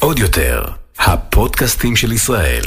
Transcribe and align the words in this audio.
עוד 0.00 0.18
יותר, 0.18 0.64
הפודקאסטים 0.98 1.96
של 1.96 2.12
ישראל. 2.12 2.62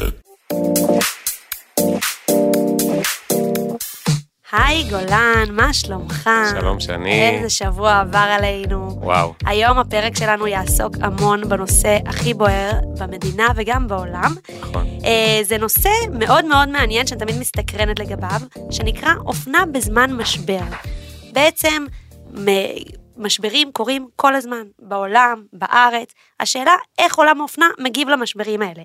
היי 4.51 4.83
גולן, 4.83 5.45
מה 5.51 5.73
שלומך? 5.73 6.29
שלום 6.59 6.79
שני. 6.79 7.29
איזה 7.29 7.49
שבוע 7.49 7.99
עבר 7.99 8.17
עלינו. 8.17 8.99
וואו. 9.01 9.33
היום 9.45 9.77
הפרק 9.77 10.15
שלנו 10.15 10.47
יעסוק 10.47 10.95
המון 11.01 11.49
בנושא 11.49 11.97
הכי 12.05 12.33
בוער 12.33 12.71
במדינה 12.99 13.47
וגם 13.55 13.87
בעולם. 13.87 14.35
נכון. 14.61 14.87
אה, 15.05 15.39
זה 15.43 15.57
נושא 15.57 15.89
מאוד 16.13 16.45
מאוד 16.45 16.69
מעניין 16.69 17.07
שאני 17.07 17.19
תמיד 17.19 17.39
מסתקרנת 17.39 17.99
לגביו, 17.99 18.41
שנקרא 18.71 19.13
אופנה 19.25 19.63
בזמן 19.73 20.13
משבר. 20.13 20.59
בעצם 21.33 21.85
מ- 22.33 22.47
משברים 23.17 23.71
קורים 23.71 24.07
כל 24.15 24.35
הזמן, 24.35 24.63
בעולם, 24.79 25.43
בארץ. 25.53 26.13
השאלה 26.39 26.75
איך 26.97 27.15
עולם 27.15 27.39
האופנה 27.39 27.67
מגיב 27.79 28.09
למשברים 28.09 28.61
האלה. 28.61 28.83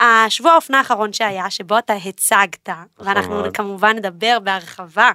השבוע 0.00 0.52
האופנה 0.52 0.78
האחרון 0.78 1.12
שהיה, 1.12 1.50
שבו 1.50 1.78
אתה 1.78 1.92
הצגת, 1.92 2.68
ואנחנו 2.98 3.34
מאוד. 3.34 3.56
כמובן 3.56 3.96
נדבר 3.96 4.38
בהרחבה 4.42 5.10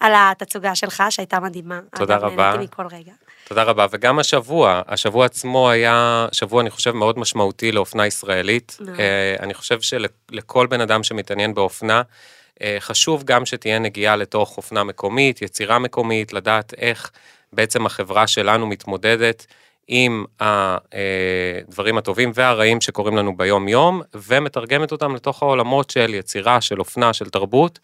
על 0.00 0.12
התצוגה 0.16 0.74
שלך, 0.74 1.02
שהייתה 1.10 1.40
מדהימה. 1.40 1.80
תודה 1.96 2.16
אגב, 2.16 2.24
רבה. 2.24 2.50
נהניתי 2.50 2.64
מכל 2.64 2.86
רגע. 2.86 3.12
תודה 3.48 3.62
רבה, 3.62 3.86
וגם 3.90 4.18
השבוע, 4.18 4.82
השבוע 4.86 5.26
עצמו 5.26 5.70
היה 5.70 6.26
שבוע, 6.32 6.62
אני 6.62 6.70
חושב, 6.70 6.92
מאוד 6.92 7.18
משמעותי 7.18 7.72
לאופנה 7.72 8.06
ישראלית. 8.06 8.76
מאוד. 8.80 9.00
אה, 9.00 9.36
אני 9.40 9.54
חושב 9.54 9.78
שלכל 9.80 10.66
בן 10.66 10.80
אדם 10.80 11.02
שמתעניין 11.02 11.54
באופנה, 11.54 12.02
אה, 12.62 12.76
חשוב 12.80 13.24
גם 13.24 13.46
שתהיה 13.46 13.78
נגיעה 13.78 14.16
לתוך 14.16 14.56
אופנה 14.56 14.84
מקומית, 14.84 15.42
יצירה 15.42 15.78
מקומית, 15.78 16.32
לדעת 16.32 16.74
איך 16.78 17.10
בעצם 17.52 17.86
החברה 17.86 18.26
שלנו 18.26 18.66
מתמודדת 18.66 19.46
עם 19.88 20.24
הדברים 20.40 21.98
הטובים 21.98 22.32
והרעים 22.34 22.80
שקורים 22.80 23.16
לנו 23.16 23.36
ביום-יום, 23.36 24.02
ומתרגמת 24.14 24.92
אותם 24.92 25.14
לתוך 25.14 25.42
העולמות 25.42 25.90
של 25.90 26.14
יצירה, 26.14 26.60
של 26.60 26.78
אופנה, 26.78 27.12
של 27.12 27.30
תרבות. 27.30 27.78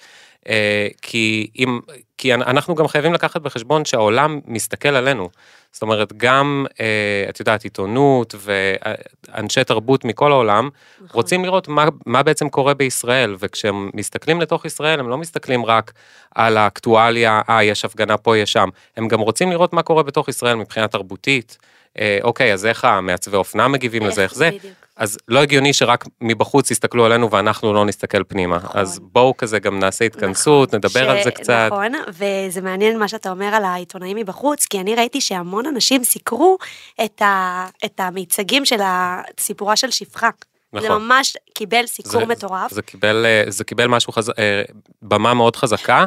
אה, 0.48 0.88
כי, 1.02 1.50
אם, 1.58 1.80
כי 2.18 2.34
אנחנו 2.34 2.74
גם 2.74 2.88
חייבים 2.88 3.12
לקחת 3.12 3.40
בחשבון 3.40 3.84
שהעולם 3.84 4.40
מסתכל 4.46 4.88
עלינו. 4.88 5.28
זאת 5.72 5.82
אומרת, 5.82 6.12
גם, 6.16 6.66
אה, 6.80 7.26
את 7.28 7.40
יודעת, 7.40 7.64
עיתונות 7.64 8.34
ואנשי 8.38 9.64
תרבות 9.64 10.04
מכל 10.04 10.32
העולם 10.32 10.68
נכון. 10.96 11.08
רוצים 11.12 11.44
לראות 11.44 11.68
מה, 11.68 11.84
מה 12.06 12.22
בעצם 12.22 12.48
קורה 12.48 12.74
בישראל, 12.74 13.36
וכשהם 13.38 13.90
מסתכלים 13.94 14.40
לתוך 14.40 14.64
ישראל, 14.64 15.00
הם 15.00 15.08
לא 15.08 15.18
מסתכלים 15.18 15.66
רק 15.66 15.92
על 16.34 16.56
האקטואליה, 16.56 17.40
אה, 17.50 17.64
יש 17.64 17.84
הפגנה 17.84 18.16
פה, 18.16 18.38
יש 18.38 18.52
שם, 18.52 18.68
הם 18.96 19.08
גם 19.08 19.20
רוצים 19.20 19.50
לראות 19.50 19.72
מה 19.72 19.82
קורה 19.82 20.02
בתוך 20.02 20.28
ישראל 20.28 20.54
מבחינה 20.54 20.88
תרבותית. 20.88 21.58
אה, 21.98 22.18
אוקיי, 22.22 22.52
אז 22.52 22.66
איך 22.66 22.84
המעצבי 22.84 23.36
אופנה 23.36 23.68
מגיבים 23.68 24.06
לזה, 24.06 24.22
איך 24.22 24.34
זה? 24.34 24.48
בדיוק. 24.48 24.87
אז 24.98 25.18
לא 25.28 25.38
הגיוני 25.38 25.72
שרק 25.72 26.04
מבחוץ 26.20 26.70
יסתכלו 26.70 27.04
עלינו 27.04 27.30
ואנחנו 27.30 27.72
לא 27.72 27.84
נסתכל 27.84 28.24
פנימה. 28.24 28.56
נכון. 28.56 28.80
אז 28.80 28.98
בואו 29.02 29.36
כזה 29.36 29.58
גם 29.58 29.78
נעשה 29.78 30.04
התכנסות, 30.04 30.74
נדבר 30.74 31.10
על 31.10 31.22
זה 31.24 31.30
קצת. 31.30 31.68
נכון, 31.72 31.92
וזה 32.08 32.60
מעניין 32.60 32.98
מה 32.98 33.08
שאתה 33.08 33.30
אומר 33.30 33.46
על 33.46 33.64
העיתונאים 33.64 34.16
מבחוץ, 34.16 34.64
כי 34.66 34.80
אני 34.80 34.94
ראיתי 34.94 35.20
שהמון 35.20 35.66
אנשים 35.66 36.04
סיקרו 36.04 36.58
את, 37.04 37.22
ה, 37.22 37.66
את 37.84 38.00
המיצגים 38.00 38.64
של 38.64 38.80
הסיפורה 38.84 39.76
של 39.76 39.90
שפחה. 39.90 40.30
זה 40.72 40.86
נכון. 40.88 41.02
ממש 41.02 41.36
קיבל 41.54 41.86
סיקור 41.86 42.20
זה- 42.20 42.26
מטורף. 42.26 42.72
זה 42.74 42.82
קיבל, 42.82 43.26
אה, 43.26 43.44
זה 43.50 43.64
קיבל 43.64 43.86
משהו, 43.86 44.12
חז... 44.12 44.30
אה, 44.30 44.62
במה 45.02 45.34
מאוד 45.34 45.56
חזקה, 45.56 46.04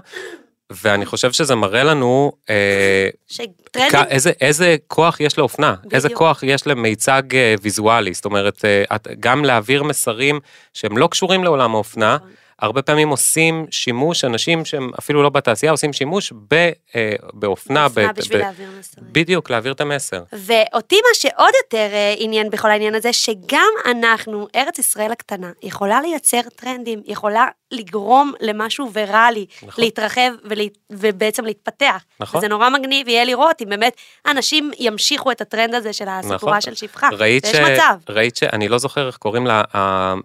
ואני 0.83 1.05
חושב 1.05 1.31
שזה 1.31 1.55
מראה 1.55 1.83
לנו 1.83 2.31
אה, 2.49 2.55
שטרנדים, 3.27 3.51
כ- 3.91 4.07
איזה, 4.09 4.31
איזה 4.41 4.75
כוח 4.87 5.19
יש 5.19 5.37
לאופנה, 5.37 5.75
בדיוק. 5.79 5.93
איזה 5.93 6.09
כוח 6.09 6.43
יש 6.43 6.67
למיצג 6.67 7.23
אה, 7.35 7.55
ויזואלי, 7.61 8.13
זאת 8.13 8.25
אומרת, 8.25 8.65
אה, 8.65 8.83
את- 8.95 9.07
גם 9.19 9.45
להעביר 9.45 9.83
מסרים 9.83 10.39
שהם 10.73 10.97
לא 10.97 11.07
קשורים 11.07 11.43
לעולם 11.43 11.75
האופנה, 11.75 12.15
נכון. 12.15 12.29
הרבה 12.61 12.81
פעמים 12.81 13.09
עושים 13.09 13.65
שימוש, 13.71 14.23
אנשים 14.23 14.65
שהם 14.65 14.91
אפילו 14.99 15.23
לא 15.23 15.29
בתעשייה, 15.29 15.71
עושים 15.71 15.93
שימוש 15.93 16.33
ב, 16.49 16.53
אה, 16.95 17.15
באופנה, 17.33 17.85
אופנה 17.85 18.07
ב- 18.07 18.15
בשביל 18.15 18.37
ב- 18.37 18.41
להעביר 18.41 18.69
מסרים. 18.79 19.07
בדיוק, 19.11 19.49
להעביר 19.49 19.71
את 19.71 19.81
המסר. 19.81 20.23
ואותי 20.33 20.95
מה 20.95 21.13
שעוד 21.13 21.53
יותר 21.63 21.89
אה, 21.93 22.15
עניין 22.17 22.49
בכל 22.49 22.71
העניין 22.71 22.95
הזה, 22.95 23.13
שגם 23.13 23.71
אנחנו, 23.85 24.47
ארץ 24.55 24.79
ישראל 24.79 25.11
הקטנה, 25.11 25.51
יכולה 25.63 26.01
לייצר 26.01 26.41
טרנדים, 26.55 27.01
יכולה 27.05 27.47
לגרום 27.71 28.33
למשהו 28.41 28.91
ויראלי, 28.93 29.45
נכון. 29.63 29.83
להתרחב 29.83 30.31
ולה, 30.45 30.63
ובעצם 30.89 31.45
להתפתח. 31.45 32.03
נכון. 32.19 32.37
וזה 32.37 32.47
נורא 32.47 32.69
מגניב 32.69 33.07
יהיה 33.07 33.23
לראות 33.23 33.61
אם 33.61 33.69
באמת 33.69 33.93
אנשים 34.27 34.71
ימשיכו 34.79 35.31
את 35.31 35.41
הטרנד 35.41 35.73
הזה 35.73 35.93
של 35.93 36.05
הסיפורה 36.07 36.57
נכון. 36.57 36.61
של 36.61 36.75
שפחה. 36.75 37.09
ראית 37.17 37.45
ויש 37.45 37.55
ש... 37.55 37.59
מצב. 37.59 37.95
ראית 38.09 38.35
ש... 38.35 38.43
אני 38.43 38.67
לא 38.67 38.77
זוכר 38.77 39.07
איך 39.07 39.17
קוראים 39.17 39.47
לה, 39.47 39.63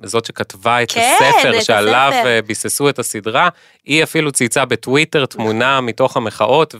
זאת 0.03 0.24
שכתבה 0.24 0.82
את 0.82 0.92
כן, 0.92 1.16
הספר 1.20 1.58
את 1.58 1.64
שעליו 1.64 2.12
הספר. 2.26 2.37
אה, 2.84 2.91
את 2.91 2.98
הסדרה, 2.98 3.48
היא 3.84 4.03
אפילו 4.03 4.32
צייצה 4.32 4.64
בטוויטר 4.64 5.26
תמונה 5.26 5.81
מתוך 5.81 6.16
המחאות, 6.16 6.75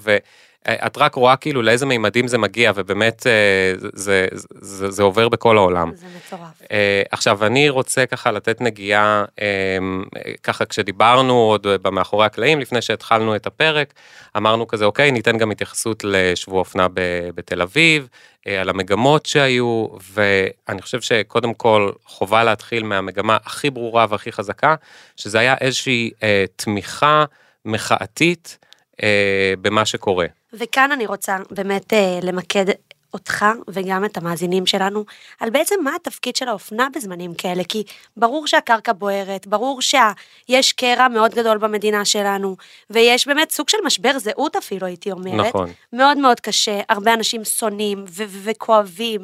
ואת 0.69 0.99
רק 0.99 1.15
רואה 1.15 1.37
כאילו 1.37 1.63
לאיזה 1.63 1.87
מימדים 1.87 2.29
זה 2.29 2.39
מגיע, 2.39 2.73
ובאמת 2.75 3.27
אה, 3.27 3.73
זה, 3.79 3.89
זה, 3.93 4.27
זה, 4.61 4.91
זה 4.91 5.03
עובר 5.03 5.29
בכל 5.29 5.57
העולם. 5.57 5.93
זה 5.95 6.07
מטורף. 6.17 6.63
אה, 6.73 7.03
עכשיו, 7.11 7.47
אני 7.47 7.69
רוצה 7.69 8.07
ככה 8.07 8.33
לתת 8.33 8.61
נגיעה, 8.61 9.25
אה, 9.41 9.79
ככה 10.43 10.65
כשדיברנו 10.65 11.35
עוד 11.35 11.67
במאחורי 11.83 12.27
הקלעים, 12.27 12.61
לפני 12.61 12.83
שהתחלנו 12.83 13.37
את 13.37 13.47
הפרק, 13.47 13.95
אמרנו 14.37 14.67
כזה, 14.67 14.85
אוקיי, 14.85 15.11
ניתן 15.11 15.39
גם 15.39 15.51
התייחסות 15.51 16.05
לשבוע 16.05 16.59
אופנה 16.59 16.89
ב- 16.89 17.31
בתל 17.35 17.63
אביב, 17.63 18.09
אה, 18.47 18.61
על 18.61 18.69
המגמות 18.69 19.27
שהיו, 19.27 19.87
ואני 20.13 20.83
חושב 20.83 21.01
שקודם 21.01 21.55
כל 21.55 21.91
חובה 22.05 22.45
להתחיל 22.45 22.83
מהמגמה 22.83 23.37
הכי 23.45 23.71
ברורה 23.71 24.07
והכי 24.11 24.33
חזקה, 24.33 24.75
שזה 25.17 25.39
היה 25.39 25.55
איזושהי 25.61 26.11
אה, 26.23 26.45
תמיכה 26.57 27.25
מחאתית 27.65 28.59
אה, 29.03 29.55
במה 29.61 29.85
שקורה. 29.85 30.27
וכאן 30.53 30.93
אני 30.93 31.07
רוצה 31.07 31.37
באמת 31.51 31.93
אה, 31.93 32.19
למקד 32.23 32.65
אותך 33.15 33.45
וגם 33.69 34.05
את 34.05 34.17
המאזינים 34.17 34.67
שלנו 34.67 35.05
על 35.41 35.51
בעצם 35.51 35.75
מה 35.85 35.95
התפקיד 35.97 36.37
של 36.37 36.49
האופנה 36.49 36.89
בזמנים 36.95 37.35
כאלה, 37.35 37.65
כי 37.65 37.85
ברור 38.17 38.47
שהקרקע 38.47 38.93
בוערת, 38.93 39.47
ברור 39.47 39.83
שיש 39.83 40.73
קרע 40.73 41.09
מאוד 41.09 41.35
גדול 41.35 41.59
במדינה 41.59 42.05
שלנו, 42.05 42.57
ויש 42.91 43.27
באמת 43.27 43.51
סוג 43.51 43.69
של 43.69 43.79
משבר 43.85 44.19
זהות 44.19 44.57
אפילו, 44.57 44.87
הייתי 44.87 45.13
אומרת. 45.13 45.47
נכון. 45.47 45.73
מאוד 45.93 46.19
מאוד 46.19 46.41
קשה, 46.41 46.81
הרבה 46.89 47.15
אנשים 47.15 47.45
שונאים 47.45 48.05
ו- 48.09 48.25
ו- 48.29 48.41
וכואבים 48.45 49.21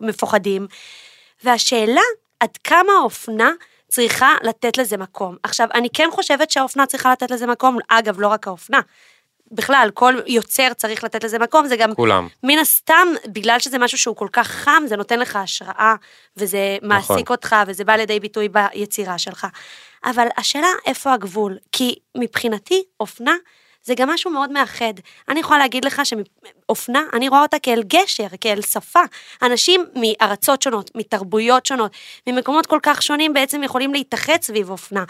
ומפוחדים, 0.00 0.66
והשאלה 1.44 2.02
עד 2.40 2.56
כמה 2.64 2.92
האופנה 3.00 3.50
צריכה 3.88 4.34
לתת 4.42 4.78
לזה 4.78 4.96
מקום. 4.96 5.36
עכשיו, 5.42 5.68
אני 5.74 5.88
כן 5.90 6.08
חושבת 6.10 6.50
שהאופנה 6.50 6.86
צריכה 6.86 7.12
לתת 7.12 7.30
לזה 7.30 7.46
מקום, 7.46 7.78
אגב, 7.88 8.20
לא 8.20 8.28
רק 8.28 8.46
האופנה. 8.46 8.80
בכלל, 9.52 9.90
כל 9.94 10.14
יוצר 10.26 10.72
צריך 10.76 11.04
לתת 11.04 11.24
לזה 11.24 11.38
מקום, 11.38 11.66
זה 11.66 11.76
גם 11.76 11.94
כולם. 11.94 12.28
מן 12.42 12.58
הסתם, 12.58 13.08
בגלל 13.26 13.58
שזה 13.58 13.78
משהו 13.78 13.98
שהוא 13.98 14.16
כל 14.16 14.28
כך 14.32 14.48
חם, 14.48 14.82
זה 14.86 14.96
נותן 14.96 15.18
לך 15.18 15.36
השראה, 15.36 15.94
וזה 16.36 16.76
מעסיק 16.82 17.10
נכון. 17.10 17.22
אותך, 17.28 17.56
וזה 17.66 17.84
בא 17.84 17.92
לידי 17.92 18.20
ביטוי 18.20 18.48
ביצירה 18.48 19.18
שלך. 19.18 19.46
אבל 20.04 20.26
השאלה, 20.36 20.68
איפה 20.86 21.12
הגבול? 21.12 21.56
כי 21.72 21.94
מבחינתי, 22.16 22.82
אופנה 23.00 23.34
זה 23.88 23.94
גם 23.94 24.10
משהו 24.10 24.30
מאוד 24.30 24.52
מאחד. 24.52 24.92
אני 25.28 25.40
יכולה 25.40 25.58
להגיד 25.58 25.84
לך 25.84 26.02
שאופנה, 26.04 27.02
אני 27.12 27.28
רואה 27.28 27.42
אותה 27.42 27.58
כאל 27.58 27.82
גשר, 27.86 28.26
כאל 28.40 28.62
שפה. 28.62 29.00
אנשים 29.42 29.84
מארצות 29.96 30.62
שונות, 30.62 30.90
מתרבויות 30.94 31.66
שונות, 31.66 31.90
ממקומות 32.26 32.66
כל 32.66 32.78
כך 32.82 33.02
שונים 33.02 33.32
בעצם 33.32 33.62
יכולים 33.62 33.92
להתאחד 33.94 34.36
סביב 34.42 34.70
אופנה. 34.70 35.04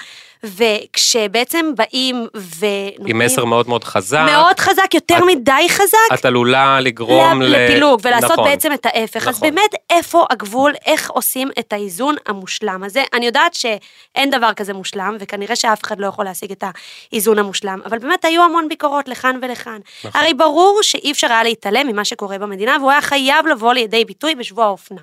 וכשבעצם 0.44 1.66
באים 1.76 2.16
ונותנים... 2.34 3.06
עם 3.06 3.18
מסר 3.18 3.44
מאוד 3.44 3.68
מאוד 3.68 3.84
חזק. 3.84 4.26
מאוד 4.30 4.60
חזק, 4.60 4.94
יותר 4.94 5.16
את- 5.18 5.22
מדי 5.26 5.66
חזק, 5.68 6.14
את 6.14 6.24
עלולה 6.24 6.80
לגרום 6.80 7.42
ל-. 7.42 7.44
לפילוג, 7.46 8.00
ולעשות 8.04 8.30
נכון. 8.30 8.44
בעצם 8.44 8.72
את 8.72 8.86
ההפך. 8.86 9.28
אז 9.28 9.36
נכון. 9.36 9.48
באמת, 9.48 9.70
איפה 9.90 10.24
הגבול, 10.31 10.72
איך 10.86 11.10
עושים 11.10 11.50
את 11.58 11.72
האיזון 11.72 12.14
המושלם 12.26 12.84
הזה? 12.84 13.02
אני 13.12 13.26
יודעת 13.26 13.54
שאין 13.54 14.31
דבר 14.31 14.52
כזה 14.52 14.72
מושלם, 14.72 15.16
וכנראה 15.20 15.56
שאף 15.56 15.82
אחד 15.84 16.00
לא 16.00 16.06
יכול 16.06 16.24
להשיג 16.24 16.50
את 16.52 16.64
האיזון 17.12 17.38
המושלם, 17.38 17.81
אבל 17.84 17.98
באמת 17.98 18.24
היו 18.24 18.42
המון 18.42 18.68
ביקורות 18.69 19.09
לכאן 19.09 19.38
ולכאן. 19.43 19.79
נכון. 20.05 20.20
הרי 20.20 20.35
ברור 20.35 20.81
שאי 20.82 21.12
אפשר 21.12 21.26
היה 21.26 21.43
להתעלם 21.43 21.87
ממה 21.87 22.05
שקורה 22.05 22.38
במדינה, 22.38 22.76
והוא 22.81 22.91
היה 22.91 23.00
חייב 23.00 23.47
לבוא 23.47 23.75
לידי 23.75 24.05
ביטוי 24.05 24.35
בשבוע 24.35 24.65
האופנה. 24.65 25.00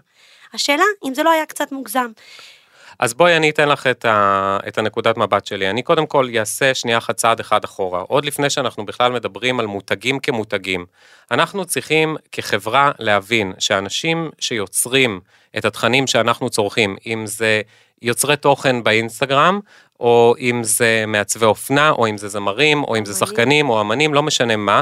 השאלה, 0.53 0.83
אם 1.05 1.13
זה 1.13 1.23
לא 1.23 1.29
היה 1.29 1.45
קצת 1.45 1.71
מוגזם. 1.71 2.11
אז 2.99 3.13
בואי 3.13 3.37
אני 3.37 3.49
אתן 3.49 3.69
לך 3.69 3.87
את, 3.87 4.05
ה, 4.05 4.57
את 4.67 4.77
הנקודת 4.77 5.17
מבט 5.17 5.45
שלי. 5.45 5.69
אני 5.69 5.83
קודם 5.83 6.05
כל 6.05 6.29
אעשה 6.37 6.73
שנייה 6.73 6.97
אחת 6.97 7.17
צעד 7.17 7.39
אחד 7.39 7.63
אחורה. 7.63 8.01
עוד 8.01 8.25
לפני 8.25 8.49
שאנחנו 8.49 8.85
בכלל 8.85 9.11
מדברים 9.11 9.59
על 9.59 9.65
מותגים 9.65 10.19
כמותגים. 10.19 10.85
אנחנו 11.31 11.65
צריכים 11.65 12.17
כחברה 12.31 12.91
להבין 12.99 13.53
שאנשים 13.59 14.31
שיוצרים 14.39 15.19
את 15.57 15.65
התכנים 15.65 16.07
שאנחנו 16.07 16.49
צורכים, 16.49 16.95
אם 17.05 17.25
זה 17.25 17.61
יוצרי 18.01 18.37
תוכן 18.37 18.83
באינסטגרם, 18.83 19.59
או 19.99 20.35
אם 20.39 20.63
זה 20.63 21.03
מעצבי 21.07 21.45
אופנה, 21.45 21.89
או 21.89 22.07
אם 22.07 22.17
זה 22.17 22.27
זמרים, 22.27 22.83
או 22.83 22.97
אם 22.97 23.05
זה. 23.05 23.13
שחקנים, 23.13 23.69
או 23.69 23.81
אמנים, 23.81 24.13
לא 24.13 24.23
משנה 24.23 24.55
מה. 24.55 24.81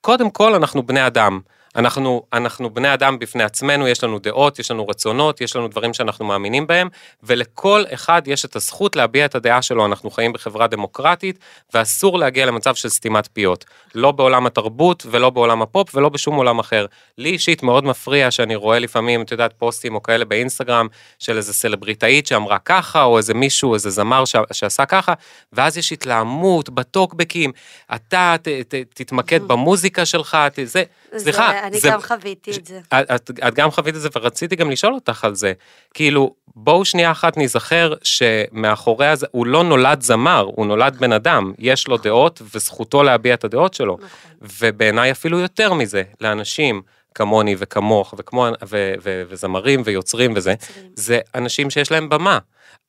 קודם 0.00 0.30
כל 0.30 0.54
אנחנו 0.54 0.82
בני 0.82 1.06
אדם. 1.06 1.40
אנחנו, 1.76 2.22
אנחנו 2.32 2.70
בני 2.70 2.94
אדם 2.94 3.18
בפני 3.18 3.42
עצמנו, 3.42 3.88
יש 3.88 4.04
לנו 4.04 4.18
דעות, 4.18 4.58
יש 4.58 4.70
לנו 4.70 4.88
רצונות, 4.88 5.40
יש 5.40 5.56
לנו 5.56 5.68
דברים 5.68 5.94
שאנחנו 5.94 6.24
מאמינים 6.24 6.66
בהם, 6.66 6.88
ולכל 7.22 7.84
אחד 7.94 8.22
יש 8.26 8.44
את 8.44 8.56
הזכות 8.56 8.96
להביע 8.96 9.24
את 9.24 9.34
הדעה 9.34 9.62
שלו. 9.62 9.86
אנחנו 9.86 10.10
חיים 10.10 10.32
בחברה 10.32 10.66
דמוקרטית, 10.66 11.38
ואסור 11.74 12.18
להגיע 12.18 12.46
למצב 12.46 12.74
של 12.74 12.88
סתימת 12.88 13.28
פיות. 13.32 13.64
לא 13.94 14.12
בעולם 14.12 14.46
התרבות, 14.46 15.06
ולא 15.10 15.30
בעולם 15.30 15.62
הפופ, 15.62 15.94
ולא 15.94 16.08
בשום 16.08 16.34
עולם 16.34 16.58
אחר. 16.58 16.86
לי 17.18 17.30
אישית 17.30 17.62
מאוד 17.62 17.84
מפריע 17.84 18.30
שאני 18.30 18.54
רואה 18.54 18.78
לפעמים, 18.78 19.22
את 19.22 19.32
יודעת, 19.32 19.52
פוסטים 19.58 19.94
או 19.94 20.02
כאלה 20.02 20.24
באינסטגרם, 20.24 20.86
של 21.18 21.36
איזה 21.36 21.54
סלבריטאית 21.54 22.26
שאמרה 22.26 22.58
ככה, 22.58 23.02
או 23.02 23.18
איזה 23.18 23.34
מישהו, 23.34 23.74
איזה 23.74 23.90
זמר 23.90 24.24
ש... 24.24 24.36
שעשה 24.52 24.86
ככה, 24.86 25.12
ואז 25.52 25.78
יש 25.78 25.92
התלהמות 25.92 26.70
בטוקבקים, 26.70 27.52
אתה 27.94 28.34
ת, 28.42 28.48
ת, 28.48 28.74
תתמקד 28.94 29.42
במוזיקה 29.42 30.04
שלך, 30.04 30.36
ת, 30.52 30.58
זה, 30.64 30.82
סליחה. 31.16 31.61
אני 31.62 31.80
זה, 31.80 31.88
גם 31.88 32.00
חוויתי 32.00 32.50
את 32.50 32.66
זה. 32.66 32.80
את, 32.94 33.30
את, 33.30 33.54
גם 33.54 33.70
חווית 33.70 33.96
את 33.96 34.00
זה 34.00 34.08
ורציתי 34.16 34.56
גם 34.56 34.70
לשאול 34.70 34.94
אותך 34.94 35.24
על 35.24 35.34
זה. 35.34 35.52
כאילו, 35.94 36.34
בואו 36.56 36.84
שנייה 36.84 37.10
אחת 37.10 37.36
ניזכר 37.36 37.94
שמאחורי 38.02 39.06
הזה, 39.06 39.26
הוא 39.30 39.46
לא 39.46 39.64
נולד 39.64 40.00
זמר, 40.00 40.48
הוא 40.54 40.66
נולד 40.66 40.96
בן 40.96 41.12
אדם, 41.12 41.52
יש 41.58 41.88
לו 41.88 41.96
דעות 41.96 42.42
וזכותו 42.54 43.02
להביע 43.02 43.34
את 43.34 43.44
הדעות 43.44 43.74
שלו. 43.74 43.94
נכון. 44.00 44.48
ובעיניי 44.60 45.10
אפילו 45.10 45.38
יותר 45.38 45.72
מזה, 45.72 46.02
לאנשים 46.20 46.82
כמוני 47.14 47.56
וכמוך 47.58 48.14
וכמו, 48.18 48.46
ו, 48.68 48.94
ו, 49.02 49.22
וזמרים 49.28 49.82
ויוצרים 49.84 50.32
וזה. 50.36 50.54
זה 50.94 51.20
אנשים 51.34 51.70
שיש 51.70 51.90
להם 51.90 52.08
במה. 52.08 52.38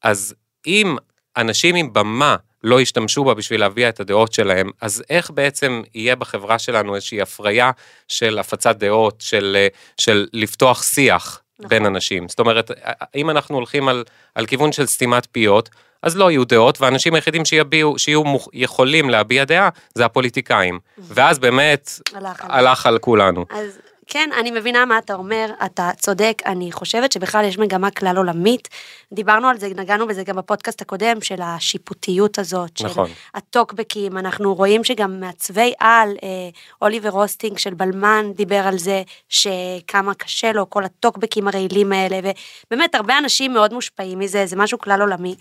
אז 0.03 0.35
אם 0.67 0.95
אנשים 1.37 1.75
עם 1.75 1.93
במה 1.93 2.35
לא 2.63 2.81
ישתמשו 2.81 3.23
בה 3.23 3.33
בשביל 3.33 3.59
להביע 3.59 3.89
את 3.89 3.99
הדעות 3.99 4.33
שלהם, 4.33 4.69
אז 4.81 5.03
איך 5.09 5.31
בעצם 5.31 5.81
יהיה 5.95 6.15
בחברה 6.15 6.59
שלנו 6.59 6.95
איזושהי 6.95 7.21
הפריה 7.21 7.71
של 8.07 8.39
הפצת 8.39 8.75
דעות, 8.75 9.15
של, 9.21 9.57
אה, 9.59 9.67
של 9.97 10.27
לפתוח 10.33 10.83
שיח 10.83 11.41
נכון. 11.59 11.69
בין 11.69 11.85
אנשים? 11.85 12.29
זאת 12.29 12.39
אומרת, 12.39 12.71
אם 13.15 13.29
אנחנו 13.29 13.55
הולכים 13.55 13.87
על, 13.87 14.03
על 14.35 14.45
כיוון 14.45 14.71
של 14.71 14.85
סתימת 14.85 15.27
פיות, 15.31 15.69
אז 16.01 16.17
לא 16.17 16.31
יהיו 16.31 16.45
דעות, 16.45 16.81
והאנשים 16.81 17.15
היחידים 17.15 17.45
שיביעו, 17.45 17.99
שיהיו 17.99 18.23
מוכ- 18.23 18.49
יכולים 18.53 19.09
להביע 19.09 19.43
דעה, 19.43 19.69
זה 19.95 20.05
הפוליטיקאים. 20.05 20.79
ואז 20.97 21.39
באמת, 21.39 21.91
הלך 22.13 22.45
הלך 22.49 22.85
על 22.85 22.97
כולנו. 22.99 23.45
אז 23.49 23.79
כן, 24.07 24.29
אני 24.39 24.51
מבינה 24.51 24.85
מה 24.85 24.97
אתה 24.97 25.13
אומר, 25.13 25.49
אתה 25.65 25.89
צודק, 25.99 26.41
אני 26.45 26.71
חושבת 26.71 27.11
שבכלל 27.11 27.45
יש 27.45 27.57
מגמה 27.57 27.91
כלל 27.91 28.17
עולמית. 28.17 28.67
דיברנו 29.13 29.47
על 29.47 29.57
זה, 29.57 29.67
נגענו 29.75 30.07
בזה 30.07 30.23
גם 30.23 30.35
בפודקאסט 30.35 30.81
הקודם, 30.81 31.21
של 31.21 31.41
השיפוטיות 31.41 32.39
הזאת, 32.39 32.77
של 32.77 32.85
נכון. 32.85 33.09
הטוקבקים, 33.33 34.17
אנחנו 34.17 34.55
רואים 34.55 34.83
שגם 34.83 35.19
מעצבי 35.19 35.73
על, 35.79 36.09
אה, 36.23 36.49
אוליבר 36.81 37.09
רוסטינג 37.09 37.57
של 37.57 37.73
בלמן 37.73 38.31
דיבר 38.35 38.67
על 38.67 38.77
זה, 38.77 39.03
שכמה 39.29 40.13
קשה 40.13 40.51
לו 40.51 40.69
כל 40.69 40.83
הטוקבקים 40.83 41.47
הרעילים 41.47 41.91
האלה, 41.91 42.19
ובאמת 42.67 42.95
הרבה 42.95 43.17
אנשים 43.17 43.53
מאוד 43.53 43.73
מושפעים 43.73 44.19
מזה, 44.19 44.45
זה 44.45 44.55
משהו 44.55 44.77
כלל 44.77 45.01
עולמי. 45.01 45.35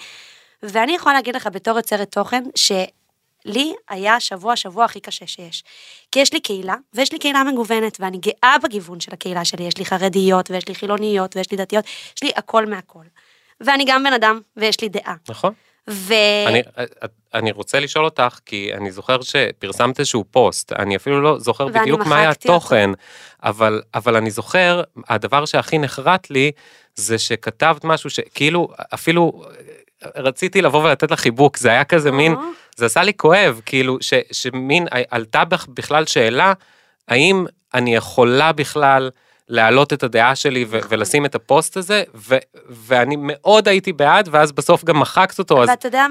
ואני 0.62 0.94
יכולה 0.94 1.14
להגיד 1.14 1.36
לך 1.36 1.48
בתור 1.52 1.76
יוצרת 1.76 2.12
תוכן, 2.12 2.44
ש... 2.54 2.72
לי 3.44 3.74
היה 3.88 4.14
השבוע 4.14 4.52
השבוע 4.52 4.84
הכי 4.84 5.00
קשה 5.00 5.26
שיש. 5.26 5.64
כי 6.12 6.20
יש 6.20 6.32
לי 6.32 6.40
קהילה, 6.40 6.74
ויש 6.94 7.12
לי 7.12 7.18
קהילה 7.18 7.44
מגוונת, 7.44 7.96
ואני 8.00 8.18
גאה 8.18 8.56
בגיוון 8.62 9.00
של 9.00 9.12
הקהילה 9.12 9.44
שלי. 9.44 9.64
יש 9.64 9.78
לי 9.78 9.84
חרדיות, 9.84 10.50
ויש 10.50 10.68
לי 10.68 10.74
חילוניות, 10.74 11.36
ויש 11.36 11.50
לי 11.50 11.56
דתיות, 11.56 11.84
יש 12.16 12.22
לי 12.22 12.30
הכל 12.36 12.66
מהכל. 12.66 13.04
ואני 13.60 13.84
גם 13.86 14.04
בן 14.04 14.12
אדם, 14.12 14.40
ויש 14.56 14.80
לי 14.80 14.88
דעה. 14.88 15.14
נכון? 15.28 15.52
ו... 15.90 16.14
אני, 16.46 16.62
אני 17.34 17.52
רוצה 17.52 17.80
לשאול 17.80 18.04
אותך, 18.04 18.38
כי 18.46 18.70
אני 18.74 18.90
זוכר 18.90 19.22
שפרסמת 19.22 20.00
איזשהו 20.00 20.24
פוסט, 20.30 20.72
אני 20.72 20.96
אפילו 20.96 21.20
לא 21.22 21.38
זוכר 21.38 21.68
בדיוק 21.68 22.06
מה 22.06 22.18
היה. 22.18 22.30
התוכן, 22.30 22.90
אבל, 23.42 23.82
אבל 23.94 24.16
אני 24.16 24.30
זוכר, 24.30 24.82
הדבר 25.08 25.44
שהכי 25.44 25.78
נחרט 25.78 26.30
לי, 26.30 26.52
זה 26.94 27.18
שכתבת 27.18 27.84
משהו 27.84 28.10
שכאילו, 28.10 28.68
אפילו 28.94 29.42
רציתי 30.16 30.62
לבוא 30.62 30.84
ולתת 30.84 31.10
לך 31.10 31.20
חיבוק, 31.20 31.56
זה 31.56 31.68
היה 31.68 31.84
כזה 31.84 32.10
מין. 32.10 32.34
זה 32.76 32.86
עשה 32.86 33.02
לי 33.02 33.12
כואב, 33.16 33.60
כאילו, 33.66 33.98
ש, 34.00 34.14
שמין, 34.32 34.86
עלתה 35.10 35.42
בכלל 35.68 36.06
שאלה, 36.06 36.52
האם 37.08 37.46
אני 37.74 37.94
יכולה 37.96 38.52
בכלל 38.52 39.10
להעלות 39.48 39.92
את 39.92 40.02
הדעה 40.02 40.34
שלי 40.36 40.64
ו- 40.68 40.78
נכון. 40.78 40.88
ולשים 40.92 41.26
את 41.26 41.34
הפוסט 41.34 41.76
הזה, 41.76 42.02
ו- 42.14 42.36
ואני 42.68 43.16
מאוד 43.18 43.68
הייתי 43.68 43.92
בעד, 43.92 44.28
ואז 44.32 44.52
בסוף 44.52 44.84
גם 44.84 45.00
מחקת 45.00 45.38
אותו, 45.38 45.62
אז, 45.62 45.68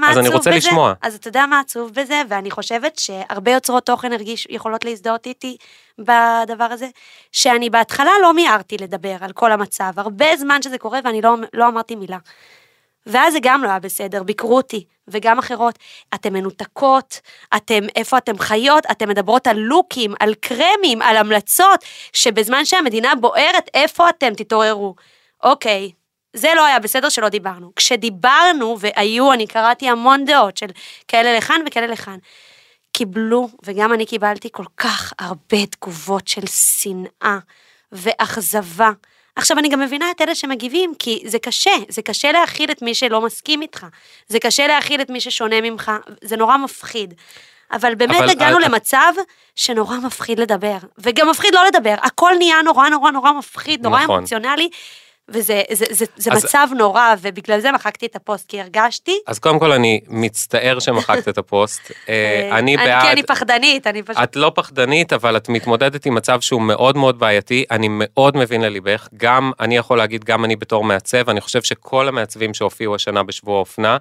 אז 0.08 0.18
אני 0.18 0.30
רוצה 0.30 0.50
בזה? 0.50 0.58
לשמוע. 0.58 0.94
אז 1.02 1.16
אתה 1.16 1.28
יודע 1.28 1.46
מה 1.46 1.60
עצוב 1.60 1.92
בזה, 1.96 2.22
ואני 2.30 2.52
חושבת 2.52 3.00
שהרבה 3.00 3.52
יוצרות 3.52 3.86
תוכן 3.86 4.14
הרגיש, 4.14 4.48
יכולות 4.50 4.86
להזדהות 4.86 5.26
איתי 5.26 5.58
בדבר 6.00 6.64
הזה, 6.64 6.88
שאני 7.32 7.70
בהתחלה 7.70 8.12
לא 8.22 8.34
מיהרתי 8.34 8.78
לדבר 8.78 9.16
על 9.22 9.32
כל 9.32 9.52
המצב, 9.52 9.92
הרבה 9.98 10.38
זמן 10.38 10.62
שזה 10.62 10.78
קורה 10.78 11.00
ואני 11.04 11.22
לא, 11.22 11.36
לא 11.54 11.68
אמרתי 11.68 11.96
מילה. 11.96 12.18
ואז 13.06 13.34
זה 13.34 13.40
גם 13.42 13.64
לא 13.64 13.70
היה 13.70 13.80
בסדר, 13.80 14.24
ביקרו 14.24 14.58
אותי, 14.58 14.86
וגם 15.08 15.40
אחרות. 15.40 15.80
אתן 16.16 16.34
מנותקות, 16.34 17.20
אתן, 17.56 17.84
איפה 17.96 18.18
אתן 18.18 18.38
חיות, 18.38 18.84
אתן 18.92 19.10
מדברות 19.10 19.48
על 19.48 19.58
לוקים, 19.58 20.14
על 20.20 20.34
קרמים, 20.34 21.02
על 21.02 21.18
המלצות, 21.18 21.86
שבזמן 22.14 22.66
שהמדינה 22.66 23.16
בוערת, 23.16 23.70
איפה 23.74 24.10
אתם, 24.10 24.34
תתעוררו. 24.34 24.96
אוקיי, 25.44 25.92
זה 26.34 26.50
לא 26.56 26.66
היה 26.66 26.80
בסדר 26.80 27.10
שלא 27.10 27.30
דיברנו. 27.30 27.72
כשדיברנו, 27.76 28.78
והיו, 28.80 29.34
אני 29.34 29.48
קראתי 29.48 29.90
המון 29.90 30.26
דעות 30.26 30.58
של 30.58 30.68
כאלה 31.08 31.38
לכאן 31.38 31.62
וכאלה 31.68 31.88
לכאן. 31.88 32.18
קיבלו, 32.94 33.50
וגם 33.66 33.94
אני 33.94 34.06
קיבלתי 34.06 34.50
כל 34.52 34.66
כך 34.78 35.14
הרבה 35.20 35.66
תגובות 35.66 36.28
של 36.28 36.48
שנאה 36.48 37.38
ואכזבה. 37.92 38.92
עכשיו, 39.36 39.60
אני 39.60 39.70
גם 39.70 39.80
מבינה 39.80 40.12
את 40.12 40.22
אלה 40.22 40.36
שמגיבים, 40.36 40.94
כי 41.00 41.24
זה 41.26 41.40
קשה, 41.40 41.72
זה 41.90 42.02
קשה 42.02 42.32
להכיל 42.32 42.72
את 42.72 42.82
מי 42.82 42.96
שלא 42.96 43.22
מסכים 43.22 43.62
איתך, 43.62 43.86
זה 44.28 44.40
קשה 44.40 44.68
להכיל 44.68 45.02
את 45.02 45.10
מי 45.10 45.22
ששונה 45.22 45.62
ממך, 45.62 45.92
זה 46.24 46.38
נורא 46.38 46.58
מפחיד. 46.58 47.14
אבל 47.72 47.96
באמת 47.96 48.18
אבל 48.18 48.30
הגענו 48.30 48.58
ה- 48.58 48.60
למצב 48.60 49.14
שנורא 49.56 49.98
מפחיד 49.98 50.40
לדבר, 50.40 50.78
וגם 50.98 51.30
מפחיד 51.30 51.54
לא 51.56 51.62
לדבר, 51.68 51.96
הכל 52.02 52.32
נהיה 52.38 52.62
נורא 52.62 52.90
נורא 52.90 53.12
נורא 53.12 53.32
מפחיד, 53.32 53.84
נורא 53.84 54.04
נכון. 54.04 54.18
אמוציונלי, 54.18 54.70
וזה 55.34 55.62
זה, 55.72 55.86
זה, 55.90 56.06
זה 56.16 56.32
אז- 56.32 56.46
מצב 56.46 56.68
נורא, 56.78 57.14
ובגלל 57.22 57.60
זה 57.60 57.72
מחקתי 57.72 58.06
את 58.06 58.16
הפוסט, 58.16 58.50
כי 58.50 58.62
הרגשתי, 58.62 59.20
אז 59.28 59.40
קודם 59.40 59.60
כל 59.60 59.72
אני 59.72 60.02
מצטער 60.08 60.80
שמחקת 60.80 61.28
את 61.28 61.38
הפוסט. 61.38 61.92
אה, 62.10 62.50
אני 62.58 62.78
כי 62.78 62.84
בעד, 62.86 63.06
אני 63.06 63.24
פחדנית, 63.24 63.88
אני 63.88 64.04
פשוט... 64.04 64.24
את 64.24 64.36
לא 64.36 64.52
פחדנית, 64.56 65.14
אבל 65.14 65.38
את 65.38 65.50
מתמודדת 65.50 66.06
עם 66.06 66.16
מצב 66.16 66.42
שהוא 66.42 66.62
מאוד 66.62 66.98
מאוד 66.98 67.20
בעייתי, 67.20 67.66
אני 67.72 67.88
מאוד 67.92 68.38
מבין 68.38 68.62
לליבך, 68.62 69.08
גם, 69.18 69.52
אני 69.60 69.78
יכול 69.78 69.98
להגיד, 69.98 70.24
גם 70.24 70.46
אני 70.46 70.56
בתור 70.56 70.84
מעצב, 70.84 71.30
אני 71.30 71.42
חושב 71.42 71.62
שכל 71.62 72.08
המעצבים 72.08 72.54
שהופיעו 72.54 72.96
השנה 72.96 73.24
בשבוע 73.24 73.58
האופנה, 73.58 73.98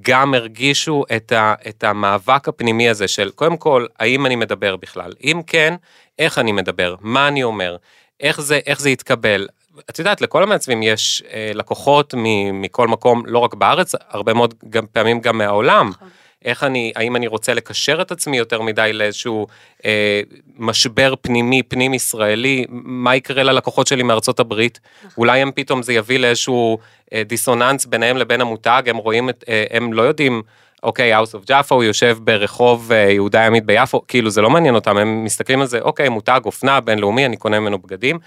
גם 0.00 0.34
הרגישו 0.34 1.04
את, 1.16 1.32
ה, 1.32 1.54
את 1.68 1.84
המאבק 1.84 2.48
הפנימי 2.48 2.88
הזה 2.88 3.08
של, 3.08 3.30
קודם 3.30 3.56
כל, 3.56 3.86
האם 3.98 4.26
אני 4.26 4.36
מדבר 4.36 4.76
בכלל? 4.76 5.12
אם 5.24 5.40
כן, 5.46 5.74
איך 6.18 6.38
אני 6.38 6.52
מדבר? 6.52 6.94
מה 7.00 7.28
אני 7.28 7.42
אומר? 7.42 7.76
איך 8.20 8.40
זה, 8.40 8.60
איך 8.66 8.80
זה 8.80 8.90
יתקבל? 8.90 9.46
את 9.90 9.98
יודעת, 9.98 10.20
לכל 10.20 10.42
המעצבים 10.42 10.82
יש 10.82 11.22
אה, 11.32 11.50
לקוחות 11.54 12.14
מ, 12.14 12.24
מכל 12.62 12.88
מקום, 12.88 13.22
לא 13.26 13.38
רק 13.38 13.54
בארץ, 13.54 13.94
הרבה 14.08 14.34
מאוד 14.34 14.54
גם, 14.70 14.84
פעמים 14.92 15.20
גם 15.20 15.38
מהעולם. 15.38 15.88
נכון. 15.88 16.08
איך 16.44 16.64
אני, 16.64 16.92
האם 16.96 17.16
אני 17.16 17.26
רוצה 17.26 17.54
לקשר 17.54 18.02
את 18.02 18.12
עצמי 18.12 18.38
יותר 18.38 18.62
מדי 18.62 18.90
לאיזשהו 18.92 19.46
אה, 19.84 20.20
משבר 20.58 21.14
פנימי, 21.20 21.62
פנים 21.62 21.94
ישראלי, 21.94 22.64
מה 22.68 23.16
יקרה 23.16 23.42
ללקוחות 23.42 23.86
שלי 23.86 24.02
מארצות 24.02 24.40
הברית? 24.40 24.80
אולי 25.18 25.40
הם 25.40 25.50
פתאום 25.54 25.82
זה 25.82 25.92
יביא 25.92 26.18
לאיזשהו 26.18 26.78
אה, 27.12 27.22
דיסוננס 27.26 27.86
ביניהם 27.86 28.16
לבין 28.16 28.40
המותג, 28.40 28.82
הם 28.86 28.96
רואים, 28.96 29.28
את, 29.28 29.44
אה, 29.48 29.64
הם 29.70 29.92
לא 29.92 30.02
יודעים, 30.02 30.42
אוקיי, 30.82 31.18
House 31.18 31.30
of 31.32 31.50
Jaffa, 31.50 31.74
הוא 31.74 31.84
יושב 31.84 32.18
ברחוב 32.20 32.92
אה, 32.92 32.98
יהודה 32.98 33.40
ימית 33.40 33.64
ביפו, 33.64 34.02
כאילו 34.08 34.30
זה 34.30 34.42
לא 34.42 34.50
מעניין 34.50 34.74
אותם, 34.74 34.96
הם 34.96 35.24
מסתכלים 35.24 35.60
על 35.60 35.66
זה, 35.66 35.80
אוקיי, 35.80 36.08
מותג 36.08 36.40
אופנה 36.44 36.80
בינלאומי, 36.80 37.26
אני 37.26 37.36
קונה 37.36 37.60
ממנו 37.60 37.78
בגדים. 37.78 38.18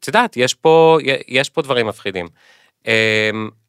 את 0.00 0.06
יודעת, 0.06 0.36
יש 0.36 0.54
פה, 0.54 0.98
יש 1.28 1.50
פה 1.50 1.62
דברים 1.62 1.86
מפחידים. 1.86 2.28
אמ, 2.86 2.92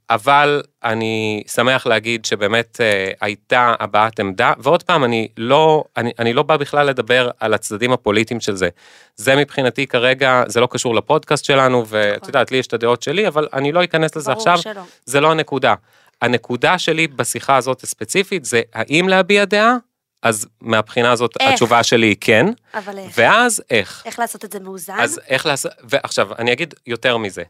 אבל 0.10 0.62
אני 0.84 1.44
שמח 1.48 1.86
להגיד 1.86 2.26
שבאמת 2.26 2.82
אה, 2.82 3.12
הייתה 3.22 3.74
הבעת 3.80 4.20
עמדה, 4.20 4.54
ועוד 4.60 4.84
פעם, 4.84 5.04
אני 5.04 5.28
לא, 5.38 5.84
אני, 5.98 6.12
אני 6.20 6.34
לא 6.34 6.44
בא 6.44 6.58
בכלל 6.58 6.88
לדבר 6.88 7.30
על 7.40 7.54
הצדדים 7.54 7.92
הפוליטיים 7.94 8.40
של 8.40 8.56
זה. 8.56 8.70
זה 9.16 9.36
מבחינתי 9.36 9.88
כרגע, 9.88 10.44
זה 10.48 10.60
לא 10.60 10.68
קשור 10.72 10.96
לפודקאסט 10.96 11.46
שלנו, 11.46 11.86
ואת 11.88 12.28
יודעת, 12.28 12.52
לי 12.52 12.58
יש 12.58 12.68
את 12.68 12.74
הדעות 12.74 13.02
שלי, 13.02 13.28
אבל 13.28 13.48
אני 13.54 13.72
לא 13.72 13.84
אכנס 13.84 14.16
לזה 14.16 14.32
עכשיו, 14.32 14.58
שלא. 14.58 14.82
זה 15.06 15.22
לא 15.22 15.32
הנקודה. 15.32 15.74
הנקודה 16.22 16.78
שלי 16.78 17.08
בשיחה 17.08 17.56
הזאת 17.56 17.84
הספציפית 17.84 18.46
זה 18.46 18.62
האם 18.74 19.10
להביע 19.10 19.46
דעה, 19.46 19.78
אז 20.22 20.48
מהבחינה 20.62 21.12
הזאת 21.12 21.32
איך? 21.40 21.52
התשובה 21.54 21.84
שלי 21.84 22.08
היא 22.08 22.16
כן, 22.22 22.46
אבל 22.74 22.98
איך? 22.98 23.14
ואז 23.18 23.64
איך. 23.70 24.04
איך 24.06 24.20
לעשות 24.20 24.46
את 24.46 24.52
זה 24.52 24.60
מאוזן? 24.60 25.00
אז 25.00 25.22
איך 25.28 25.46
לעשות, 25.46 25.72
ועכשיו, 25.84 26.34
אני 26.40 26.54
אגיד 26.54 26.74
יותר 26.88 27.18
מזה. 27.18 27.44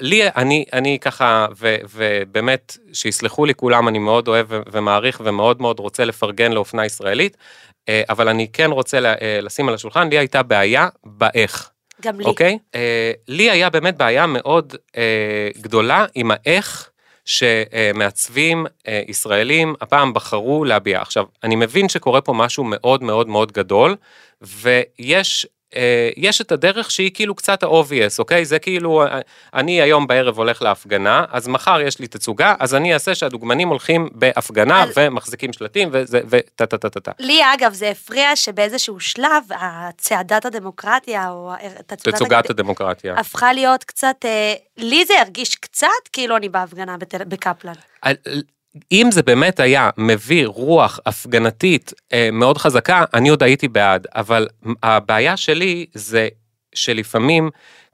לי, 0.00 0.28
אני, 0.28 0.64
אני 0.72 0.98
ככה, 1.00 1.46
ו, 1.56 1.76
ובאמת, 1.94 2.76
שיסלחו 2.92 3.44
לי 3.44 3.54
כולם, 3.54 3.88
אני 3.88 3.98
מאוד 3.98 4.28
אוהב 4.28 4.46
ומעריך 4.72 5.20
ומאוד 5.24 5.62
מאוד 5.62 5.78
רוצה 5.78 6.04
לפרגן 6.04 6.52
לאופנה 6.52 6.86
ישראלית, 6.86 7.36
אה, 7.88 8.02
אבל 8.08 8.28
אני 8.28 8.48
כן 8.52 8.70
רוצה 8.70 8.98
אה, 8.98 9.40
לשים 9.42 9.68
על 9.68 9.74
השולחן, 9.74 10.08
לי 10.08 10.18
הייתה 10.18 10.42
בעיה 10.42 10.88
באיך. 11.04 11.70
גם 12.02 12.20
לי. 12.20 12.24
אוקיי? 12.24 12.58
אה, 12.74 13.12
לי 13.28 13.50
היה 13.50 13.70
באמת 13.70 13.96
בעיה 13.96 14.26
מאוד 14.26 14.74
גדולה 15.58 16.06
עם 16.14 16.30
האיך 16.30 16.90
שמעצבים 17.24 18.66
אה, 18.88 19.02
ישראלים 19.08 19.74
הפעם 19.80 20.14
בחרו 20.14 20.64
להביע. 20.64 21.00
עכשיו, 21.00 21.24
אני 21.44 21.56
מבין 21.56 21.88
שקורה 21.88 22.20
פה 22.20 22.32
משהו 22.32 22.64
מאוד 22.64 23.02
מאוד 23.02 23.28
מאוד 23.28 23.52
גדול, 23.52 23.96
ויש... 24.42 25.46
אה, 25.76 26.10
יש 26.16 26.40
את 26.40 26.52
הדרך 26.52 26.90
שהיא 26.90 27.10
כאילו 27.14 27.34
קצת 27.34 27.62
ה-obvious, 27.62 28.18
אוקיי? 28.18 28.44
זה 28.44 28.58
כאילו, 28.58 29.02
אה, 29.06 29.20
אני 29.54 29.82
היום 29.82 30.06
בערב 30.06 30.38
הולך 30.38 30.62
להפגנה, 30.62 31.24
אז 31.30 31.48
מחר 31.48 31.80
יש 31.80 31.98
לי 31.98 32.06
תצוגה, 32.06 32.54
אז 32.58 32.74
אני 32.74 32.94
אעשה 32.94 33.14
שהדוגמנים 33.14 33.68
הולכים 33.68 34.08
בהפגנה 34.12 34.82
אז- 34.82 34.92
ומחזיקים 34.96 35.52
שלטים 35.52 35.88
וטה 35.92 36.66
טה 36.66 36.78
טה 36.78 36.90
טה 36.90 37.00
טה. 37.00 37.10
לי 37.18 37.40
אגב 37.54 37.72
זה 37.72 37.90
הפריע 37.90 38.36
שבאיזשהו 38.36 39.00
שלב 39.00 39.44
הצעדת 39.50 40.44
הדמוקרטיה 40.46 41.30
או 41.30 41.52
תצוגת 41.86 42.14
תצוגת 42.14 42.50
הדמוקרטיה. 42.50 43.14
הפכה 43.18 43.52
להיות 43.52 43.84
קצת, 43.84 44.16
אה, 44.24 44.54
לי 44.76 45.04
זה 45.04 45.14
הרגיש 45.20 45.54
קצת 45.54 45.86
כאילו 46.12 46.36
אני 46.36 46.48
בהפגנה 46.48 46.96
בתל- 46.96 47.24
בקפלן. 47.24 47.72
על- 48.02 48.14
אם 48.92 49.08
זה 49.12 49.22
באמת 49.22 49.60
היה 49.60 49.90
מביא 49.96 50.46
רוח 50.46 51.00
הפגנתית 51.06 51.92
אה, 52.12 52.28
מאוד 52.32 52.58
חזקה, 52.58 53.04
אני 53.14 53.28
עוד 53.28 53.42
הייתי 53.42 53.68
בעד, 53.68 54.06
אבל 54.14 54.48
הבעיה 54.82 55.36
שלי 55.36 55.86
זה 55.94 56.28
שלפעמים 56.74 57.50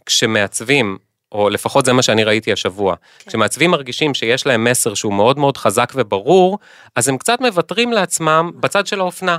כשמעצבים, 0.07 0.99
או 1.33 1.51
לפחות 1.51 1.85
זה 1.85 1.93
מה 1.93 2.03
שאני 2.03 2.25
ראיתי 2.25 2.53
השבוע, 2.53 2.95
כן. 3.19 3.31
כשמעצבים 3.31 3.71
מרגישים 3.71 4.15
שיש 4.15 4.47
להם 4.47 4.65
מסר 4.65 4.95
שהוא 4.95 5.15
מאוד 5.15 5.39
מאוד 5.39 5.57
חזק 5.57 5.93
וברור, 5.95 6.59
אז 6.97 7.09
הם 7.09 7.19
קצת 7.19 7.41
מוותרים 7.41 7.93
לעצמם 7.93 8.51
בצד 8.61 8.87
של 8.87 9.01
האופנה. 9.01 9.37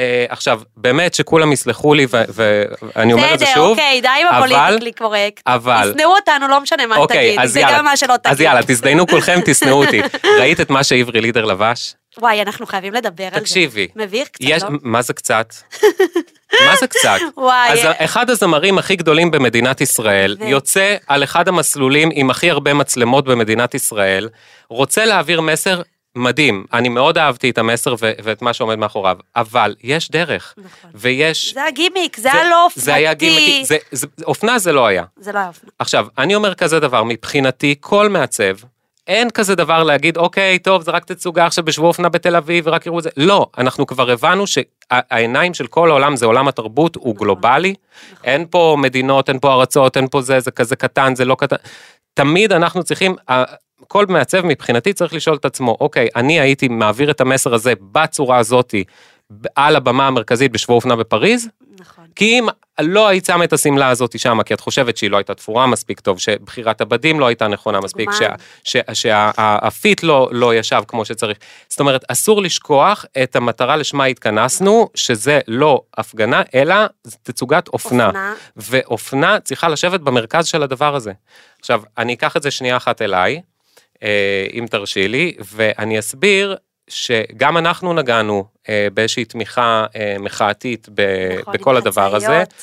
אה, 0.00 0.24
עכשיו, 0.28 0.60
באמת 0.76 1.14
שכולם 1.14 1.52
יסלחו 1.52 1.94
לי, 1.94 2.06
ואני 2.10 3.12
אומר 3.12 3.34
את 3.34 3.38
זה 3.38 3.44
בסדר, 3.44 3.54
שוב, 3.54 3.70
אוקיי, 3.70 4.00
די 4.00 4.08
עם 4.08 4.26
הפוליטיקלי 4.30 4.92
קורקט. 4.92 5.42
אבל- 5.46 5.92
ישנאו 5.96 6.10
אותנו, 6.16 6.48
לא 6.48 6.60
משנה 6.60 6.86
מה 6.86 6.96
אוקיי, 6.96 7.36
תגיד, 7.36 7.46
זה 7.48 7.60
יאללה, 7.60 7.78
גם 7.78 7.84
מה 7.84 7.96
שלא 7.96 8.16
תגיד. 8.16 8.32
אז 8.32 8.40
יאללה, 8.40 8.60
תזדיינו 8.62 9.06
כולכם, 9.06 9.38
תשנאו 9.46 9.84
אותי. 9.84 10.00
ראית 10.38 10.60
את 10.60 10.70
מה 10.70 10.84
שעברי 10.84 11.20
לידר 11.20 11.44
לבש? 11.44 11.94
וואי, 12.18 12.42
אנחנו 12.42 12.66
חייבים 12.66 12.92
לדבר 12.94 13.24
על 13.24 13.30
זה. 13.34 13.40
תקשיבי. 13.40 13.88
מביך 13.96 14.28
קצת, 14.28 14.40
יש, 14.48 14.62
לא? 14.62 14.68
מה 14.82 15.02
זה 15.02 15.12
קצת? 15.12 15.54
מה 16.66 16.76
זה 16.80 16.86
קצת? 16.86 17.18
וואי. 17.36 17.70
אז 17.72 17.78
אחד 17.98 18.30
הזמרים 18.30 18.78
הכי 18.78 18.96
גדולים 18.96 19.30
במדינת 19.30 19.80
ישראל, 19.80 20.36
ו- 20.40 20.44
יוצא 20.44 20.96
על 21.06 21.24
אחד 21.24 21.48
המסלולים 21.48 22.08
עם 22.12 22.30
הכי 22.30 22.50
הרבה 22.50 22.74
מצלמות 22.74 23.24
במדינת 23.24 23.74
ישראל, 23.74 24.28
רוצה 24.68 25.04
להעביר 25.04 25.40
מסר 25.40 25.82
מדהים. 26.16 26.64
אני 26.72 26.88
מאוד 26.88 27.18
אהבתי 27.18 27.50
את 27.50 27.58
המסר 27.58 27.94
ו- 28.00 28.12
ואת 28.22 28.42
מה 28.42 28.52
שעומד 28.52 28.74
מאחוריו, 28.78 29.16
אבל 29.36 29.74
יש 29.82 30.10
דרך, 30.10 30.54
נכון. 30.58 30.90
ויש... 30.94 31.54
זה 31.54 31.64
הגימיק, 31.64 32.16
זה 32.16 32.32
היה 32.32 32.50
לא 32.50 32.64
אופנתי. 32.64 32.80
זה 32.80 32.94
היה 32.94 33.14
גימיקי, 33.14 33.64
זה- 33.64 33.76
זה- 33.92 34.06
אופנה 34.24 34.58
זה 34.58 34.72
לא 34.72 34.86
היה. 34.86 35.04
זה 35.16 35.32
לא 35.32 35.38
היה 35.38 35.48
אופנה. 35.48 35.70
עכשיו, 35.78 36.06
אני 36.18 36.34
אומר 36.34 36.54
כזה 36.54 36.80
דבר, 36.80 37.04
מבחינתי, 37.04 37.74
כל 37.80 38.08
מעצב, 38.08 38.54
אין 39.10 39.30
כזה 39.30 39.54
דבר 39.54 39.82
להגיד, 39.82 40.16
אוקיי, 40.16 40.58
טוב, 40.58 40.82
זה 40.82 40.90
רק 40.90 41.04
תצוגה 41.04 41.46
עכשיו 41.46 41.64
בשבוע 41.64 41.88
אופנה 41.88 42.08
בתל 42.08 42.36
אביב, 42.36 42.64
ורק 42.66 42.86
יראו 42.86 42.98
את 42.98 43.02
זה. 43.02 43.10
לא, 43.16 43.46
אנחנו 43.58 43.86
כבר 43.86 44.10
הבנו 44.10 44.44
שהעיניים 44.46 45.54
של 45.54 45.66
כל 45.66 45.90
העולם 45.90 46.16
זה 46.16 46.26
עולם 46.26 46.48
התרבות, 46.48 46.96
הוא 46.96 47.16
גלובלי. 47.16 47.74
אין 48.24 48.46
פה 48.50 48.76
מדינות, 48.78 49.28
אין 49.28 49.38
פה 49.38 49.52
ארצות, 49.52 49.96
אין 49.96 50.08
פה 50.08 50.22
זה, 50.22 50.40
זה 50.40 50.50
כזה 50.50 50.76
קטן, 50.76 51.14
זה 51.14 51.24
לא 51.24 51.34
קטן. 51.34 51.56
תמיד 52.14 52.52
אנחנו 52.52 52.82
צריכים, 52.82 53.16
כל 53.88 54.06
מעצב 54.06 54.46
מבחינתי 54.46 54.92
צריך 54.92 55.14
לשאול 55.14 55.36
את 55.36 55.44
עצמו, 55.44 55.76
אוקיי, 55.80 56.08
אני 56.16 56.40
הייתי 56.40 56.68
מעביר 56.68 57.10
את 57.10 57.20
המסר 57.20 57.54
הזה 57.54 57.72
בצורה 57.92 58.38
הזאתי, 58.38 58.84
על 59.54 59.76
הבמה 59.76 60.06
המרכזית 60.06 60.52
בשבוע 60.52 60.76
אופנה 60.76 60.96
בפריז, 60.96 61.48
נכון. 61.80 62.04
כי 62.14 62.38
אם 62.38 62.46
לא 62.80 63.08
היית 63.08 63.24
שמה 63.24 63.44
את 63.44 63.52
השמלה 63.52 63.88
הזאת 63.88 64.18
שמה, 64.18 64.44
כי 64.44 64.54
את 64.54 64.60
חושבת 64.60 64.96
שהיא 64.96 65.10
לא 65.10 65.16
הייתה 65.16 65.34
תפורה 65.34 65.66
מספיק 65.66 66.00
טוב, 66.00 66.18
שבחירת 66.18 66.80
הבדים 66.80 67.20
לא 67.20 67.26
הייתה 67.26 67.48
נכונה 67.48 67.80
מספיק. 67.80 68.10
שהפיט 68.92 70.02
לא, 70.02 70.28
לא 70.32 70.54
ישב 70.54 70.82
כמו 70.88 71.04
שצריך. 71.04 71.38
זאת 71.68 71.80
אומרת, 71.80 72.04
אסור 72.08 72.42
לשכוח 72.42 73.04
את 73.22 73.36
המטרה 73.36 73.76
לשמה 73.76 74.04
התכנסנו, 74.04 74.88
שזה 74.94 75.40
לא 75.48 75.82
הפגנה, 75.96 76.42
אלא 76.54 76.74
תצוגת 77.22 77.68
אופנה. 77.68 78.06
אופנה. 78.06 78.34
ואופנה 78.56 79.40
צריכה 79.40 79.68
לשבת 79.68 80.00
במרכז 80.00 80.46
של 80.46 80.62
הדבר 80.62 80.94
הזה. 80.94 81.12
עכשיו, 81.60 81.82
אני 81.98 82.14
אקח 82.14 82.36
את 82.36 82.42
זה 82.42 82.50
שנייה 82.50 82.76
אחת 82.76 83.02
אליי, 83.02 83.40
אה, 84.02 84.46
אם 84.52 84.66
תרשי 84.70 85.08
לי, 85.08 85.34
ואני 85.52 85.98
אסביר 85.98 86.56
שגם 86.90 87.56
אנחנו 87.58 87.94
נגענו 87.94 88.44
אה, 88.68 88.88
באיזושהי 88.94 89.24
תמיכה 89.24 89.86
אה, 89.96 90.16
מחאתית 90.20 90.88
ב- 90.94 91.38
נכון, 91.40 91.54
בכל 91.54 91.76
הדבר 91.76 92.16
הזה, 92.16 92.26
חצאיות. 92.26 92.54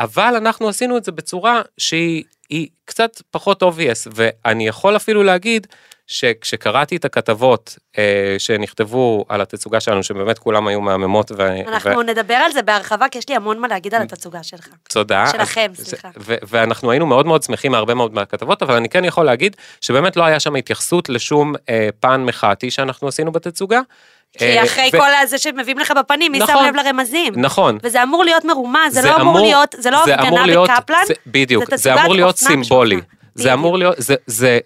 אבל 0.00 0.34
אנחנו 0.36 0.68
עשינו 0.68 0.96
את 0.96 1.04
זה 1.04 1.12
בצורה 1.12 1.62
שהיא 1.78 2.24
היא 2.48 2.68
קצת 2.84 3.22
פחות 3.30 3.62
obvious, 3.62 4.08
ואני 4.14 4.66
יכול 4.66 4.96
אפילו 4.96 5.22
להגיד 5.22 5.66
שכשקראתי 6.06 6.96
את 6.96 7.04
הכתבות 7.04 7.78
אה, 7.98 8.36
שנכתבו 8.38 9.24
על 9.28 9.40
התצוגה 9.40 9.80
שלנו, 9.80 10.02
שבאמת 10.02 10.38
כולם 10.38 10.66
היו 10.66 10.80
מהממות, 10.80 11.32
ו... 11.36 11.56
אנחנו 11.68 12.02
נדבר 12.02 12.34
על 12.34 12.52
זה 12.52 12.62
בהרחבה, 12.62 13.08
כי 13.08 13.18
יש 13.18 13.28
לי 13.28 13.36
המון 13.36 13.58
מה 13.58 13.68
להגיד 13.68 13.94
על 13.94 14.02
התצוגה 14.02 14.42
שלך. 14.42 14.68
תודה. 14.88 15.26
שלכם, 15.26 15.72
אז- 15.78 15.86
סליחה. 15.86 16.08
ו- 16.18 16.34
ואנחנו 16.42 16.90
היינו 16.90 17.06
מאוד 17.06 17.26
מאוד 17.26 17.42
שמחים 17.42 17.72
מהרבה 17.72 17.94
מאוד 17.94 18.14
מהכתבות, 18.14 18.62
אבל 18.62 18.74
אני 18.74 18.88
כן 18.88 19.04
יכול 19.04 19.26
להגיד 19.26 19.56
שבאמת 19.80 20.16
לא 20.16 20.24
היה 20.24 20.40
שם 20.40 20.56
התייחסות 20.56 21.08
לשום 21.08 21.54
אה, 21.68 21.88
פן 22.00 22.24
מחאתי 22.24 22.70
שאנחנו 22.70 23.08
עשינו 23.08 23.32
בתצוגה. 23.32 23.80
כי 24.38 24.44
אה, 24.58 24.64
אחרי 24.64 24.90
ו- 24.92 24.98
כל 24.98 25.08
הזה 25.22 25.38
שמביאים 25.38 25.78
לך 25.78 25.92
בפנים, 25.98 26.32
מי 26.32 26.38
שם 26.38 26.44
נכון. 26.44 26.66
לב 26.66 26.74
לרמזים? 26.76 27.32
נכון. 27.36 27.78
וזה 27.82 28.02
אמור 28.02 28.24
להיות 28.24 28.44
מרומז, 28.44 28.94
זה 28.94 29.02
לא 29.02 29.16
אמור 29.20 29.38
להיות, 29.40 29.74
זה 29.78 29.90
לא 29.90 30.02
זה 30.04 30.14
אמור 30.14 30.40
הפגנה 30.40 30.62
בקפלן, 30.62 30.96
זה- 31.06 31.14
בדיוק, 31.26 31.64
זה 31.70 31.76
זה 31.76 31.94
אמור 31.94 32.14
להיות 32.14 32.36
סימבולי. 32.38 32.96
משופעה. 32.96 33.14
זה. 33.34 33.52
אמור 33.52 33.78
להיות, 33.78 33.94
זה, 33.98 34.14
זה, 34.26 34.58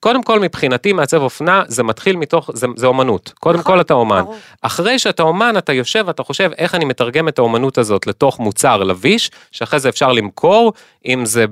קודם 0.00 0.22
כל 0.22 0.40
מבחינתי 0.40 0.92
מעצב 0.92 1.22
אופנה 1.22 1.62
זה 1.68 1.82
מתחיל 1.82 2.16
מתוך, 2.16 2.50
זה, 2.54 2.66
זה 2.76 2.86
אומנות. 2.86 3.32
קודם 3.40 3.58
נכון, 3.58 3.74
כל 3.74 3.80
אתה 3.80 3.94
אומן. 3.94 4.24
אחרי 4.62 4.98
שאתה 4.98 5.22
אומן 5.22 5.54
אתה 5.58 5.72
יושב 5.72 6.04
ואתה 6.06 6.22
חושב 6.22 6.50
איך 6.58 6.74
אני 6.74 6.84
מתרגם 6.84 7.28
את 7.28 7.38
האומנות 7.38 7.78
הזאת 7.78 8.06
לתוך 8.06 8.40
מוצר 8.40 8.82
לביש, 8.82 9.30
שאחרי 9.50 9.80
זה 9.80 9.88
אפשר 9.88 10.12
למכור, 10.12 10.72
אם 11.06 11.26
זה 11.26 11.46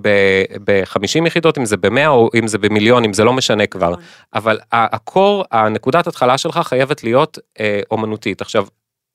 ב-50 0.64 1.26
יחידות, 1.26 1.59
אם 1.59 1.64
זה 1.64 1.76
ב-100 1.76 2.06
או 2.06 2.30
אם 2.38 2.47
זה 2.47 2.59
במיליון, 2.59 3.04
אם 3.04 3.12
זה 3.12 3.25
לא 3.25 3.33
משנה 3.33 3.66
כבר. 3.66 3.90
נכון. 3.90 4.02
אבל 4.35 4.59
הקור, 4.73 5.45
הנקודת 5.50 6.06
התחלה 6.06 6.38
שלך 6.38 6.61
חייבת 6.64 7.04
להיות 7.04 7.38
אה, 7.61 7.80
אומנותית. 7.90 8.40
עכשיו, 8.40 8.66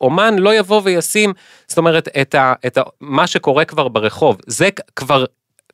אומן 0.02 0.36
לא 0.40 0.54
יבוא 0.54 0.82
וישים, 0.84 1.34
זאת 1.68 1.78
אומרת, 1.78 2.08
את, 2.22 2.36
ה, 2.36 2.54
את 2.68 2.78
ה, 2.78 2.82
מה 3.02 3.28
שקורה 3.28 3.66
כבר 3.66 3.88
ברחוב, 3.88 4.38
זה 4.48 4.70
כבר, 4.96 5.26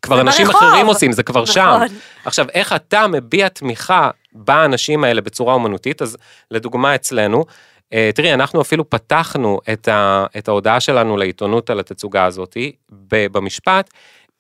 כבר 0.01 0.16
זה 0.16 0.22
אנשים 0.22 0.46
ברחוב. 0.46 0.70
אחרים 0.70 0.88
עושים, 0.88 1.12
זה 1.12 1.24
כבר 1.24 1.46
שם. 1.46 1.80
נכון. 1.84 1.98
עכשיו, 2.25 2.46
איך 2.54 2.74
אתה 2.74 3.08
מביע 3.08 3.48
תמיכה 3.48 4.10
באנשים 4.34 5.04
האלה 5.04 5.22
בצורה 5.22 5.54
אומנותית, 5.54 6.01
אז 6.01 6.18
לדוגמה 6.51 6.96
אצלנו, 6.96 7.46
אה, 7.94 8.10
תראי, 8.16 8.34
אנחנו 8.34 8.62
אפילו 8.62 8.89
פתחנו 8.89 9.60
את, 9.74 9.88
ה, 9.88 10.25
את 10.38 10.48
ההודעה 10.48 10.80
שלנו 10.80 11.18
לעיתונות 11.18 11.70
על 11.70 11.80
התצוגה 11.80 12.25
הזאת 12.25 12.58
במשפט, 13.10 13.89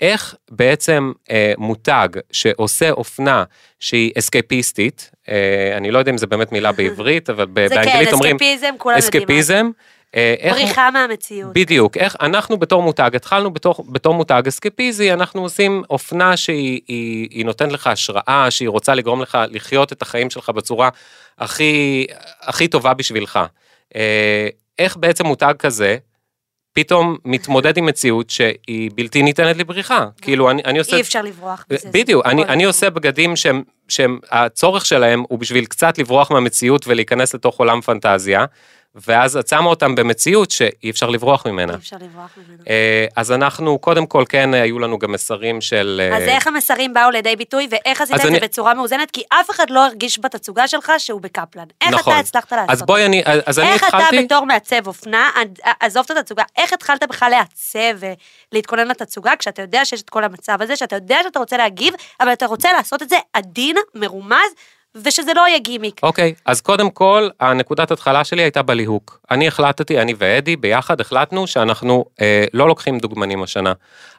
איך 0.01 0.35
בעצם 0.51 1.11
אה, 1.31 1.53
מותג 1.57 2.07
שעושה 2.31 2.91
אופנה 2.91 3.43
שהיא 3.79 4.11
אסקייפיסטית, 4.17 5.11
אה, 5.29 5.77
אני 5.77 5.91
לא 5.91 5.99
יודע 5.99 6.11
אם 6.11 6.17
זה 6.17 6.27
באמת 6.27 6.51
מילה 6.51 6.71
בעברית, 6.71 7.29
אבל 7.29 7.45
זה 7.45 7.51
באנגלית 7.53 8.07
כן, 8.07 8.13
אומרים 8.13 8.35
אסקפיזם, 8.35 8.73
כולם 8.77 8.97
יודעים 8.97 9.65
מה 9.65 9.71
אה, 10.15 10.35
בריחה 10.51 10.91
מהמציאות. 10.91 11.53
בדיוק, 11.53 11.97
איך 11.97 12.15
אנחנו 12.21 12.57
בתור 12.57 12.81
מותג, 12.81 13.11
התחלנו 13.15 13.51
בתור, 13.51 13.85
בתור 13.89 14.13
מותג 14.13 14.43
אסקפיזי, 14.47 15.13
אנחנו 15.13 15.41
עושים 15.41 15.83
אופנה 15.89 16.37
שהיא 16.37 16.81
היא, 16.87 17.27
היא 17.31 17.45
נותנת 17.45 17.71
לך 17.71 17.87
השראה, 17.87 18.47
שהיא 18.49 18.69
רוצה 18.69 18.95
לגרום 18.95 19.21
לך 19.21 19.37
לחיות 19.49 19.93
את 19.93 20.01
החיים 20.01 20.29
שלך 20.29 20.49
בצורה 20.49 20.89
הכי, 21.37 22.05
הכי 22.41 22.67
טובה 22.67 22.93
בשבילך. 22.93 23.39
אה, 23.95 24.47
איך 24.79 24.97
בעצם 24.97 25.25
מותג 25.25 25.53
כזה, 25.59 25.97
פתאום 26.73 27.17
מתמודד 27.25 27.77
עם 27.77 27.85
מציאות 27.85 28.29
שהיא 28.29 28.91
בלתי 28.95 29.23
ניתנת 29.23 29.57
לבריחה. 29.57 30.05
כאילו, 30.21 30.51
אני, 30.51 30.61
אני 30.65 30.79
עושה... 30.79 30.95
אי 30.95 31.01
אפשר 31.01 31.21
לברוח 31.21 31.65
מזה. 31.71 31.89
בדיוק, 31.93 32.25
אני, 32.25 32.41
בכל 32.43 32.51
אני. 32.51 32.65
עושה 32.65 32.89
בגדים 32.89 33.35
שהם, 33.35 33.63
שהם, 33.87 34.19
הצורך 34.31 34.85
שלהם 34.85 35.23
הוא 35.29 35.39
בשביל 35.39 35.65
קצת 35.65 35.97
לברוח 35.97 36.31
מהמציאות 36.31 36.87
ולהיכנס 36.87 37.35
לתוך 37.35 37.59
עולם 37.59 37.81
פנטזיה, 37.81 38.45
ואז 39.07 39.37
את 39.37 39.47
שמה 39.47 39.65
אותם 39.69 39.95
במציאות 39.95 40.51
שאי 40.51 40.89
אפשר 40.89 41.09
לברוח 41.09 41.45
ממנה. 41.47 41.73
אי 41.73 41.77
אפשר 41.77 41.95
לברוח 42.01 42.31
ממנו. 42.37 42.63
אה, 42.69 43.05
אז 43.15 43.31
אנחנו, 43.31 43.79
קודם 43.79 44.05
כל, 44.05 44.23
כן, 44.29 44.53
היו 44.53 44.79
לנו 44.79 44.99
גם 44.99 45.11
מסרים 45.11 45.61
של... 45.61 46.01
אה, 46.11 46.17
אז 46.17 46.23
איך 46.23 46.47
המסרים 46.47 46.93
באו 46.93 47.09
לידי 47.11 47.35
ביטוי, 47.35 47.67
ואיך 47.71 48.01
עשית 48.01 48.15
את 48.15 48.21
זה 48.21 48.27
אני- 48.27 48.39
בצורה 48.39 48.73
מאוזנת? 48.73 49.11
כי 49.11 49.23
אף 49.29 49.49
אחד 49.49 49.69
לא 49.69 49.85
הרגיש 49.85 50.19
בתצוגה 50.19 50.67
שלך 50.67 50.91
שהוא 50.97 51.21
בקפלן. 51.21 51.63
איך 51.81 51.93
נכון. 51.93 52.13
אתה 52.13 52.19
הצלחת 52.19 52.51
לעשות 52.53 52.69
אז 52.69 52.81
בואי, 52.81 53.05
אני, 53.05 53.23
אז 53.45 53.59
אני 53.59 53.67
איך 53.67 53.83
התחלתי... 53.83 54.17
אתה 54.17 54.25
בתור 54.25 54.45
מעצב 54.45 54.87
אופנה, 54.87 55.29
עזוב 55.79 56.05
את 56.11 56.17
התצוגה, 56.17 56.43
איך 56.57 56.73
התחלת 56.73 57.03
בכלל 57.09 57.31
לעצב 57.31 58.07
ולהתכונן 58.51 58.87
לתצוגה, 58.87 59.31
כשאתה 59.39 59.61
יודע 59.61 59.85
שיש 59.85 60.01
את 60.01 60.09
כל 60.09 60.23
המצב 60.23 60.61
הזה, 60.61 60.75
שאתה 60.75 60.95
יודע 60.95 61.17
שאתה 61.23 61.39
רוצה 61.39 61.57
להגיב, 61.57 61.93
אבל 62.19 62.33
אתה 62.33 62.45
רוצה 62.45 62.73
לעשות 62.73 63.01
את 63.01 63.09
זה 63.09 63.17
עדין, 63.33 63.75
מרומז, 63.95 64.51
ושזה 65.05 65.31
לא 65.35 65.47
יהיה 65.47 65.59
גימיק. 65.59 65.99
אוקיי, 66.03 66.33
אז 66.45 66.61
קודם 66.61 66.89
כל, 66.89 67.29
הנקודת 67.39 67.91
התחלה 67.91 68.23
שלי 68.23 68.41
הייתה 68.41 68.61
בליהוק. 68.61 69.19
אני 69.31 69.47
החלטתי, 69.47 70.01
אני 70.01 70.13
ואדי, 70.17 70.55
ביחד 70.55 71.01
החלטנו 71.01 71.47
שאנחנו 71.47 72.05
אה, 72.21 72.45
לא 72.53 72.67
לוקחים 72.67 72.99
דוגמנים 72.99 73.43
השנה. 73.43 73.73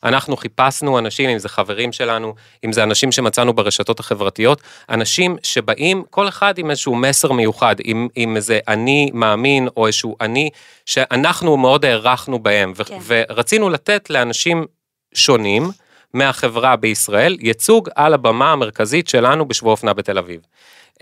אנחנו 0.04 0.37
חיפשנו 0.37 0.99
אנשים, 0.99 1.30
אם 1.30 1.38
זה 1.38 1.49
חברים 1.49 1.92
שלנו, 1.92 2.35
אם 2.64 2.73
זה 2.73 2.82
אנשים 2.82 3.12
שמצאנו 3.12 3.52
ברשתות 3.52 4.00
החברתיות, 4.00 4.62
אנשים 4.90 5.37
שבאים, 5.42 6.02
כל 6.11 6.28
אחד 6.28 6.58
עם 6.58 6.70
איזשהו 6.70 6.94
מסר 6.94 7.32
מיוחד, 7.32 7.76
עם, 7.85 8.08
עם 8.14 8.37
איזה 8.37 8.58
אני 8.68 9.11
מאמין, 9.14 9.68
או 9.76 9.87
איזשהו 9.87 10.16
אני, 10.20 10.50
שאנחנו 10.87 11.56
מאוד 11.56 11.85
הערכנו 11.85 12.38
בהם, 12.38 12.73
ו- 12.76 12.85
כן. 12.85 12.99
ורצינו 13.06 13.70
לתת 13.70 14.11
לאנשים 14.11 14.66
שונים, 15.14 15.70
מהחברה 16.14 16.76
בישראל, 16.76 17.36
ייצוג 17.40 17.88
על 17.94 18.14
הבמה 18.14 18.52
המרכזית 18.52 19.08
שלנו 19.08 19.48
בשבוע 19.48 19.70
אופנה 19.70 19.92
בתל 19.92 20.18
אביב. 20.18 20.40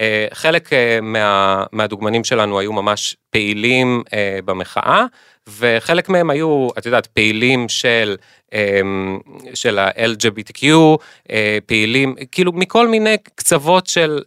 אה, 0.00 0.26
חלק 0.32 0.72
אה, 0.72 0.98
מה, 1.02 1.64
מהדוגמנים 1.72 2.24
שלנו 2.24 2.58
היו 2.58 2.72
ממש 2.72 3.16
פעילים 3.30 4.02
אה, 4.14 4.38
במחאה, 4.44 5.04
וחלק 5.58 6.08
מהם 6.08 6.30
היו, 6.30 6.68
את 6.78 6.86
יודעת, 6.86 7.06
פעילים 7.06 7.68
של, 7.68 8.16
של 9.54 9.78
ה-LGBTQ, 9.78 10.64
פעילים, 11.66 12.14
כאילו 12.32 12.52
מכל 12.52 12.88
מיני 12.88 13.16
קצוות 13.34 13.86
של, 13.86 14.22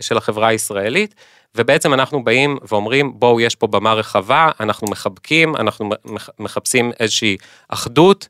של 0.00 0.16
החברה 0.16 0.48
הישראלית. 0.48 1.14
ובעצם 1.54 1.94
אנחנו 1.94 2.24
באים 2.24 2.58
ואומרים, 2.68 3.12
בואו, 3.14 3.40
יש 3.40 3.54
פה 3.54 3.66
במה 3.66 3.92
רחבה, 3.92 4.50
אנחנו 4.60 4.86
מחבקים, 4.90 5.56
אנחנו 5.56 5.90
מח- 6.04 6.30
מחפשים 6.38 6.92
איזושהי 7.00 7.36
אחדות, 7.68 8.28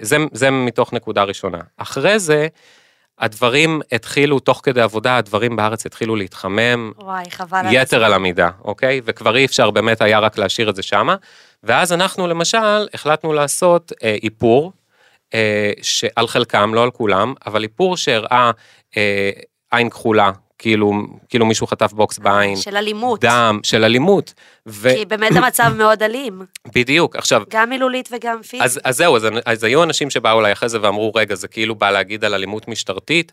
זה, 0.00 0.16
זה 0.32 0.50
מתוך 0.50 0.92
נקודה 0.92 1.22
ראשונה. 1.22 1.58
אחרי 1.76 2.18
זה, 2.18 2.48
הדברים 3.18 3.80
התחילו, 3.92 4.38
תוך 4.38 4.60
כדי 4.62 4.80
עבודה, 4.80 5.16
הדברים 5.16 5.56
בארץ 5.56 5.86
התחילו 5.86 6.16
להתחמם, 6.16 6.92
וואי, 6.98 7.30
חבל 7.30 7.58
על 7.58 7.74
יתר. 7.74 8.04
על 8.04 8.12
המידה, 8.12 8.50
אוקיי? 8.64 9.00
וכבר 9.04 9.36
אי 9.36 9.44
אפשר 9.44 9.70
באמת 9.70 10.02
היה 10.02 10.18
רק 10.18 10.38
להשאיר 10.38 10.70
את 10.70 10.76
זה 10.76 10.82
שמה. 10.82 11.16
ואז 11.62 11.92
אנחנו 11.92 12.26
למשל 12.26 12.88
החלטנו 12.94 13.32
לעשות 13.32 13.92
אה, 14.02 14.16
איפור, 14.22 14.72
אה, 15.34 15.72
שעל 15.82 16.26
חלקם, 16.28 16.74
לא 16.74 16.82
על 16.82 16.90
כולם, 16.90 17.34
אבל 17.46 17.62
איפור 17.62 17.96
שהראה 17.96 18.50
אה, 18.96 19.30
עין 19.70 19.90
כחולה, 19.90 20.30
כאילו, 20.58 20.92
כאילו 21.28 21.46
מישהו 21.46 21.66
חטף 21.66 21.92
בוקס 21.92 22.18
בעין, 22.18 22.56
של 22.56 22.76
אלימות. 22.76 23.20
דם, 23.20 23.60
של 23.62 23.84
אלימות. 23.84 24.34
כי 24.82 25.04
באמת 25.04 25.32
המצב 25.36 25.72
מאוד 25.78 26.02
אלים, 26.02 26.42
ובדיוק, 26.66 27.16
עכשיו, 27.16 27.42
גם 27.50 27.70
מילולית 27.70 28.08
וגם 28.12 28.42
פיזית. 28.42 28.62
אז, 28.64 28.80
אז 28.84 28.96
זהו, 28.96 29.16
אז, 29.16 29.26
אז 29.46 29.64
היו 29.64 29.82
אנשים 29.82 30.10
שבאו 30.10 30.40
אליי 30.40 30.52
אחרי 30.52 30.68
זה 30.68 30.78
ואמרו, 30.82 31.12
רגע, 31.14 31.34
זה 31.34 31.48
כאילו 31.48 31.74
בא 31.74 31.90
להגיד 31.90 32.24
על 32.24 32.34
אלימות 32.34 32.68
משטרתית, 32.68 33.32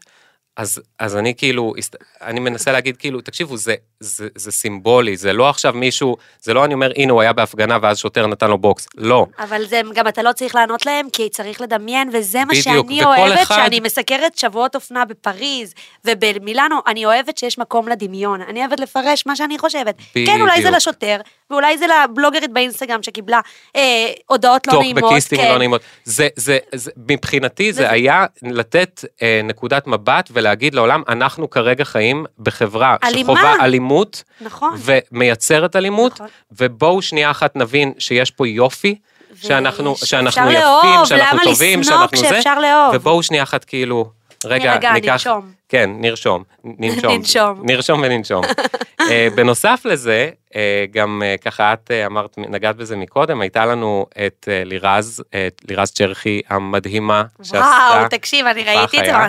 אז, 0.58 0.82
אז 1.00 1.18
אני 1.18 1.34
כאילו, 1.38 1.74
אני 2.22 2.40
מנסה 2.40 2.72
להגיד 2.72 2.98
כאילו, 2.98 3.22
תקשיבו, 3.22 3.58
זה, 3.58 3.76
זה, 4.00 4.28
זה 4.36 4.52
סימבולי, 4.52 5.18
זה 5.18 5.34
לא 5.34 5.50
עכשיו 5.50 5.74
מישהו, 5.74 6.18
זה 6.42 6.54
לא 6.54 6.66
אני 6.66 6.74
אומר, 6.74 6.92
הנה 6.96 7.14
הוא 7.14 7.22
היה 7.22 7.34
בהפגנה 7.34 7.78
ואז 7.82 7.98
שוטר 7.98 8.28
נתן 8.28 8.50
לו 8.50 8.58
בוקס, 8.58 8.88
לא. 8.98 9.26
אבל 9.40 9.66
זה 9.66 9.82
גם 9.94 10.08
אתה 10.08 10.24
לא 10.24 10.32
צריך 10.32 10.56
לענות 10.56 10.86
להם, 10.86 11.08
כי 11.14 11.30
צריך 11.30 11.62
לדמיין, 11.62 12.10
וזה 12.14 12.40
מה 12.40 12.46
בדיוק, 12.46 12.64
שאני 12.64 13.04
אוהבת, 13.04 13.42
אחד- 13.42 13.56
שאני 13.56 13.80
מסקרת 13.80 14.38
שבועות 14.38 14.76
אופנה 14.76 15.06
בפריז 15.06 15.74
ובמילאנו, 16.06 16.76
אני 16.88 17.06
אוהבת 17.06 17.38
שיש 17.38 17.58
מקום 17.58 17.88
לדמיון, 17.88 18.42
אני 18.42 18.60
אוהבת 18.60 18.80
לפרש 18.80 19.24
מה 19.28 19.36
שאני 19.36 19.58
חושבת. 19.60 19.96
כן, 20.14 20.42
אולי 20.42 20.56
זה 20.56 20.62
בדיוק. 20.62 20.76
לשוטר, 20.76 21.18
ואולי 21.50 21.78
זה 21.78 21.86
לבלוגרית 21.88 22.54
באינסטגרם 22.54 23.04
שקיבלה 23.04 23.40
אה, 23.76 23.82
הודעות 24.28 24.68
לא 24.68 24.80
נעימות. 24.80 25.02
טוקבקיסטים 25.04 25.38
כן. 25.40 25.52
לא 25.52 25.58
נעימות. 25.58 25.82
זה, 26.04 26.28
זה, 26.36 26.58
זה, 26.76 26.92
מבחינתי 27.08 27.74
זה 27.74 27.82
וזה- 27.82 27.92
היה 27.92 28.26
לתת 28.42 29.06
אה, 29.22 29.42
נקודת 29.44 29.88
מבט 29.88 30.30
ולהגיד 30.42 30.76
לעולם, 30.76 31.04
אנחנו 31.10 31.50
כרגע 31.50 31.84
חיים 31.86 32.26
בחברה 32.40 32.96
אלימה. 33.04 33.34
שחווה 33.34 33.66
אלימות, 33.66 34.24
נכון. 34.42 34.76
ומייצרת 34.78 35.76
אלימות, 35.76 36.14
נכון. 36.14 36.28
ובואו 36.52 37.02
שנייה 37.02 37.32
אחת 37.32 37.56
נבין 37.56 37.94
שיש 38.00 38.32
פה 38.32 38.48
יופי, 38.48 38.96
שאנחנו, 39.36 39.92
ושאפשר 39.92 40.06
שאנחנו 40.06 40.52
לאהוב, 40.52 40.86
יפים, 40.86 41.06
שאנחנו 41.06 41.38
למה 41.38 41.44
טובים, 41.44 41.84
שאנחנו 41.84 42.18
זה, 42.18 42.40
לאהוב? 42.62 42.96
ובואו 42.96 43.24
שנייה 43.24 43.44
אחת 43.44 43.64
כאילו, 43.64 44.12
רגע, 44.46 44.74
רגע, 44.74 44.94
ניקח, 44.94 45.12
ננשום. 45.12 45.52
כן, 45.70 45.90
נרשום, 45.94 46.44
ננשום, 46.64 47.14
ננשום. 47.14 47.62
נרשום 47.64 48.02
וננשום. 48.04 48.44
אה, 49.10 49.28
בנוסף 49.36 49.82
לזה, 49.86 50.30
אה, 50.56 50.86
גם 50.92 51.22
אה, 51.26 51.36
ככה 51.38 51.74
את 51.74 51.92
אה, 51.92 52.06
אמרת, 52.06 52.38
נגעת 52.38 52.76
בזה 52.76 52.96
מקודם, 52.96 53.42
הייתה 53.42 53.66
לנו 53.66 54.06
את 54.26 54.48
אה, 54.52 54.64
לירז, 54.66 55.24
את 55.30 55.62
לירז 55.68 55.92
צ'רחי 55.92 56.42
המדהימה, 56.50 57.24
וואו, 57.54 58.08
תקשיב, 58.10 58.46
אני 58.46 58.64
ראיתי 58.64 59.00
את 59.00 59.06
זה, 59.06 59.12
חיה. 59.12 59.28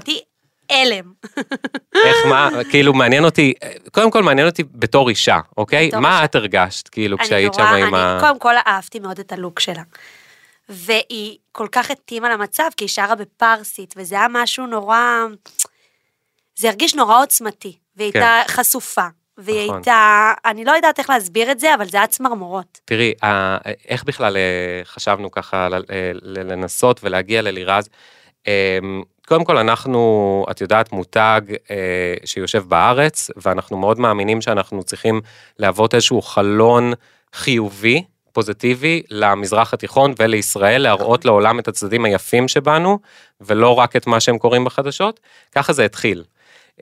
הלם. 0.71 1.13
איך 2.05 2.27
מה, 2.29 2.51
כאילו 2.71 2.93
מעניין 2.95 3.25
אותי, 3.25 3.53
קודם 3.93 4.11
כל 4.11 4.23
מעניין 4.23 4.47
אותי 4.47 4.63
בתור 4.73 5.09
אישה, 5.09 5.39
אוקיי? 5.57 5.89
בתור 5.89 6.01
מה 6.01 6.15
אישה. 6.17 6.25
את 6.25 6.35
הרגשת, 6.35 6.89
כאילו, 6.89 7.19
כשהיית 7.19 7.55
שם 7.55 7.63
עם 7.63 7.95
ה... 7.95 8.13
אני 8.13 8.21
קודם 8.21 8.39
כל 8.39 8.55
אהבתי 8.67 8.99
מאוד 8.99 9.19
את 9.19 9.33
הלוק 9.33 9.61
שלה. 9.61 9.83
והיא 10.69 11.39
כל 11.53 11.67
כך 11.73 11.91
התאימה 11.91 12.31
למצב, 12.31 12.65
כי 12.77 12.85
היא 12.85 12.89
שרה 12.89 13.15
בפרסית, 13.15 13.95
וזה 13.97 14.15
היה 14.15 14.27
משהו 14.31 14.67
נורא... 14.67 14.99
זה 16.57 16.69
הרגיש 16.69 16.95
נורא 16.95 17.23
עוצמתי, 17.23 17.77
והיא 17.97 18.11
הייתה 18.15 18.43
חשופה. 18.49 19.07
והיא 19.39 19.57
כן. 19.59 19.65
נכון. 19.65 19.77
הייתה, 19.77 20.33
אני 20.45 20.65
לא 20.65 20.73
יודעת 20.73 20.99
איך 20.99 21.11
להסביר 21.11 21.51
את 21.53 21.61
זה, 21.61 21.75
אבל 21.75 21.87
זה 21.89 21.97
היה 21.97 22.07
צמרמורות. 22.07 22.81
תראי, 22.85 23.13
ה- 23.23 23.57
איך 23.89 24.05
בכלל 24.05 24.37
אה, 24.37 24.81
חשבנו 24.85 25.31
ככה 25.31 25.69
אה, 25.91 26.11
לנסות 26.23 27.01
ולהגיע 27.03 27.43
ללירז? 27.43 27.89
קודם 29.33 29.45
כל, 29.45 29.59
אנחנו, 29.59 30.47
את 30.51 30.61
יודעת, 30.61 30.93
מותג 30.93 31.41
אה, 31.71 32.15
שיושב 32.25 32.65
בארץ, 32.69 33.31
ואנחנו 33.37 33.77
מאוד 33.77 33.99
מאמינים 33.99 34.41
שאנחנו 34.41 34.83
צריכים 34.83 35.21
להוות 35.59 35.95
איזשהו 35.95 36.23
חלון 36.23 36.93
חיובי, 37.35 38.05
positive, 38.33 39.03
למזרח 39.11 39.75
התיכון 39.75 40.15
ולישראל, 40.19 40.83
להראות 40.83 41.25
לעולם 41.25 41.59
את 41.59 41.69
הצדדים 41.69 42.05
היפים 42.05 42.49
שבנו, 42.49 42.99
ולא 43.41 43.79
רק 43.79 43.97
את 43.97 44.07
מה 44.07 44.21
שהם 44.21 44.39
קוראים 44.39 44.65
בחדשות. 44.65 45.21
ככה 45.53 45.73
זה 45.73 45.85
התחיל. 45.85 46.25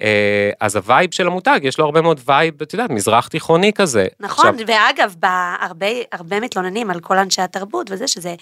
אה, 0.01 0.51
אז 0.61 0.77
ה 0.77 0.84
vibe 0.84 1.15
של 1.15 1.27
המותג, 1.27 1.61
יש 1.63 1.79
לו 1.79 1.85
הרבה 1.85 2.01
מאוד 2.01 2.21
vibe, 2.27 2.63
את 2.63 2.73
יודעת, 2.73 2.91
מזרח 2.91 3.29
תיכוני 3.29 3.73
כזה. 3.73 4.07
נכון, 4.21 4.49
עכשיו, 4.49 4.67
ואגב, 4.67 5.15
בהרבה, 5.19 5.87
הרבה 6.13 6.41
מתלוננים 6.41 6.91
על 6.91 7.01
כל 7.01 7.19
אנשי 7.19 7.43
התרבות 7.43 7.91
וזה, 7.91 8.09
שזה 8.09 8.35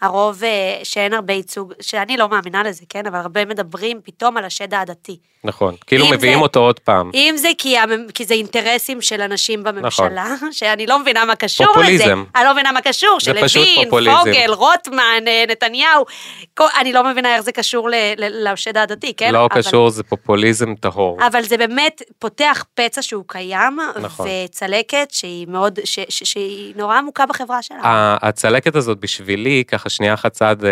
הרוב 0.00 0.44
אה, 0.44 0.50
שאין 0.82 1.12
הרבה 1.14 1.32
ייצוג, 1.32 1.72
שאני 1.80 2.16
לא 2.16 2.28
מאמינה 2.28 2.62
לזה, 2.62 2.82
כן? 2.88 3.06
אבל 3.06 3.18
הרבה 3.18 3.44
מדברים 3.44 4.00
פתאום 4.04 4.36
על 4.36 4.44
השד 4.44 4.74
העדתי. 4.74 5.18
נכון, 5.44 5.74
כאילו 5.86 6.06
מביאים 6.10 6.38
זה- 6.38 6.42
אותו 6.42 6.60
עוד 6.60 6.78
פעם. 6.80 7.10
אם 7.14 7.34
זה 7.38 7.48
כי, 7.58 7.76
כי 8.14 8.24
זה 8.24 8.34
אינטרסים 8.34 9.00
של 9.02 9.20
אנשים 9.20 9.62
בממשלה, 9.62 10.26
שאני 10.52 10.86
לא 10.86 10.98
מבינה 10.98 11.24
מה 11.24 11.36
קשור 11.36 11.66
נכון. 11.66 11.76
פופוליזם. 11.82 12.04
לזה. 12.04 12.12
אני 12.36 12.44
לא 12.44 12.52
מבינה 12.52 12.72
מה 12.72 12.80
קשור, 12.80 13.20
שלוין, 13.20 13.44
פופוליזם. 13.84 14.16
פוגל, 14.24 14.52
רוטמן, 14.52 15.00
אה, 15.26 15.44
נתניהו, 15.48 16.04
כל- 16.54 16.64
אני 16.80 16.92
לא 16.92 17.04
מבינה 17.04 17.34
איך 17.34 17.40
זה 17.42 17.52
קשור 17.52 17.90
ל- 17.90 17.94
ל- 18.16 18.52
לשד 18.52 18.76
העדתי, 18.76 19.14
כן? 19.16 19.32
לא 19.32 19.46
אבל- 19.52 19.62
קשור, 19.62 19.90
זה 19.90 20.02
פופוליזם 20.02 20.74
טהור. 20.74 21.18
אבל 21.26 21.42
זה 21.42 21.56
באמת 21.56 22.02
פותח 22.18 22.64
פצע 22.74 23.02
שהוא 23.02 23.24
קיים, 23.26 23.78
נכון. 24.02 24.26
וצלקת 24.44 25.08
שהיא 25.10 25.46
מאוד, 25.48 25.78
ש- 25.84 25.98
ש- 26.08 26.22
שהיא 26.32 26.72
נורא 26.76 26.98
עמוקה 26.98 27.26
בחברה 27.26 27.62
שלנו. 27.62 27.80
הצלקת 28.22 28.76
הזאת 28.76 28.98
בשבילי, 29.00 29.64
ככה 29.68 29.83
שנייה 29.90 30.14
אחת 30.14 30.32
צעד, 30.32 30.64
אה, 30.64 30.70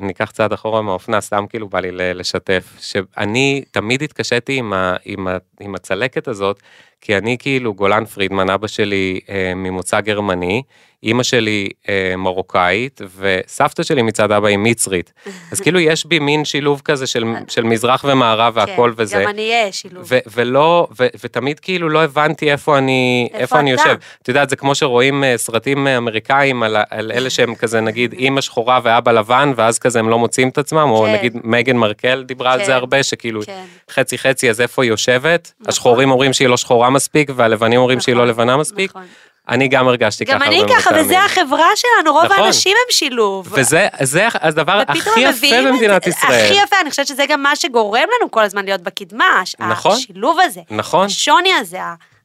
ניקח 0.00 0.30
צעד 0.30 0.52
אחורה 0.52 0.82
מהאופנה, 0.82 1.20
סתם 1.20 1.44
כאילו 1.48 1.68
בא 1.68 1.80
לי 1.80 2.14
לשתף, 2.14 2.76
שאני 2.80 3.64
תמיד 3.70 4.02
התקשיתי 4.02 4.56
עם, 4.56 4.72
ה, 4.72 4.96
עם, 5.04 5.28
ה, 5.28 5.36
עם 5.60 5.74
הצלקת 5.74 6.28
הזאת, 6.28 6.62
כי 7.00 7.16
אני 7.16 7.36
כאילו 7.38 7.74
גולן 7.74 8.04
פרידמן, 8.04 8.50
אבא 8.50 8.66
שלי 8.66 9.20
אה, 9.28 9.52
ממוצא 9.56 10.00
גרמני, 10.00 10.62
אימא 11.02 11.22
שלי 11.22 11.68
אה, 11.88 12.14
מרוקאית, 12.16 13.00
וסבתא 13.18 13.82
שלי 13.82 14.02
מצד 14.02 14.32
אבא 14.32 14.48
היא 14.48 14.58
מצרית. 14.58 15.12
אז 15.52 15.60
כאילו 15.60 15.80
יש 15.80 16.06
בי 16.06 16.18
מין 16.18 16.44
שילוב 16.44 16.82
כזה 16.84 17.06
של, 17.06 17.24
של 17.48 17.62
מזרח 17.62 18.04
ומערב 18.08 18.52
והכל 18.56 18.92
כן, 18.96 19.02
וזה. 19.02 19.22
גם 19.22 19.28
אני 19.28 19.50
אהיה 19.50 19.72
שילוב. 19.72 20.04
ו- 20.08 20.18
ולא, 20.34 20.88
ו- 21.00 21.06
ותמיד 21.24 21.60
כאילו 21.60 21.88
לא 21.88 22.04
הבנתי 22.04 22.52
איפה 22.52 22.78
אני, 22.78 23.28
איפה 23.32 23.42
איפה 23.42 23.58
אני? 23.58 23.70
יושב. 23.70 23.96
את 24.22 24.28
יודעת, 24.28 24.50
זה 24.50 24.56
כמו 24.56 24.74
שרואים 24.74 25.24
אה, 25.24 25.36
סרטים 25.36 25.86
אה, 25.86 25.96
אמריקאים 25.96 26.62
על, 26.62 26.76
על 26.90 27.12
אלה 27.12 27.30
שהם 27.30 27.54
כזה, 27.54 27.80
נגיד, 27.80 28.12
אימא 28.18 28.40
שחורה 28.40 28.80
ואבא 28.82 29.12
לבן, 29.12 29.52
ואז 29.56 29.78
כזה 29.78 29.98
הם 29.98 30.08
לא 30.08 30.18
מוצאים 30.18 30.48
את 30.48 30.58
עצמם, 30.58 30.88
או 30.90 31.02
כן. 31.02 31.12
נגיד 31.12 31.36
מייגן 31.44 31.76
מרקל 31.76 32.24
דיברה 32.26 32.52
על 32.52 32.58
כן. 32.58 32.64
זה 32.64 32.74
הרבה, 32.74 33.02
שכאילו 33.02 33.40
כן. 33.42 33.64
חצי 33.90 34.18
חצי, 34.18 34.50
אז 34.50 34.60
איפה 34.60 34.82
היא 34.82 34.90
יושבת? 34.90 35.52
נכון. 35.60 35.68
השחורים 35.68 36.10
אומרים 36.10 36.32
שהיא 36.32 36.48
לא 36.48 36.56
שחורה 36.56 36.85
מספיק, 36.90 37.30
והלבנים 37.36 37.80
אומרים 37.80 38.00
שהיא 38.00 38.14
לא 38.14 38.22
נכון, 38.22 38.28
לבנה 38.28 38.56
מספיק. 38.56 38.90
נכון. 38.90 39.06
אני 39.48 39.68
גם 39.68 39.88
הרגשתי 39.88 40.26
ככה 40.26 40.34
גם 40.34 40.42
אני 40.42 40.62
ככה, 40.68 40.90
פעמים. 40.90 41.04
וזה 41.04 41.24
החברה 41.24 41.68
שלנו, 41.76 42.12
רוב 42.12 42.24
נכון. 42.24 42.44
האנשים 42.44 42.76
הם 42.86 42.92
שילוב. 42.92 43.48
וזה 43.50 43.88
זה 44.02 44.28
הדבר 44.34 44.82
הכי 44.88 45.20
יפה 45.20 45.62
במדינת 45.66 46.06
ישראל. 46.06 46.44
הכי 46.44 46.54
יפה, 46.54 46.76
אני 46.80 46.90
חושבת 46.90 47.06
שזה 47.06 47.24
גם 47.28 47.42
מה 47.42 47.56
שגורם 47.56 48.08
לנו 48.20 48.30
כל 48.30 48.42
הזמן 48.42 48.64
להיות 48.64 48.80
בקדמה, 48.80 49.42
נכון. 49.58 49.92
השילוב 49.92 50.38
הזה, 50.40 50.60
נכון, 50.70 51.06
השוני 51.06 51.54
הזה, 51.54 51.78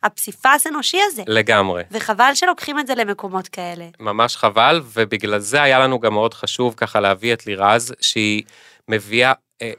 הפסיפס 0.04 0.68
אנושי 0.68 1.00
הזה. 1.08 1.24
לגמרי. 1.28 1.84
וחבל 1.92 2.32
שלוקחים 2.34 2.80
את 2.80 2.88
זה 2.88 2.96
למקומות 2.96 3.48
כאלה. 3.48 3.86
ממש 4.00 4.36
חבל, 4.36 4.82
ובגלל 4.94 5.40
זה 5.40 5.62
היה 5.62 5.80
לנו 5.80 6.00
גם 6.00 6.14
מאוד 6.14 6.34
חשוב 6.34 6.74
ככה 6.78 7.00
להביא 7.00 7.34
את 7.34 7.48
לירז, 7.48 7.94
שהיא 8.02 8.44
מביאה 8.88 9.30
אה, 9.30 9.34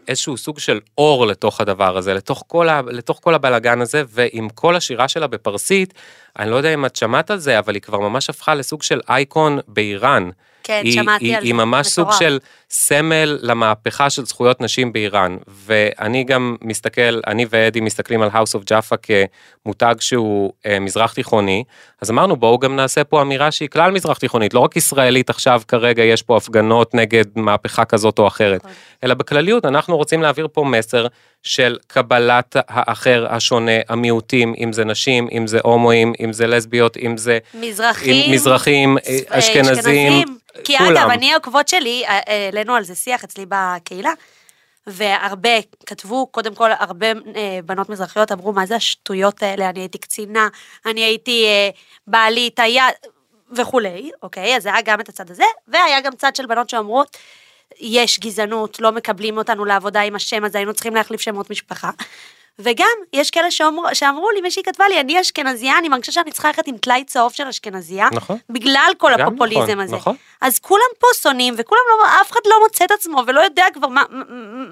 איזשהו 0.09 0.37
סוג 0.37 0.59
של 0.59 0.81
אור 0.99 1.27
לתוך 1.27 1.61
הדבר 1.61 1.97
הזה, 1.97 2.15
לתוך 2.15 2.45
כל, 2.47 2.69
ה, 2.69 2.81
לתוך 2.87 3.21
כל 3.23 3.35
הבלגן 3.35 3.81
הזה, 3.81 4.03
ועם 4.09 4.49
כל 4.49 4.77
השירה 4.77 5.09
שלה 5.09 5.27
בפרסית, 5.27 5.95
אני 6.39 6.51
לא 6.51 6.57
יודע 6.57 6.75
אם 6.75 6.87
את 6.87 6.97
שמעת 6.97 7.31
על 7.31 7.39
זה, 7.39 7.59
אבל 7.59 7.75
היא 7.75 7.83
כבר 7.83 7.99
ממש 7.99 8.31
הפכה 8.31 8.55
לסוג 8.55 8.83
של 8.83 9.01
אייקון 9.09 9.59
באיראן. 9.69 10.31
כן, 10.63 10.81
היא, 10.85 10.93
שמעתי 10.93 11.25
היא, 11.25 11.37
על 11.37 11.41
זה. 11.41 11.47
היא 11.47 11.55
ממש 11.55 11.87
סוג 11.87 12.07
מטורף. 12.07 12.21
של 12.21 12.39
סמל 12.71 13.39
למהפכה 13.43 14.11
של 14.11 14.25
זכויות 14.25 14.61
נשים 14.61 14.93
באיראן. 14.93 15.37
ואני 15.47 16.25
גם 16.25 16.57
מסתכל, 16.63 17.21
אני 17.27 17.47
ואדי 17.51 17.81
מסתכלים 17.81 18.23
על 18.23 18.29
House 18.29 18.59
of 18.59 18.71
Jaffa 18.71 18.97
כמותג 19.67 19.95
שהוא 20.01 20.53
אה, 20.67 20.79
מזרח 20.81 21.13
תיכוני, 21.13 21.65
אז 22.01 22.11
אמרנו 22.11 22.37
בואו 22.37 22.59
גם 22.59 22.77
נעשה 22.77 23.05
פה 23.05 23.23
אמירה 23.23 23.51
שהיא 23.51 23.69
כלל 23.69 23.91
מזרח 23.91 24.19
תיכונית, 24.19 24.55
לא 24.55 24.61
רק 24.61 24.77
ישראלית 24.77 25.31
עכשיו 25.31 25.63
כרגע 25.69 26.03
יש 26.03 26.23
פה 26.23 26.37
הפגנות 26.37 26.95
נגד 26.95 27.25
מהפכה 27.37 27.85
כזאת 27.85 28.19
או 28.19 28.27
אחרת, 28.27 28.61
נכון. 28.61 28.77
אלא 29.05 29.15
בכלליות 29.15 29.65
אנחנו 29.65 29.97
רוצים 29.97 30.23
להעביר 30.23 30.49
פה 30.53 30.65
מסר 30.65 31.07
של 31.43 31.77
קבלת 31.87 32.57
האחר, 32.69 33.27
השונה, 33.31 33.73
המיעוטים, 33.89 34.55
אם 34.59 34.73
זה 34.73 34.85
נשים, 34.85 35.29
אם 35.33 35.47
זה 35.47 35.59
הומואים, 35.63 36.13
אם 36.21 36.33
זה 36.33 36.47
לסביות, 36.47 36.97
אם 36.97 37.17
זה 37.17 37.39
מזרחים. 37.55 38.33
מזרחים, 38.33 38.99
אה, 38.99 39.19
אה, 39.33 39.39
אשכנזים, 39.39 40.25
כי 40.65 40.79
כולם. 40.79 40.97
אגב, 40.97 41.11
אני 41.11 41.33
העוקבות 41.33 41.69
שלי, 41.69 42.05
אה, 42.07 42.21
אה, 42.29 42.45
העלינו 42.45 42.75
על 42.75 42.85
זה 42.85 42.95
שיח 42.95 43.25
אצלי 43.25 43.47
בקהילה, 43.49 44.13
והרבה 44.87 45.51
כתבו, 45.87 46.27
קודם 46.27 46.55
כל, 46.55 46.71
הרבה 46.79 47.07
אה, 47.07 47.59
בנות 47.65 47.89
מזרחיות 47.89 48.33
אמרו, 48.33 48.53
מה 48.53 48.67
זה 48.67 48.77
השטויות 48.77 49.43
האלה, 49.43 49.71
אני 49.71 49.81
הייתי 49.81 49.99
קצינה, 49.99 50.49
אני 50.87 51.01
הייתי 51.01 51.45
אה, 51.47 51.71
בעלי 52.07 52.51
טייס 52.51 52.85
וכולי, 53.57 54.11
אוקיי? 54.23 54.57
אז 54.57 54.67
היה 54.67 54.83
גם 54.85 55.01
את 55.01 55.09
הצד 55.09 55.31
הזה, 55.31 55.45
והיה 55.69 56.01
גם 56.01 56.13
צד 56.13 56.37
של 56.37 56.47
בנות 56.47 56.71
שאומרות, 56.71 57.17
יש 57.81 58.21
גזענות, 58.21 58.81
לא 58.81 58.93
מקבלים 58.93 59.39
אותנו 59.39 59.65
לעבודה 59.65 60.01
עם 60.01 60.15
השם 60.15 60.45
הזה, 60.45 60.59
היינו 60.59 60.75
צריכים 60.75 60.95
להחליף 60.95 61.21
שמות 61.21 61.51
משפחה. 61.51 61.91
וגם, 62.59 62.87
יש 63.13 63.31
כאלה 63.31 63.51
שאמרו, 63.51 63.85
שאמרו 63.93 64.31
לי, 64.31 64.41
מישהי 64.41 64.63
כתבה 64.63 64.89
לי, 64.89 65.01
אני 65.01 65.21
אשכנזייה, 65.21 65.79
אני 65.79 65.89
מרגישה 65.89 66.13
שאני 66.13 66.31
צריכה 66.31 66.49
ללכת 66.49 66.67
עם 66.67 66.77
טלאי 66.77 67.05
צהוב 67.05 67.33
של 67.33 67.47
אשכנזייה, 67.47 68.09
נכון. 68.13 68.39
בגלל 68.51 68.93
כל 68.99 69.13
גם 69.19 69.29
הפופוליזם 69.29 69.63
נכון, 69.63 69.81
הזה. 69.81 69.97
נכון. 69.97 70.17
אז 70.41 70.59
כולם 70.59 70.85
פה 70.99 71.07
שונאים, 71.23 71.55
וכולם 71.59 71.81
לא, 71.91 72.21
אף 72.21 72.31
אחד 72.31 72.41
לא 72.47 72.57
מוצא 72.63 72.85
את 72.85 72.91
עצמו, 72.91 73.23
ולא 73.27 73.41
יודע 73.41 73.65
כבר 73.75 73.89
מה, 73.89 74.03
מה, 74.11 74.25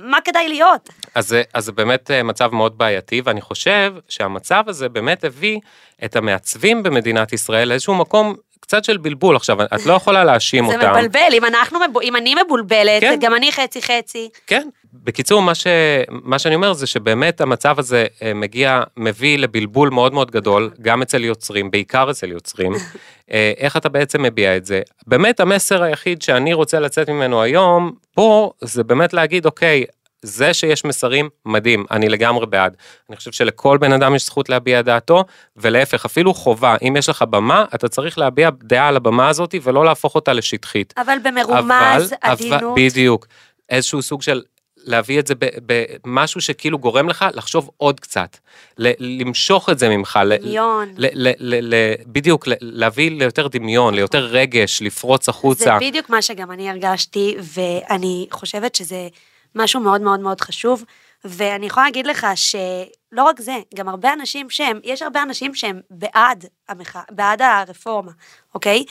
מה 0.02 0.20
כדאי 0.20 0.48
להיות. 0.48 0.88
אז 1.14 1.28
זה, 1.28 1.42
אז 1.54 1.64
זה 1.64 1.72
באמת 1.72 2.10
אה, 2.10 2.22
מצב 2.22 2.54
מאוד 2.54 2.78
בעייתי, 2.78 3.22
ואני 3.24 3.40
חושב 3.40 3.94
שהמצב 4.08 4.64
הזה 4.66 4.88
באמת 4.88 5.24
הביא 5.24 5.58
את 6.04 6.16
המעצבים 6.16 6.82
במדינת 6.82 7.32
ישראל 7.32 7.68
לאיזשהו 7.68 7.94
מקום 7.94 8.34
קצת 8.60 8.84
של 8.84 8.96
בלבול. 8.96 9.36
עכשיו, 9.36 9.62
את 9.62 9.86
לא 9.86 9.92
יכולה 9.92 10.24
להאשים 10.24 10.66
זה 10.66 10.74
אותם. 10.74 10.90
מבלבל, 10.90 11.32
אם 11.32 11.44
אנחנו, 11.44 11.78
אם 12.02 12.16
אני 12.16 12.34
מבולבלת, 12.44 13.00
כן. 13.00 13.18
גם 13.20 13.34
אני 13.34 13.52
חצי 13.52 13.82
חצי. 13.82 14.28
כן. 14.46 14.68
בקיצור, 14.94 15.42
מה, 15.42 15.54
ש, 15.54 15.66
מה 16.10 16.38
שאני 16.38 16.54
אומר 16.54 16.72
זה 16.72 16.86
שבאמת 16.86 17.40
המצב 17.40 17.78
הזה 17.78 18.06
אה, 18.22 18.34
מגיע, 18.34 18.82
מביא 18.96 19.38
לבלבול 19.38 19.90
מאוד 19.90 20.14
מאוד 20.14 20.30
גדול, 20.30 20.70
גם 20.82 21.02
אצל 21.02 21.24
יוצרים, 21.24 21.70
בעיקר 21.70 22.10
אצל 22.10 22.30
יוצרים. 22.30 22.72
אה, 23.32 23.52
איך 23.56 23.76
אתה 23.76 23.88
בעצם 23.88 24.22
מביע 24.22 24.56
את 24.56 24.66
זה? 24.66 24.82
באמת 25.06 25.40
המסר 25.40 25.82
היחיד 25.82 26.22
שאני 26.22 26.52
רוצה 26.52 26.80
לצאת 26.80 27.08
ממנו 27.08 27.42
היום, 27.42 27.92
פה, 28.14 28.52
זה 28.60 28.84
באמת 28.84 29.12
להגיד, 29.12 29.46
אוקיי, 29.46 29.84
זה 30.22 30.54
שיש 30.54 30.84
מסרים, 30.84 31.28
מדהים, 31.46 31.84
אני 31.90 32.08
לגמרי 32.08 32.46
בעד. 32.46 32.76
אני 33.08 33.16
חושב 33.16 33.32
שלכל 33.32 33.78
בן 33.78 33.92
אדם 33.92 34.14
יש 34.14 34.26
זכות 34.26 34.48
להביע 34.48 34.82
דעתו, 34.82 35.24
ולהפך, 35.56 36.04
אפילו 36.04 36.34
חובה, 36.34 36.76
אם 36.88 36.94
יש 36.98 37.08
לך 37.08 37.22
במה, 37.22 37.64
אתה 37.74 37.88
צריך 37.88 38.18
להביע 38.18 38.50
דעה 38.62 38.88
על 38.88 38.96
הבמה 38.96 39.28
הזאת 39.28 39.54
ולא 39.62 39.84
להפוך 39.84 40.14
אותה 40.14 40.32
לשטחית. 40.32 40.94
אבל 40.96 41.16
במרומז, 41.24 42.12
אבל- 42.12 42.30
עדינות. 42.30 42.74
בדיוק. 42.76 43.26
איזשהו 43.68 44.02
סוג 44.02 44.22
של 44.22 44.42
להביא 44.84 45.18
את 45.20 45.26
זה 45.26 45.34
במשהו 45.66 46.40
שכאילו 46.40 46.78
גורם 46.78 47.08
לך 47.08 47.24
לחשוב 47.34 47.70
עוד 47.76 48.00
קצת, 48.00 48.36
ל- 48.78 49.20
למשוך 49.20 49.70
את 49.70 49.78
זה 49.78 49.88
ממך, 49.88 50.18
דמיון. 50.42 50.88
ל- 50.96 51.28
ל- 51.28 51.32
ל- 51.38 51.74
ל- 51.74 51.94
בדיוק, 52.06 52.46
ל- 52.48 52.52
להביא 52.60 53.10
ליותר 53.10 53.48
דמיון, 53.48 53.94
ליותר 53.94 54.24
רגש, 54.24 54.82
לפרוץ 54.82 55.26
זה 55.26 55.30
החוצה. 55.30 55.78
בדיוק 55.80 56.10
מה 56.10 56.22
שגם 56.22 56.50
אני 56.50 56.70
הרגשתי, 56.70 57.36
ואני 57.40 58.26
חושבת 58.30 58.74
שזה 58.74 59.08
משהו 59.54 59.80
מאוד 59.80 60.00
מאוד 60.00 60.20
מאוד 60.20 60.40
חשוב, 60.40 60.84
ואני 61.24 61.66
יכולה 61.66 61.86
להגיד 61.86 62.06
לך 62.06 62.26
שלא 62.34 63.22
רק 63.22 63.40
זה, 63.40 63.56
גם 63.74 63.88
הרבה 63.88 64.12
אנשים 64.12 64.50
שהם, 64.50 64.80
יש 64.84 65.02
הרבה 65.02 65.22
אנשים 65.22 65.54
שהם 65.54 65.80
בעד 65.90 66.44
המחאה, 66.68 67.02
בעד 67.10 67.42
הרפורמה, 67.42 68.12
אוקיי? 68.54 68.84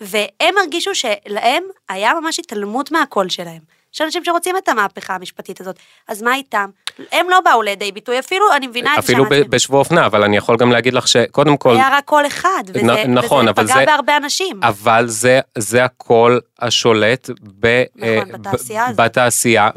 והם 0.00 0.54
הרגישו 0.58 0.94
שלהם 0.94 1.64
היה 1.88 2.14
ממש 2.20 2.38
התעלמות 2.38 2.92
מהקול 2.92 3.28
שלהם. 3.28 3.60
יש 3.94 4.00
אנשים 4.00 4.24
שרוצים 4.24 4.56
את 4.56 4.68
המהפכה 4.68 5.14
המשפטית 5.14 5.60
הזאת, 5.60 5.76
אז 6.08 6.22
מה 6.22 6.34
איתם? 6.34 6.70
הם 7.12 7.26
לא 7.30 7.40
באו 7.40 7.62
לידי 7.62 7.92
ביטוי, 7.92 8.18
אפילו, 8.18 8.44
אני 8.56 8.66
מבינה 8.66 8.90
את 8.90 8.94
זה 8.94 9.00
אפילו 9.00 9.24
ב-. 9.24 9.34
בשבוע 9.50 9.78
אופנה, 9.78 10.06
אבל 10.06 10.22
אני 10.24 10.36
יכול 10.36 10.56
גם 10.56 10.72
להגיד 10.72 10.94
לך 10.94 11.08
שקודם 11.08 11.56
כל, 11.56 11.74
היה 11.74 11.88
רק 11.92 12.04
קול 12.04 12.26
אחד, 12.26 12.62
וזה, 12.68 12.82
נ- 12.82 13.14
נכון, 13.18 13.44
וזה 13.44 13.54
פגע 13.54 13.74
זה- 13.74 13.84
בהרבה 13.86 14.16
אנשים. 14.16 14.60
אבל 14.62 15.04
זה, 15.08 15.40
זה 15.58 15.84
הקול 15.84 16.40
השולט 16.60 17.30
ב, 17.60 17.82
נכון, 17.96 18.08
אה, 18.32 18.38
בתעשייה 18.38 18.86
ב-. 18.96 19.02
בתעשייה, 19.02 19.70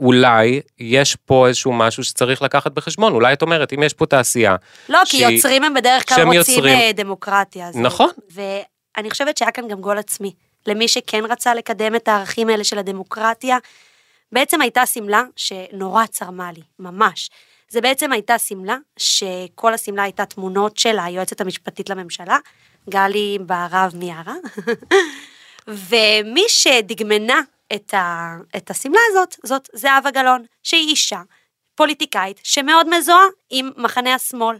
ואולי 0.00 0.60
יש 0.78 1.16
פה 1.16 1.46
איזשהו 1.48 1.72
משהו 1.72 2.04
שצריך 2.04 2.42
לקחת 2.42 2.72
בחשבון, 2.72 3.12
אולי 3.12 3.32
את 3.32 3.42
אומרת, 3.42 3.72
אם 3.72 3.82
יש 3.82 3.92
פה 3.92 4.06
תעשייה, 4.06 4.56
לא, 4.88 4.98
כי 5.06 5.16
שהיא- 5.18 5.36
יוצרים 5.36 5.64
הם 5.64 5.74
בדרך 5.74 6.08
כלל 6.14 6.24
רוצים 6.24 6.38
יוצרים- 6.54 6.78
אה, 6.78 6.90
דמוקרטיה. 6.94 7.72
זה- 7.72 7.78
נכון. 7.80 8.08
ואני 8.34 9.10
חושבת 9.10 9.36
שהיה 9.36 9.50
כאן 9.50 9.68
גם 9.68 9.80
גול 9.80 9.98
עצמי. 9.98 10.32
למי 10.66 10.88
שכן 10.88 11.22
רצה 11.30 11.54
לקדם 11.54 11.94
את 11.94 12.08
הערכים 12.08 12.48
האלה 12.48 12.64
של 12.64 12.78
הדמוקרטיה, 12.78 13.58
בעצם 14.32 14.60
הייתה 14.60 14.86
שמלה 14.86 15.22
שנורא 15.36 16.06
צרמה 16.06 16.52
לי, 16.52 16.62
ממש. 16.78 17.30
זה 17.68 17.80
בעצם 17.80 18.12
הייתה 18.12 18.38
שמלה, 18.38 18.76
שכל 18.96 19.74
השמלה 19.74 20.02
הייתה 20.02 20.26
תמונות 20.26 20.76
של 20.76 20.98
היועצת 20.98 21.40
המשפטית 21.40 21.90
לממשלה, 21.90 22.38
גלי 22.88 23.38
בהרב 23.40 23.92
מיארה, 23.94 24.34
ומי 25.88 26.44
שדגמנה 26.48 27.40
את, 27.74 27.94
ה, 27.94 28.36
את 28.56 28.70
השמלה 28.70 29.00
הזאת, 29.10 29.36
זאת 29.44 29.68
זהבה 29.72 30.10
גלאון, 30.10 30.44
שהיא 30.62 30.88
אישה, 30.88 31.20
פוליטיקאית, 31.74 32.40
שמאוד 32.44 32.96
מזוהה 32.96 33.26
עם 33.50 33.70
מחנה 33.76 34.14
השמאל. 34.14 34.56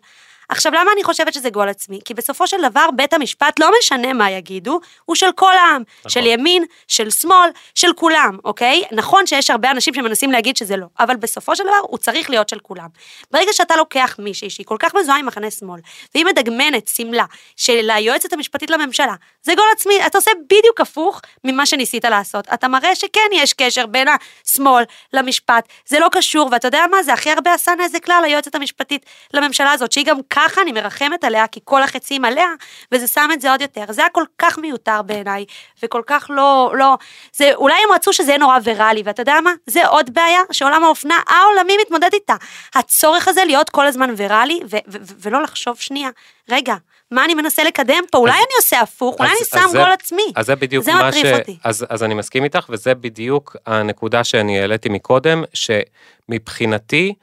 עכשיו, 0.49 0.73
למה 0.73 0.93
אני 0.93 1.05
חושבת 1.05 1.35
שזה 1.35 1.51
גול 1.51 1.69
עצמי? 1.69 2.01
כי 2.05 2.15
בסופו 2.15 2.47
של 2.47 2.57
דבר, 2.63 2.87
בית 2.97 3.13
המשפט, 3.13 3.59
לא 3.59 3.71
משנה 3.79 4.13
מה 4.13 4.31
יגידו, 4.31 4.81
הוא 5.05 5.17
של 5.17 5.33
כל 5.33 5.53
העם. 5.53 5.83
נכון. 5.99 6.11
של 6.11 6.27
ימין, 6.27 6.65
של 6.89 7.11
שמאל, 7.11 7.51
של 7.75 7.93
כולם, 7.93 8.39
אוקיי? 8.45 8.83
נכון 8.93 9.27
שיש 9.27 9.51
הרבה 9.51 9.71
אנשים 9.71 9.95
שמנסים 9.95 10.33
להגיד 10.33 10.57
שזה 10.57 10.77
לא, 10.77 10.87
אבל 11.01 11.17
בסופו 11.17 11.57
של 11.57 11.65
דבר, 11.65 11.79
הוא 11.83 11.99
צריך 11.99 12.31
להיות 12.31 12.49
של 12.49 12.59
כולם. 12.59 12.89
ברגע 13.31 13.53
שאתה 13.53 13.77
לוקח 13.77 14.17
מישהי 14.19 14.51
שהיא 14.51 14.67
כל 14.67 14.77
כך 14.79 14.95
מזוהה 14.95 15.19
עם 15.19 15.27
מחנה 15.27 15.51
שמאל, 15.51 15.81
והיא 16.15 16.27
מדגמנת 16.27 16.89
שמלה 16.89 17.25
של 17.57 17.91
היועצת 17.91 18.33
המשפטית 18.33 18.71
לממשלה, 18.71 19.15
זה 19.43 19.55
גול 19.55 19.67
עצמי, 19.73 20.07
אתה 20.07 20.19
עושה 20.19 20.31
בדיוק 20.45 20.81
הפוך 20.81 21.21
ממה 21.45 21.67
שניסית 21.67 22.05
לעשות. 22.05 22.49
אתה 22.55 22.69
מראה 22.69 22.95
שכן 22.95 23.29
יש 23.33 23.53
קשר 23.53 23.87
בין 23.87 24.09
השמאל 24.09 24.85
למשפט, 25.13 25.69
זה 25.87 25.99
לא 25.99 26.09
קשור, 26.13 26.49
ואתה 26.53 26.69
יודע 26.69 26.85
מה, 26.91 27.03
זה 27.03 27.13
הכי 27.13 27.31
הרבה 27.31 27.55
עשה 27.55 27.73
נזק 27.79 28.09
לה, 28.09 28.21
ליועצת 28.21 28.55
המשפטית 28.55 29.07
לממשלה 29.35 29.73
הזאת, 29.73 29.93
שהיא 29.93 30.05
גם 30.07 30.19
ככה, 30.39 30.63
אני 30.63 30.73
מרחמת 30.73 31.25
עליה, 31.25 31.47
כי 31.47 31.61
כל 31.65 31.83
החצים 31.83 32.25
עליה, 32.25 32.47
וזה 32.93 33.07
שם 33.07 33.29
את 33.33 33.41
זה 33.41 33.51
עוד 33.51 33.61
יותר. 33.61 33.85
זה 33.91 34.01
היה 34.03 34.11
כל 34.11 34.25
כך 34.39 34.59
מיותר 34.59 35.03
בעיניי, 35.03 35.45
וכל 35.83 36.03
כך 36.07 36.27
לא, 36.31 36.73
לא, 36.79 36.97
זה, 37.33 37.51
אולי 37.55 37.75
הם 37.75 37.93
רצו 37.95 38.13
שזה 38.13 38.31
יהיה 38.31 38.39
נורא 38.39 38.59
ויראלי, 38.65 39.03
ואתה 39.05 39.23
יודע 39.23 39.41
מה? 39.45 39.51
זה 39.67 39.87
עוד 39.87 40.15
בעיה 40.15 40.41
שעולם 40.53 40.85
האופנה 40.85 41.15
העולמי 41.29 41.77
מתמודד 41.83 42.11
איתה. 42.13 42.35
הצורך 42.75 43.29
הזה 43.29 43.45
להיות 43.45 43.71
כל 43.71 43.87
הזמן 43.87 44.11
ויראלי, 44.17 44.61
ו- 44.65 44.77
ו- 44.77 44.79
ו- 44.89 45.15
ולא 45.23 45.43
לחשוב 45.43 45.77
שנייה, 45.77 46.11
רגע, 46.51 46.75
מה 47.11 47.25
אני 47.25 47.35
מנסה 47.35 47.65
לקדם 47.65 48.05
פה? 48.11 48.19
אולי 48.19 48.33
אז- 48.33 48.39
אני 48.39 48.55
עושה 48.57 48.81
הפוך, 48.81 49.17
אולי 49.19 49.31
אז- 49.31 49.37
אני 49.55 49.63
אז 49.63 49.71
שם 49.71 49.79
גול 49.79 49.93
עצמי. 49.93 50.33
אז 50.37 50.47
זה 50.47 50.57
בדיוק 50.57 50.85
זה 50.85 50.93
מה 50.95 51.09
מטריף 51.09 51.27
ש... 51.27 51.39
אותי. 51.39 51.59
אז, 51.65 51.87
אז 51.89 52.03
אני 52.03 52.15
מסכים 52.15 52.45
איתך, 52.45 52.67
וזה 52.69 52.95
בדיוק 52.95 53.57
הנקודה 53.67 54.25
שאני 54.25 54.61
העליתי 54.61 54.89
מקודם, 54.89 55.45
שמבחינתי, 55.55 57.15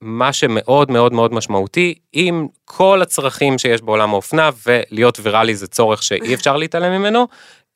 מה 0.00 0.32
שמאוד 0.32 0.90
מאוד 0.90 1.12
מאוד 1.12 1.34
משמעותי, 1.34 1.94
עם 2.12 2.46
כל 2.64 3.02
הצרכים 3.02 3.58
שיש 3.58 3.82
בעולם 3.82 4.10
האופנה, 4.10 4.50
ולהיות 4.66 5.18
ויראלי 5.22 5.56
זה 5.56 5.66
צורך 5.66 6.02
שאי 6.02 6.34
אפשר 6.34 6.56
להתעלם 6.56 6.92
ממנו, 6.92 7.26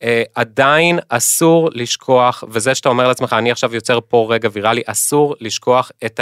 אה, 0.02 0.22
עדיין 0.34 0.98
אסור 1.08 1.70
לשכוח, 1.72 2.44
וזה 2.48 2.74
שאתה 2.74 2.88
אומר 2.88 3.08
לעצמך, 3.08 3.32
אני 3.38 3.50
עכשיו 3.50 3.74
יוצר 3.74 3.98
פה 4.08 4.26
רגע 4.30 4.48
ויראלי, 4.52 4.82
אסור 4.86 5.34
לשכוח 5.40 5.90
את 6.06 6.20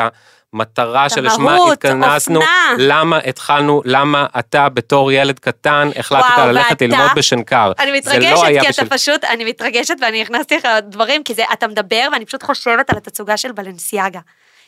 המטרה 0.52 1.08
שלשמה 1.08 1.56
התכנסנו, 1.72 2.40
אופנה. 2.40 2.74
למה 2.78 3.18
התחלנו, 3.18 3.82
למה 3.84 4.26
אתה 4.38 4.68
בתור 4.68 5.12
ילד 5.12 5.38
קטן 5.38 5.88
החלטת 5.96 6.24
וואו, 6.36 6.48
ללכת 6.48 6.70
ואתה? 6.70 6.84
ללמוד 6.86 7.10
בשנקר. 7.16 7.72
אני 7.78 7.90
לא 7.92 7.98
מתרגשת, 7.98 8.42
היה 8.44 8.62
כי 8.62 8.68
בשביל- 8.68 8.86
אתה 8.86 8.96
פשוט, 8.96 9.24
אני 9.24 9.44
מתרגשת 9.44 9.94
ואני 10.00 10.22
הכנסתי 10.22 10.56
לך 10.56 10.68
דברים, 10.88 11.24
כי 11.24 11.34
זה, 11.34 11.42
אתה 11.52 11.66
מדבר 11.68 12.08
ואני 12.12 12.24
פשוט 12.26 12.42
חושבת 12.42 12.90
על 12.90 12.96
התצוגה 12.96 13.36
של 13.36 13.52
בלנסיאגה. 13.52 14.20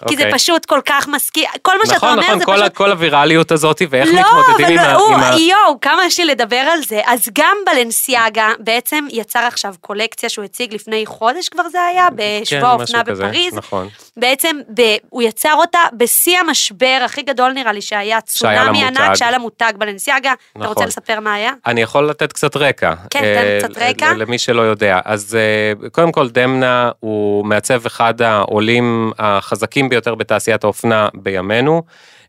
כי 0.08 0.16
זה 0.16 0.22
אוקיי. 0.22 0.34
פשוט 0.38 0.64
כל 0.64 0.80
כך 0.86 1.08
מזכיר, 1.08 1.44
כל 1.62 1.78
מה 1.78 1.86
שאתה 1.86 1.96
נכון, 1.96 2.08
אומר 2.08 2.22
נכון, 2.22 2.38
זה 2.38 2.44
כל, 2.44 2.56
פשוט... 2.60 2.74
כל 2.74 2.90
הווירליות 2.90 3.52
הזאת 3.52 3.82
ואיך 3.90 4.08
לא, 4.12 4.20
מתמודדים 4.20 4.78
עם, 4.78 4.84
אבל 4.84 4.90
ה- 4.90 5.14
עם 5.14 5.20
ה... 5.20 5.36
יואו, 5.40 5.80
כמה 5.80 6.06
יש 6.06 6.18
לי 6.18 6.24
לדבר 6.24 6.56
על 6.56 6.82
זה. 6.82 7.00
אז 7.06 7.28
גם 7.38 7.56
בלנסיאגה 7.66 8.48
בעצם 8.58 9.06
יצר 9.10 9.38
עכשיו 9.40 9.74
קולקציה 9.80 10.28
שהוא 10.28 10.44
הציג 10.44 10.74
לפני 10.74 11.06
חודש 11.06 11.48
כבר 11.48 11.68
זה 11.68 11.82
היה, 11.82 12.06
בשבוע 12.14 12.60
כן, 12.60 12.66
האופנה 12.66 12.84
משהו 13.02 13.12
כזה, 13.12 13.24
בפריז. 13.26 13.54
נכון. 13.54 13.88
בעצם 14.16 14.56
ב, 14.74 14.82
הוא 15.10 15.22
יצר 15.22 15.54
אותה 15.54 15.78
בשיא 15.92 16.38
המשבר 16.38 17.00
הכי 17.04 17.22
גדול 17.22 17.52
נראה 17.52 17.72
לי 17.72 17.82
שהיה 17.82 18.20
צונאמי. 18.20 18.84
ענק, 18.84 19.14
שהיה 19.14 19.30
לה 19.30 19.38
מותג 19.38 19.72
בלנסיאגה. 19.78 20.32
אתה 20.32 20.58
נכון. 20.58 20.68
רוצה 20.68 20.86
לספר 20.86 21.20
מה 21.20 21.34
היה? 21.34 21.52
אני 21.66 21.82
יכול 21.82 22.08
לתת 22.08 22.32
קצת 22.32 22.56
רקע. 22.56 22.94
כן, 23.10 23.20
תן 23.20 23.24
אה, 23.26 23.58
קצת 23.62 23.78
רקע. 23.82 24.12
למי 24.14 24.38
שלא 24.38 24.62
יודע. 24.62 25.00
אז 25.04 25.36
אה, 25.36 25.88
קודם 25.90 26.12
כל, 26.12 26.28
דמנה 26.28 26.90
הוא 27.00 27.44
מעצב 27.44 27.86
אחד 27.86 28.22
העולים 28.22 29.12
החזקים 29.18 29.83
ביותר 29.88 30.14
בתעשיית 30.14 30.64
האופנה 30.64 31.08
בימינו. 31.14 31.82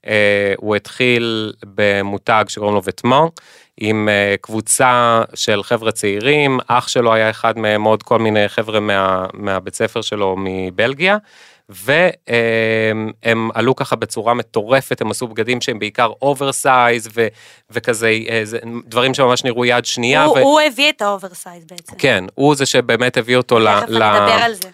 אה, 0.08 0.54
הוא 0.58 0.76
התחיל 0.76 1.54
במותג 1.76 2.46
שקוראים 2.48 2.76
לו 2.76 2.82
וטמו, 2.84 3.32
עם 3.78 4.10
אה, 4.10 4.36
קבוצה 4.42 5.22
של 5.34 5.64
חבר'ה 5.64 5.92
צעירים, 5.92 6.60
אח 6.68 6.88
שלו 6.88 7.14
היה 7.14 7.30
אחד 7.30 7.58
מהם, 7.58 7.84
עוד 7.84 8.04
כל 8.04 8.20
מיני 8.20 8.50
חבר'ה 8.50 8.80
מה, 8.80 9.26
מהבית 9.34 9.76
ספר 9.76 10.02
שלו 10.02 10.36
מבלגיה. 10.38 11.18
והם 11.70 13.50
עלו 13.54 13.76
ככה 13.76 13.96
בצורה 13.96 14.34
מטורפת, 14.34 15.02
הם 15.02 15.12
עשו 15.12 15.28
בגדים 15.28 15.62
שהם 15.62 15.80
בעיקר 15.80 16.12
oversize 16.22 17.10
ו, 17.16 17.28
וכזה 17.72 18.18
אה, 18.30 18.42
זה, 18.44 18.60
דברים 18.88 19.14
שממש 19.14 19.44
נראו 19.44 19.66
יד 19.66 19.86
שנייה. 19.86 20.24
הוא, 20.24 20.38
ו... 20.38 20.42
הוא 20.42 20.62
הביא 20.62 20.90
את 20.90 21.02
ה 21.02 21.09
oversize 21.09 21.66
בעצם. 21.66 21.96
כן, 21.98 22.24
הוא 22.36 22.56
זה 22.56 22.66
שבאמת 22.66 23.18
הביא 23.18 23.38
אותו 23.38 23.60
ל, 23.60 23.80
תכף 23.80 23.90
אדבר 23.90 24.44
על 24.44 24.54
זה. 24.54 24.70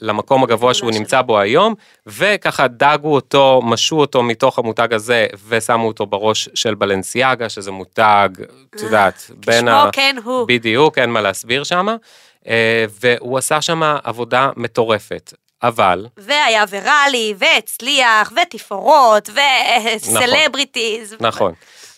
למקום 0.00 0.44
הגבוה 0.44 0.74
שהוא. 0.74 0.90
נמצא 0.90 1.22
בו 1.22 1.38
היום, 1.38 1.74
וככה 2.06 2.68
דגו 2.68 3.14
אותו, 3.14 3.60
משכו 3.64 3.96
אותו 3.96 4.22
מתוך 4.22 4.58
המותג 4.58 4.92
הזה, 4.92 5.26
ושמו 5.48 5.86
אותו 5.86 6.06
בראש 6.06 6.48
של 6.54 6.74
בלנסיאגה, 6.74 7.48
שזה 7.48 7.70
מותג, 7.70 8.28
את 8.74 8.80
יודעת, 8.80 9.30
בין 9.46 9.66
כשמו 9.66 9.90
כן 9.92 10.16
הוא. 10.24 10.48
בדיוק, 10.48 10.98
אין 10.98 11.10
מה 11.10 11.20
להסביר 11.20 11.64
שם. 11.64 11.86
והוא 13.00 13.38
עשה 13.38 13.60
שם 13.60 13.82
עבודה 14.04 14.50
מטורפת. 14.56 15.32
אבל, 15.62 16.06
והיה 16.16 16.64
ויראלי, 16.68 17.34
והצליח, 17.38 18.32
ותפאורות, 18.42 19.30
וסלבריטיז. 19.96 21.16
נכון, 21.20 21.52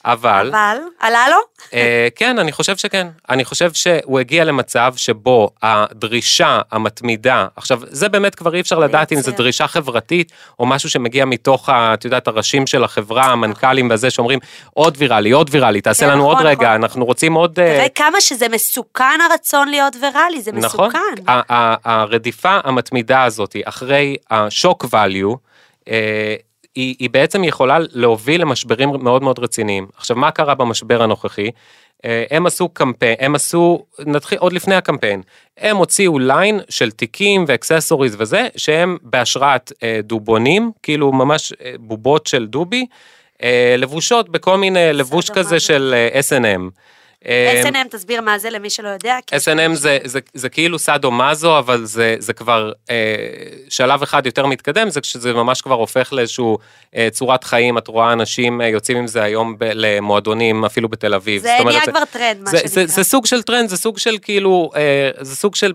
אבל, 0.07 0.49
אבל, 0.51 0.79
עלה 0.99 1.29
לו? 1.29 1.37
אה, 1.75 2.09
כן, 2.16 2.38
אני 2.38 2.53
חושב 2.53 2.77
שכן. 2.77 3.07
אני 3.31 3.45
חושב 3.45 3.73
שהוא 3.73 4.21
הגיע 4.21 4.45
למצב 4.45 4.95
שבו 4.97 5.51
הדרישה 5.62 6.61
המתמידה, 6.73 7.47
עכשיו, 7.57 7.81
זה 7.83 8.09
באמת 8.09 8.35
כבר 8.35 8.55
אי 8.55 8.61
אפשר 8.61 8.79
לדעת 8.79 9.12
אם 9.12 9.21
זו. 9.21 9.33
דרישה 9.33 9.66
חברתית, 9.66 10.33
או 10.59 10.66
משהו 10.66 10.90
שמגיע 10.90 11.25
מתוך, 11.25 11.69
את 11.73 12.05
יודעת, 12.05 12.29
הראשים 12.29 12.66
של 12.66 12.85
החברה, 12.85 13.25
המנכ"לים 13.25 13.88
וזה, 13.90 14.11
שאומרים, 14.11 14.38
עוד 14.75 14.95
ויראלי, 14.99 15.31
עוד 15.31 15.49
ויראלי, 15.53 15.81
תעשה 15.81 16.07
כן, 16.07 16.12
לנו 16.12 16.25
עוד 16.27 16.37
נכון, 16.37 16.47
רגע, 16.47 16.69
נכון. 16.69 16.83
אנחנו 16.83 17.05
רוצים 17.05 17.35
עוד... 17.35 17.59
אה, 17.61 17.75
תראה 17.77 17.88
כמה 17.88 18.21
שזה 18.21 18.49
מסוכן 18.49 19.19
הרצון 19.31 19.69
להיות 19.69 19.97
ויראלי, 20.01 20.42
זה 20.42 20.53
נכון. 20.53 20.87
מסוכן. 20.87 21.23
ה- 21.29 21.92
הרדיפה 21.92 22.59
המתמידה 22.64 23.23
הזאת 23.25 23.57
אחרי 23.64 24.16
השוק 24.31 24.85
value, 24.85 25.37
אה, 25.88 26.35
היא, 26.77 26.95
היא 26.99 27.11
בעצם 27.11 27.45
יכולה 27.45 27.79
להוביל 27.93 28.41
למשברים 28.41 28.89
מאוד 28.89 29.23
מאוד 29.23 29.39
רציניים. 29.39 29.87
עכשיו, 29.97 30.17
מה 30.17 30.31
קרה 30.31 30.55
במשבר 30.55 31.03
הנוכחי? 31.03 31.51
אה, 32.05 32.25
הם 32.31 32.47
עשו 32.47 32.69
קמפיין, 32.69 33.17
הם 33.19 33.35
עשו, 33.35 33.85
נתחיל 34.07 34.39
עוד 34.39 34.53
לפני 34.53 34.75
הקמפיין, 34.75 35.23
הם 35.59 35.77
הוציאו 35.77 36.19
ליין 36.19 36.61
של 36.69 36.91
תיקים 36.91 37.45
ואקססוריז 37.49 38.17
וזה, 38.19 38.49
שהם 38.57 38.97
בהשראת 39.03 39.73
אה, 39.83 40.01
דובונים, 40.03 40.73
כאילו 40.83 41.12
ממש 41.12 41.53
אה, 41.65 41.73
בובות 41.81 42.27
של 42.27 42.47
דובי, 42.47 42.87
לבושות 43.79 44.29
בכל 44.29 44.57
מיני, 44.57 44.93
לבוש 44.93 45.31
כזה 45.31 45.49
זה. 45.49 45.61
של 45.61 45.95
S&M. 46.29 46.71
אה, 47.26 47.62
S&M, 47.62 47.88
תסביר 47.90 48.20
מה 48.20 48.38
זה 48.38 48.50
למי 48.50 48.70
שלא 48.70 48.88
יודע. 48.88 49.18
S&M 49.35 49.74
זה, 49.74 49.98
זה, 50.05 50.18
זה 50.35 50.48
כאילו 50.48 50.79
סאדו 50.79 51.11
מאזו, 51.11 51.59
אבל 51.59 51.85
זה, 51.85 52.16
זה 52.18 52.33
כבר 52.33 52.72
אה, 52.90 53.16
שלב 53.68 54.02
אחד 54.02 54.26
יותר 54.26 54.46
מתקדם, 54.46 54.90
זה 54.90 55.00
כשזה 55.00 55.33
ממש 55.33 55.61
כבר 55.61 55.74
הופך 55.74 56.12
לאיזשהו 56.12 56.59
אה, 56.96 57.09
צורת 57.11 57.44
חיים, 57.44 57.79
את 57.79 57.88
רואה 57.88 58.12
אנשים 58.12 58.61
אה, 58.61 58.68
יוצאים 58.68 58.96
עם 58.96 59.07
זה 59.07 59.22
היום 59.22 59.59
ב, 59.59 59.64
למועדונים, 59.74 60.64
אפילו 60.64 60.88
בתל 60.88 61.14
אביב. 61.14 61.42
זה 61.42 61.59
אומרת, 61.59 61.74
נהיה 61.74 61.87
כבר 61.87 62.05
טרנד, 62.05 62.40
מה 62.40 62.50
זה, 62.50 62.59
שנקרא. 62.59 62.70
זה, 62.70 62.87
זה 62.87 63.05
סוג 63.05 63.26
של 63.26 63.42
טרנד, 63.42 63.68
זה 63.68 63.76
סוג 63.76 63.98
של 63.98 64.18
כאילו, 64.22 64.70
אה, 64.76 65.11
זה 65.20 65.37
סוג 65.37 65.55
של 65.55 65.72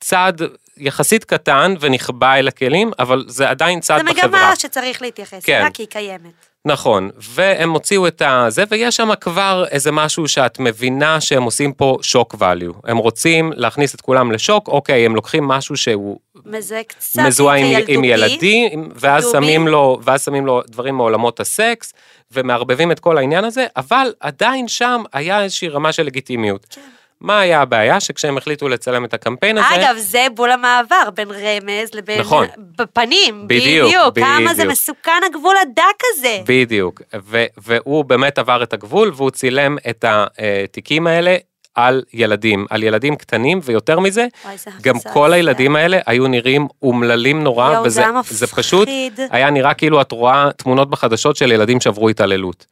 צעד 0.00 0.42
יחסית 0.76 1.24
קטן 1.24 1.74
ונחבא 1.80 2.34
אל 2.34 2.48
הכלים, 2.48 2.90
אבל 2.98 3.24
זה 3.28 3.50
עדיין 3.50 3.80
צעד 3.80 4.06
זה 4.06 4.12
בחברה. 4.12 4.26
מגמה 4.28 4.56
שצריך 4.56 5.02
להתייחס 5.02 5.44
כן. 5.44 5.56
אליה, 5.58 5.70
כי 5.70 5.82
היא 5.82 5.88
קיימת. 5.88 6.49
נכון, 6.64 7.10
והם 7.16 7.70
הוציאו 7.70 8.06
את 8.06 8.22
הזה, 8.26 8.64
ויש 8.70 8.96
שם 8.96 9.14
כבר 9.20 9.64
איזה 9.70 9.92
משהו 9.92 10.28
שאת 10.28 10.58
מבינה 10.58 11.20
שהם 11.20 11.42
עושים 11.42 11.72
פה 11.72 11.98
שוק 12.02 12.34
value. 12.34 12.74
הם 12.84 12.96
רוצים 12.96 13.52
להכניס 13.56 13.94
את 13.94 14.00
כולם 14.00 14.32
לשוק, 14.32 14.68
אוקיי, 14.68 15.06
הם 15.06 15.14
לוקחים 15.14 15.44
משהו 15.44 15.76
שהוא 15.76 16.18
וזה 16.46 16.82
קצת 16.88 17.22
מזוהה 17.26 17.56
עם. 17.56 17.84
עם 17.88 18.04
ילדים, 18.04 18.88
ואז 18.94 19.24
דובי. 19.24 19.36
שמים, 19.36 19.68
לו, 19.68 20.00
ואז 20.02 20.24
שמים 20.24 20.46
לו 20.46 20.62
דברים 20.68 20.94
מעולמות 20.94 21.40
הסקס, 21.40 21.92
ומערבבים 22.32 22.92
את 22.92 23.00
כל 23.00 23.18
העניין 23.18 23.44
הזה, 23.44 23.66
אבל 23.76 24.12
עדיין 24.20 24.68
שם 24.68 25.02
היה 25.12 25.42
איזושהי 25.42 25.68
רמה 25.68 25.92
של 25.92 26.02
לגיטימיות. 26.02 26.66
כן. 26.70 26.80
מה 27.20 27.40
היה 27.40 27.60
הבעיה? 27.62 28.00
שכשהם 28.00 28.36
החליטו 28.38 28.68
לצלם 28.68 29.04
את 29.04 29.14
הקמפיין 29.14 29.58
הזה, 29.58 29.66
אגב, 29.74 29.96
זה 29.98 30.26
בול 30.34 30.50
המעבר 30.50 31.10
בין 31.14 31.28
רמז 31.30 31.94
לבין... 31.94 32.20
נכון. 32.20 32.46
בפנים, 32.78 33.44
בדיוק, 33.46 33.88
בדיוק. 33.88 34.18
כמה 34.18 34.54
זה 34.54 34.62
בדיוק. 34.62 34.72
מסוכן 34.72 35.20
הגבול 35.26 35.54
הדק 35.62 36.00
הזה. 36.12 36.38
בדיוק, 36.46 37.02
ו- 37.24 37.44
והוא 37.58 38.04
באמת 38.04 38.38
עבר 38.38 38.62
את 38.62 38.72
הגבול 38.72 39.12
והוא 39.16 39.30
צילם 39.30 39.76
את 39.90 40.04
התיקים 40.08 41.06
האלה 41.06 41.36
על 41.74 42.02
ילדים, 42.14 42.66
על 42.70 42.82
ילדים 42.82 43.16
קטנים, 43.16 43.60
ויותר 43.62 44.00
מזה, 44.00 44.26
וואי, 44.44 44.58
זה 44.58 44.70
גם 44.82 44.96
מזעזע. 44.96 45.12
כל 45.14 45.32
הילדים 45.32 45.76
האלה 45.76 45.98
היו 46.06 46.26
נראים 46.28 46.68
אומללים 46.82 47.44
נורא, 47.44 47.72
יואו, 47.72 47.84
וזה 47.84 48.04
זה 48.24 48.36
זה 48.36 48.46
פשוט. 48.46 48.88
היה 49.30 49.50
נראה 49.50 49.74
כאילו 49.74 50.00
את 50.00 50.12
רואה 50.12 50.48
תמונות 50.56 50.90
בחדשות 50.90 51.36
של 51.36 51.52
ילדים 51.52 51.80
שעברו 51.80 52.08
התעללות. 52.08 52.66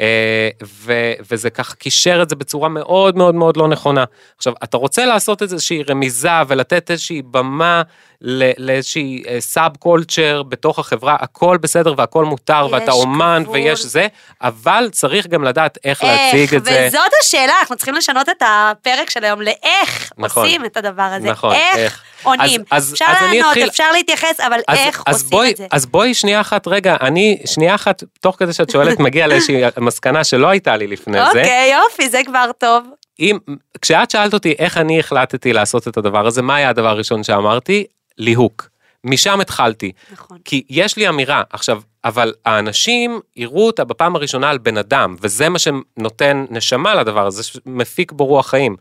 אה, 0.00 0.48
ו- 0.62 1.12
וזה 1.30 1.50
ככה 1.50 1.74
קישר 1.74 2.22
את 2.22 2.28
זה 2.28 2.36
בצורה 2.36 2.68
מאוד 2.68 3.16
מאוד 3.16 3.34
מאוד 3.34 3.56
לא 3.56 3.68
נכונה. 3.68 4.04
עכשיו, 4.36 4.52
אתה 4.64 4.76
רוצה 4.76 5.06
לעשות 5.06 5.42
איזושהי 5.42 5.82
רמיזה 5.82 6.28
ולתת 6.48 6.90
איזושהי 6.90 7.22
במה 7.22 7.82
לאיזושהי 8.58 9.22
סאב 9.40 9.76
קולצ'ר 9.76 10.42
בתוך 10.42 10.78
החברה, 10.78 11.16
הכל 11.20 11.58
בסדר 11.60 11.94
והכל 11.96 12.24
מותר, 12.24 12.68
ואתה 12.72 12.92
אומן 12.92 13.40
גבול. 13.44 13.56
ויש 13.56 13.80
זה, 13.86 14.06
אבל 14.42 14.88
צריך 14.92 15.26
גם 15.26 15.44
לדעת 15.44 15.78
איך 15.84 16.04
להציג 16.04 16.54
את 16.54 16.64
זה. 16.64 16.86
וזאת 16.88 17.10
השאלה, 17.22 17.52
אנחנו 17.60 17.76
צריכים 17.76 17.94
לשנות 17.94 18.28
את 18.28 18.42
הפרק 18.46 19.10
של 19.10 19.24
היום 19.24 19.40
לאיך 19.42 20.12
נכון. 20.18 20.44
עושים 20.44 20.64
את 20.64 20.76
הדבר 20.76 21.02
הזה. 21.02 21.28
נכון, 21.30 21.54
איך 21.54 21.76
איך. 21.76 22.02
עונים. 22.22 22.60
אז- 22.70 22.82
אז- 22.84 22.92
אפשר 22.92 23.04
אז 23.08 23.16
לענות, 23.22 23.46
אתחיל- 23.50 23.68
אפשר 23.68 23.92
להתייחס, 23.92 24.40
אבל 24.40 24.60
אז, 24.68 24.78
איך 24.78 25.02
אז 25.06 25.14
עושים 25.16 25.30
בואי, 25.30 25.50
את 25.50 25.56
זה? 25.56 25.66
אז 25.72 25.86
בואי 25.86 26.14
שנייה 26.14 26.40
אחת, 26.40 26.68
רגע, 26.68 26.96
אני 27.00 27.38
שנייה 27.46 27.74
אחת, 27.74 28.02
תוך 28.20 28.36
כדי 28.38 28.52
שאת 28.52 28.70
שואלת, 28.70 29.00
מגיע 29.10 29.26
לאיזושהי 29.26 29.62
מסקנה 29.78 30.24
שלא 30.24 30.46
הייתה 30.48 30.76
לי 30.76 30.86
לפני 30.86 31.18
זה. 31.18 31.26
אוקיי, 31.28 31.72
יופי, 31.84 32.08
זה 32.08 32.20
כבר 32.26 32.50
טוב. 32.58 32.84
אם, 33.20 33.38
כשאת 33.82 34.10
שאלת 34.10 34.34
אותי 34.34 34.54
איך 34.58 34.76
אני 34.78 35.00
החלטתי 35.00 35.52
לעשות 35.52 35.88
את 35.88 35.96
הדבר 35.96 36.26
הזה, 36.26 36.42
מה 36.42 36.56
היה 36.56 36.68
הדבר 36.68 36.88
הראשון 36.88 37.24
שאמרתי? 37.24 37.84
ליהוק. 38.20 38.68
משם 39.04 39.40
התחלתי. 39.40 39.92
נכון. 40.12 40.38
כי 40.44 40.62
יש 40.68 40.96
לי 40.96 41.08
אמירה, 41.08 41.42
עכשיו, 41.50 41.82
אבל 42.04 42.34
האנשים 42.44 43.20
יראו 43.36 43.66
אותה 43.66 43.84
בפעם 43.84 44.16
הראשונה 44.16 44.50
על 44.50 44.58
בן 44.58 44.76
אדם, 44.76 45.16
וזה 45.20 45.48
מה 45.48 45.58
שנותן 45.58 46.44
נשמה 46.50 46.94
לדבר 46.94 47.26
הזה, 47.26 47.42
שמפיק 47.42 48.12
בו 48.12 48.26
רוח 48.26 48.46
חיים. 48.46 48.76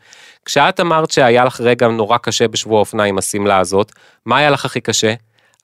כשאת 0.45 0.79
אמרת 0.79 1.11
שהיה 1.11 1.45
לך 1.45 1.61
רגע 1.61 1.87
נורא 1.87 2.17
קשה 2.17 2.47
בשבוע 2.47 2.77
האופנה 2.77 3.03
עם 3.03 3.17
השמלה 3.17 3.59
הזאת, 3.59 3.91
מה 4.25 4.37
היה 4.37 4.49
לך 4.49 4.65
הכי 4.65 4.81
קשה? 4.81 5.13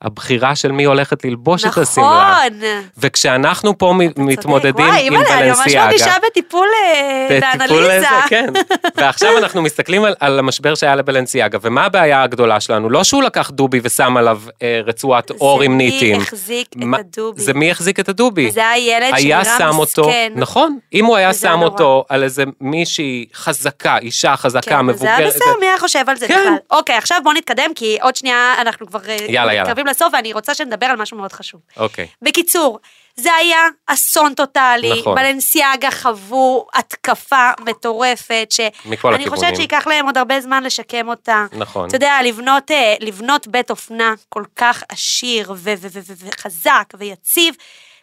הבחירה 0.02 0.56
של 0.56 0.72
מי 0.72 0.84
הולכת 0.84 1.24
ללבוש 1.24 1.64
את 1.64 1.78
השמלה. 1.78 2.38
נכון. 2.46 2.60
וכשאנחנו 2.98 3.78
פה 3.78 3.94
מתמודדים 4.16 4.86
וואי, 4.86 5.06
עם 5.06 5.12
אימא'לה, 5.14 5.38
אני 5.38 5.48
ממש. 5.50 5.74
מרגישה 5.74 6.12
בטיפול 6.26 6.68
אה, 6.84 7.38
בטיפול 7.40 7.76
לאנליזה. 7.76 7.98
לזה, 7.98 8.06
כן. 8.28 8.46
ועכשיו 8.96 9.38
אנחנו 9.38 9.62
מסתכלים 9.62 10.04
על, 10.04 10.14
על 10.20 10.38
המשבר 10.38 10.74
שהיה 10.74 10.96
לבלנסיאגה, 10.96 11.58
ומה 11.62 11.84
הבעיה 11.84 12.22
הגדולה 12.22 12.60
שלנו? 12.60 12.90
לא 12.90 13.04
שהוא 13.04 13.22
לקח 13.22 13.50
דובי 13.50 13.80
ושם 13.82 14.16
עליו 14.16 14.40
אה, 14.62 14.80
רצועת 14.86 15.30
אור 15.30 15.62
עם 15.62 15.76
ניטים. 15.78 16.14
זה 16.14 16.16
מי 16.18 16.22
החזיק 16.22 16.68
מה- 16.76 17.00
את 17.00 17.04
הדובי. 17.16 17.42
זה 17.42 17.54
מי 17.54 17.70
החזיק 17.70 18.00
את 18.00 18.08
הדובי. 18.08 18.48
וזה 18.48 18.68
היה 18.68 18.96
ילד 18.96 19.12
היה 19.14 19.44
שם 19.44 19.70
אותו, 19.78 20.02
מסכן. 20.08 20.32
נכון, 20.36 20.78
אם 20.94 21.04
הוא 21.04 21.16
היה 21.16 21.34
שם 21.34 21.48
נורא. 21.48 21.64
אותו 21.64 22.04
על 22.08 22.22
איזה 22.22 22.44
מישהי 22.60 23.26
חזקה, 23.34 23.98
אישה 23.98 24.36
חזקה, 24.36 24.60
כן, 24.60 24.68
זה 24.70 24.74
היה 24.74 24.82
מבוגרת, 24.82 25.26
בסדר, 25.34 25.44
מי 25.60 25.66
היה 25.66 25.78
חושב 25.78 26.04
על 26.06 26.16
זה 26.16 26.28
כן. 26.28 26.40
בכלל? 26.40 26.52
אוקיי, 26.78 26.96
עכשיו 26.96 27.18
בוא 27.24 27.32
נתקדם, 27.32 27.70
כי 27.74 27.98
עוד 28.02 28.16
שנייה 28.16 28.54
אנחנו 28.60 28.86
כבר 28.86 28.98
אה, 29.08 29.16
יאללה, 29.28 29.54
יאללה. 29.54 29.85
מתקרבים 29.86 30.06
לסוף, 30.06 30.14
ואני 30.14 30.32
רוצה 30.32 30.54
שנדבר 30.54 30.86
על 30.86 30.96
משהו 30.96 31.16
מאוד 31.16 31.32
חשוב. 31.32 31.60
אוקיי. 31.76 32.06
בקיצור, 32.22 32.78
זה 33.16 33.34
היה 33.34 33.58
אסון 33.86 34.34
טוטאלי, 34.34 35.00
נכון. 35.00 35.14
בלנסיאגה 35.14 35.90
חוו 35.90 36.66
התקפה 36.74 37.50
מטורפת, 37.60 38.48
מכל 38.84 39.12
שאני 39.12 39.28
חושבת. 39.28 39.56
שייקח 39.56 39.86
להם 39.86 40.06
עוד 40.06 40.18
הרבה 40.18 40.40
זמן 40.40 40.62
לשקם 40.62 41.08
אותה. 41.08 41.46
נכון. 41.52 41.88
אתה 41.88 41.96
יודע, 41.96 42.18
לבנות, 42.24 42.70
אה, 42.70 42.94
לבנות 43.00 43.48
בית 43.48 43.70
אופנה 43.70 44.14
כל 44.28 44.44
כך 44.56 44.82
עשיר 44.88 45.50
ו- 45.50 45.54
ו- 45.56 45.74
ו- 45.80 46.00
ו- 46.06 46.26
וחזק 46.26 46.92
ויציב, 46.98 47.54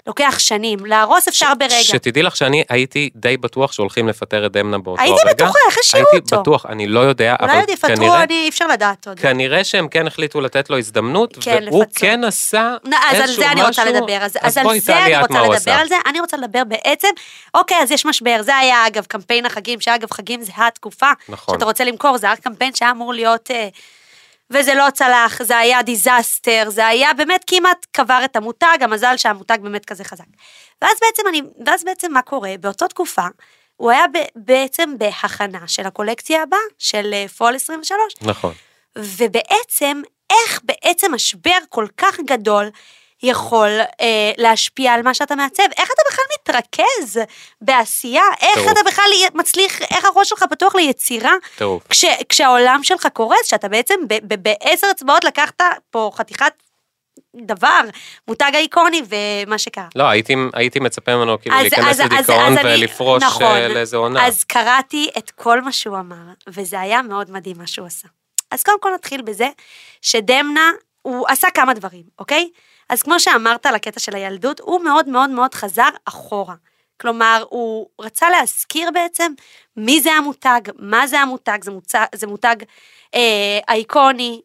לוקח 0.08 0.36
שנים. 0.40 0.86
להרוס 0.86 1.28
אפשר 1.28 1.54
ברגע. 1.60 1.74
שתדעי 1.84 2.24
לך 2.24 2.36
שאני 2.36 2.64
הייתי 2.70 3.10
די 3.16 3.38
בטוח 3.38 3.72
שהולכים 3.72 4.08
לפטר 4.08 4.46
את 4.46 4.52
דמנה 4.52 4.78
באותו 4.78 5.02
היית 5.02 5.16
הרגע. 5.24 5.34
בטוחה, 5.34 5.60
איך 5.70 5.78
השאירו 5.80 6.08
הייתי 6.14 6.36
אותו? 6.36 6.42
בטוח, 6.42 6.66
אני 6.66 6.88
לא 6.88 7.00
יודע, 7.00 7.36
אולי 7.42 7.52
אבל 7.52 7.60
עוד 7.60 7.70
יפטרו, 7.70 7.96
כנראה, 7.96 8.24
אני- 8.24 8.34
אי 8.44 8.50
אפשר 8.50 8.68
לדעת 8.68 9.08
עוד. 9.08 9.20
כנראה 9.20 9.64
שהם 9.64 9.88
כן 9.88 10.08
החליטו 10.08 10.42
לתת 10.42 10.70
לו 10.70 10.78
הזדמנות, 10.78 11.38
כן, 11.42 11.64
והוא 11.70 11.82
לפצות. 11.84 11.98
כן 11.98 12.24
עשה 12.24 12.76
נ- 12.86 12.94
אז 12.94 13.16
על 13.16 13.22
איזשהו 13.22 13.44
זה 13.44 13.52
אני 13.52 13.64
רוצה 13.64 13.84
משהו. 13.86 13.96
לדבר, 13.96 14.18
אז, 14.22 14.38
אז 14.42 14.58
על, 14.58 14.64
בואי, 14.64 14.80
זה 14.80 14.98
אני 15.06 15.18
רוצה 15.22 15.42
לדבר. 15.42 15.72
על 15.72 15.88
זה, 15.88 15.96
אני 16.06 16.20
רוצה 16.20 16.38
לדבר 16.38 16.64
בעצם, 16.68 17.08
אוקיי, 17.54 17.78
אז 17.82 17.92
יש 17.92 18.06
משבר, 18.06 18.38
זה 18.42 18.56
היה 18.56 18.88
אגב 18.88 19.06
קמפיין 19.06 19.46
החגים, 19.46 19.82
שאגב 19.82 20.12
חגים 20.12 20.42
זה 20.42 20.52
התקופה, 20.58 21.12
נכון. 21.30 21.56
שאתה 21.56 21.66
רוצה 21.66 21.84
למכור, 21.84 22.18
זה 22.18 22.28
היה 22.28 22.36
קמפיין 22.36 22.76
שהיה 22.76 22.92
אמור 22.92 23.14
להיות, 23.14 23.52
אה, 23.52 23.68
וזה 24.54 24.74
לא 24.74 24.90
צלח, 24.94 25.44
זה 25.44 25.58
היה 25.58 25.82
disaster, 25.82 26.64
זה 26.68 26.88
היה 26.88 27.14
באמת 27.14 27.44
כמעט 27.48 27.86
קבר 27.92 28.22
את 28.26 28.36
המותג, 28.36 28.78
המזל 28.82 29.18
שהמותג 29.18 29.58
באמת 29.62 29.86
כזה 29.86 30.04
חזק. 30.04 30.26
ואז 30.82 30.98
בעצם 31.02 31.24
אני, 31.30 31.42
ואז 31.66 31.84
בעצם 31.84 32.14
מה 32.14 32.22
קורה, 32.22 32.54
באותה 32.60 32.88
תקופה, 32.88 33.28
הוא 33.76 33.92
היה 33.92 34.08
ב, 34.14 34.18
בעצם 34.36 34.98
בהכנה 34.98 35.68
של 35.68 35.86
הקולקציה 35.86 36.44
הבאה, 36.44 36.60
של 36.80 37.14
אה, 37.14 37.26
Fall 37.38 37.56
23, 37.56 38.14
נכון. 38.22 38.54
ובעצם, 38.96 40.02
איך 40.30 40.60
בעצם 40.64 41.14
משבר 41.14 41.58
כל 41.70 41.88
כך 41.98 42.20
גדול 42.20 42.70
יכול 43.24 43.70
אה, 44.02 44.32
להשפיע 44.38 44.94
על 44.94 45.02
מה 45.02 45.14
שאתה 45.14 45.36
מעצב? 45.36 45.64
איך 45.78 45.90
אתה 45.94 46.02
בכלל 46.12 46.26
מתרכז 46.40 47.20
בעשייה? 47.62 48.24
איך 48.42 48.54
טירוף. 48.56 48.72
אתה 48.72 48.80
בכלל 48.86 49.06
מצליח, 49.34 49.82
איך 49.82 50.06
הראש 50.06 50.30
שלך 50.30 50.44
פתוח 50.50 50.76
ליצירה? 50.76 51.32
טירוף. 51.58 51.84
כש, 51.90 52.06
כשהעולם 52.30 52.80
שלך 52.84 53.08
קורס, 53.14 53.46
שאתה 53.48 53.68
בעצם 53.68 53.94
בעשר 54.24 54.88
אצבעות 54.92 55.24
לקחת 55.24 55.62
פה 55.92 56.12
חתיכת 56.14 56.54
דבר, 57.36 57.80
מותג 58.28 58.52
איקוני 58.56 59.02
ומה 59.46 59.58
שקרה. 59.58 59.88
לא, 59.96 60.04
הייתי, 60.04 60.36
הייתי 60.54 60.80
מצפה 60.80 61.16
ממנו 61.16 61.42
כאילו 61.42 61.56
אז- 61.56 61.62
להיכנס 61.62 61.88
אז- 61.88 62.00
לדיכאון 62.00 62.58
אז 62.58 62.66
ולפרוש 62.66 63.24
נכון. 63.24 63.44
אה, 63.44 63.68
לאיזה 63.68 63.98
עונה. 63.98 64.28
אז 64.28 64.44
קראתי 64.44 65.10
את 65.18 65.32
כל 65.32 65.62
מה 65.62 65.72
שהוא 65.72 65.98
אמר, 66.00 66.16
וזה 66.48 66.80
היה 66.80 67.02
מאוד 67.02 67.32
מדהים 67.32 67.58
מה 67.58 67.68
שהוא 67.68 67.88
עשה. 67.88 68.08
אז 68.52 68.64
קודם 68.64 68.80
כל 68.80 68.90
נתחיל 68.96 69.22
בזה 69.22 69.48
שדמנה, 70.02 70.72
הוא 71.02 71.26
עשה 71.30 71.48
כמה 71.54 71.74
דברים, 71.74 72.04
אוקיי? 72.20 72.50
אז 72.90 73.04
כמו 73.04 73.20
שאמרת 73.20 73.66
על 73.66 73.76
הקטע 73.76 74.00
של 74.00 74.16
הילדות, 74.16 74.60
הוא 74.60 74.82
מאוד 74.82 75.10
מאוד 75.10 75.30
מאוד 75.30 75.54
חזר 75.54 75.90
אחורה. 76.06 76.56
כלומר, 77.02 77.46
הוא 77.50 77.88
רצה 78.02 78.30
להזכיר 78.30 78.92
בעצם 78.94 79.34
מי 79.78 80.02
זה 80.02 80.12
המותג, 80.12 80.62
מה 80.80 81.08
זה 81.08 81.20
המותג, 81.20 81.58
זה, 81.64 81.72
מוצג, 81.72 82.06
זה 82.16 82.28
מותג 82.28 82.56
אה, 83.16 83.60
אייקוני, 83.70 84.42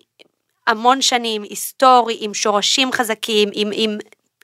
המון 0.66 1.02
שנים, 1.02 1.42
היסטורי, 1.42 2.16
עם 2.20 2.34
שורשים 2.34 2.92
חזקים, 2.92 3.48
עם, 3.52 3.70
עם 3.72 3.98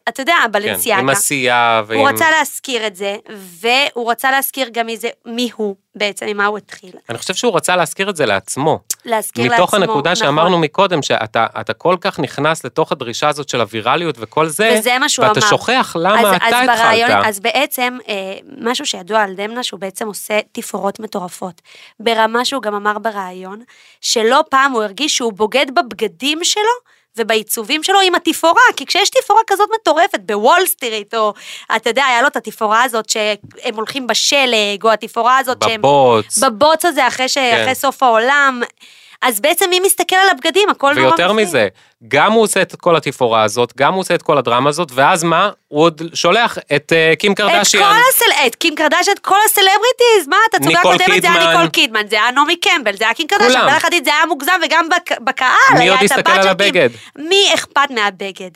אתה 0.08 0.22
יודע, 0.22 0.34
כן, 0.44 0.52
בלנסיאגה. 0.52 1.00
עם 1.00 1.08
עשייה 1.08 1.82
ועם... 1.86 2.00
הוא 2.00 2.08
רצה 2.08 2.30
להזכיר 2.30 2.86
את 2.86 2.96
זה, 2.96 3.16
והוא 3.36 4.10
רצה 4.10 4.30
להזכיר 4.30 4.68
גם 4.72 4.86
מי 4.86 4.96
זה, 4.96 5.08
מי 5.26 5.50
הוא 5.56 5.76
בעצם, 5.94 6.26
ממה 6.26 6.46
הוא 6.46 6.58
התחיל. 6.58 6.90
אני 7.08 7.18
חושב 7.18 7.34
שהוא 7.34 7.56
רצה 7.56 7.76
להזכיר 7.76 8.10
את 8.10 8.16
זה 8.16 8.26
לעצמו. 8.26 8.80
להזכיר 9.04 9.44
מתוך 9.44 9.74
לעצמו, 9.74 9.84
הנקודה 9.84 10.12
נכון. 10.12 10.26
שאמרנו 10.26 10.58
מקודם, 10.58 11.02
שאתה 11.02 11.46
אתה 11.60 11.72
כל 11.72 11.96
כך 12.00 12.20
נכנס 12.20 12.64
לתוך 12.64 12.92
הדרישה 12.92 13.28
הזאת 13.28 13.48
של 13.48 13.60
הווירליות 13.60 14.14
וכל 14.18 14.48
זה, 14.48 14.76
וזה 14.78 14.98
מה 14.98 15.08
שהוא 15.08 15.26
ואתה 15.26 15.40
אמר. 15.40 15.48
שוכח 15.48 15.96
למה 15.98 16.30
אז, 16.30 16.36
אתה 16.36 16.60
אז 16.60 16.66
ברעיון, 16.66 17.10
התחלת. 17.10 17.26
אז 17.26 17.40
בעצם, 17.40 17.98
אה, 18.08 18.34
משהו 18.60 18.86
שידוע 18.86 19.22
על 19.22 19.34
דמנה, 19.34 19.62
שהוא 19.62 19.80
בעצם 19.80 20.06
עושה 20.06 20.40
תפאורות 20.52 21.00
מטורפות. 21.00 21.62
ברמה 22.00 22.44
שהוא 22.44 22.62
גם 22.62 22.74
אמר 22.74 22.98
בריאיון, 22.98 23.62
שלא 24.00 24.44
פעם 24.50 24.72
הוא 24.72 24.82
הרגיש 24.82 25.16
שהוא 25.16 25.32
בוגד 25.32 25.66
בבגדים 25.74 26.38
שלו, 26.42 26.93
ובעיצובים 27.16 27.82
שלו 27.82 28.00
עם 28.00 28.14
התפאורה, 28.14 28.62
כי 28.76 28.86
כשיש 28.86 29.10
תפאורה 29.10 29.42
כזאת 29.46 29.68
מטורפת 29.80 30.20
בוול 30.20 30.66
סטריט, 30.66 31.14
או 31.14 31.34
אתה 31.76 31.90
יודע, 31.90 32.04
היה 32.04 32.22
לו 32.22 32.28
את 32.28 32.36
התפאורה 32.36 32.82
הזאת 32.82 33.10
שהם 33.10 33.74
הולכים 33.74 34.06
בשלג, 34.06 34.84
או 34.84 34.90
התפאורה 34.90 35.38
הזאת 35.38 35.62
שהם... 35.64 35.80
בבוץ. 35.82 36.38
בבוץ 36.38 36.84
הזה 36.84 37.06
אחרי, 37.06 37.28
ש... 37.28 37.34
כן. 37.34 37.60
אחרי 37.62 37.74
סוף 37.74 38.02
העולם. 38.02 38.62
אז 39.24 39.40
בעצם 39.40 39.70
מי 39.70 39.80
מסתכל 39.80 40.16
על 40.16 40.28
הבגדים, 40.30 40.68
הכל 40.68 40.94
נורא 40.94 41.06
ויותר 41.06 41.32
מפחיד. 41.32 41.48
מזה, 41.48 41.68
גם 42.08 42.32
הוא 42.32 42.42
עושה 42.42 42.62
את 42.62 42.74
כל 42.76 42.96
התפאורה 42.96 43.42
הזאת, 43.42 43.72
גם 43.76 43.92
הוא 43.94 44.00
עושה 44.00 44.14
את 44.14 44.22
כל 44.22 44.38
הדרמה 44.38 44.70
הזאת, 44.70 44.88
ואז 44.94 45.24
מה? 45.24 45.50
הוא 45.68 45.82
עוד 45.82 46.02
שולח 46.14 46.58
את 46.76 46.92
uh, 46.92 47.16
קים 47.18 47.32
את 47.32 47.36
קרדשיאן. 47.36 47.82
כל 47.82 48.00
הסל... 48.10 48.46
את 48.46 48.54
קים 48.54 48.74
קרדשן, 48.74 49.12
את 49.12 49.18
כל 49.18 49.36
הסלבריטיז, 49.44 50.28
מה 50.28 50.36
אתה 50.50 50.58
צודק 50.58 50.76
ניקול 50.76 50.94
הקודמת, 50.94 51.22
זה 51.22 51.32
היה. 51.32 51.48
ניקול 51.48 51.68
קידמן, 51.68 52.08
זה 52.08 52.16
היה 52.16 52.30
נעמי 52.30 52.56
קמבל, 52.56 52.96
זה 52.96 53.04
היה 53.04 53.14
קים. 53.14 53.26
בלך 53.40 53.84
עתיד 53.84 54.04
זה 54.04 54.10
היה 54.10 54.26
מוגזם, 54.26 54.52
וגם 54.66 54.88
בק... 54.88 55.20
בקהל 55.20 55.48
מי 55.74 55.80
היה 55.80 55.92
עוד 55.92 56.04
את 56.04 56.42
של 56.42 56.48
הבגד? 56.48 56.90
קים. 56.90 57.26
מי 57.28 57.50
אכפת 57.54 57.90
מהבגד? 57.90 58.50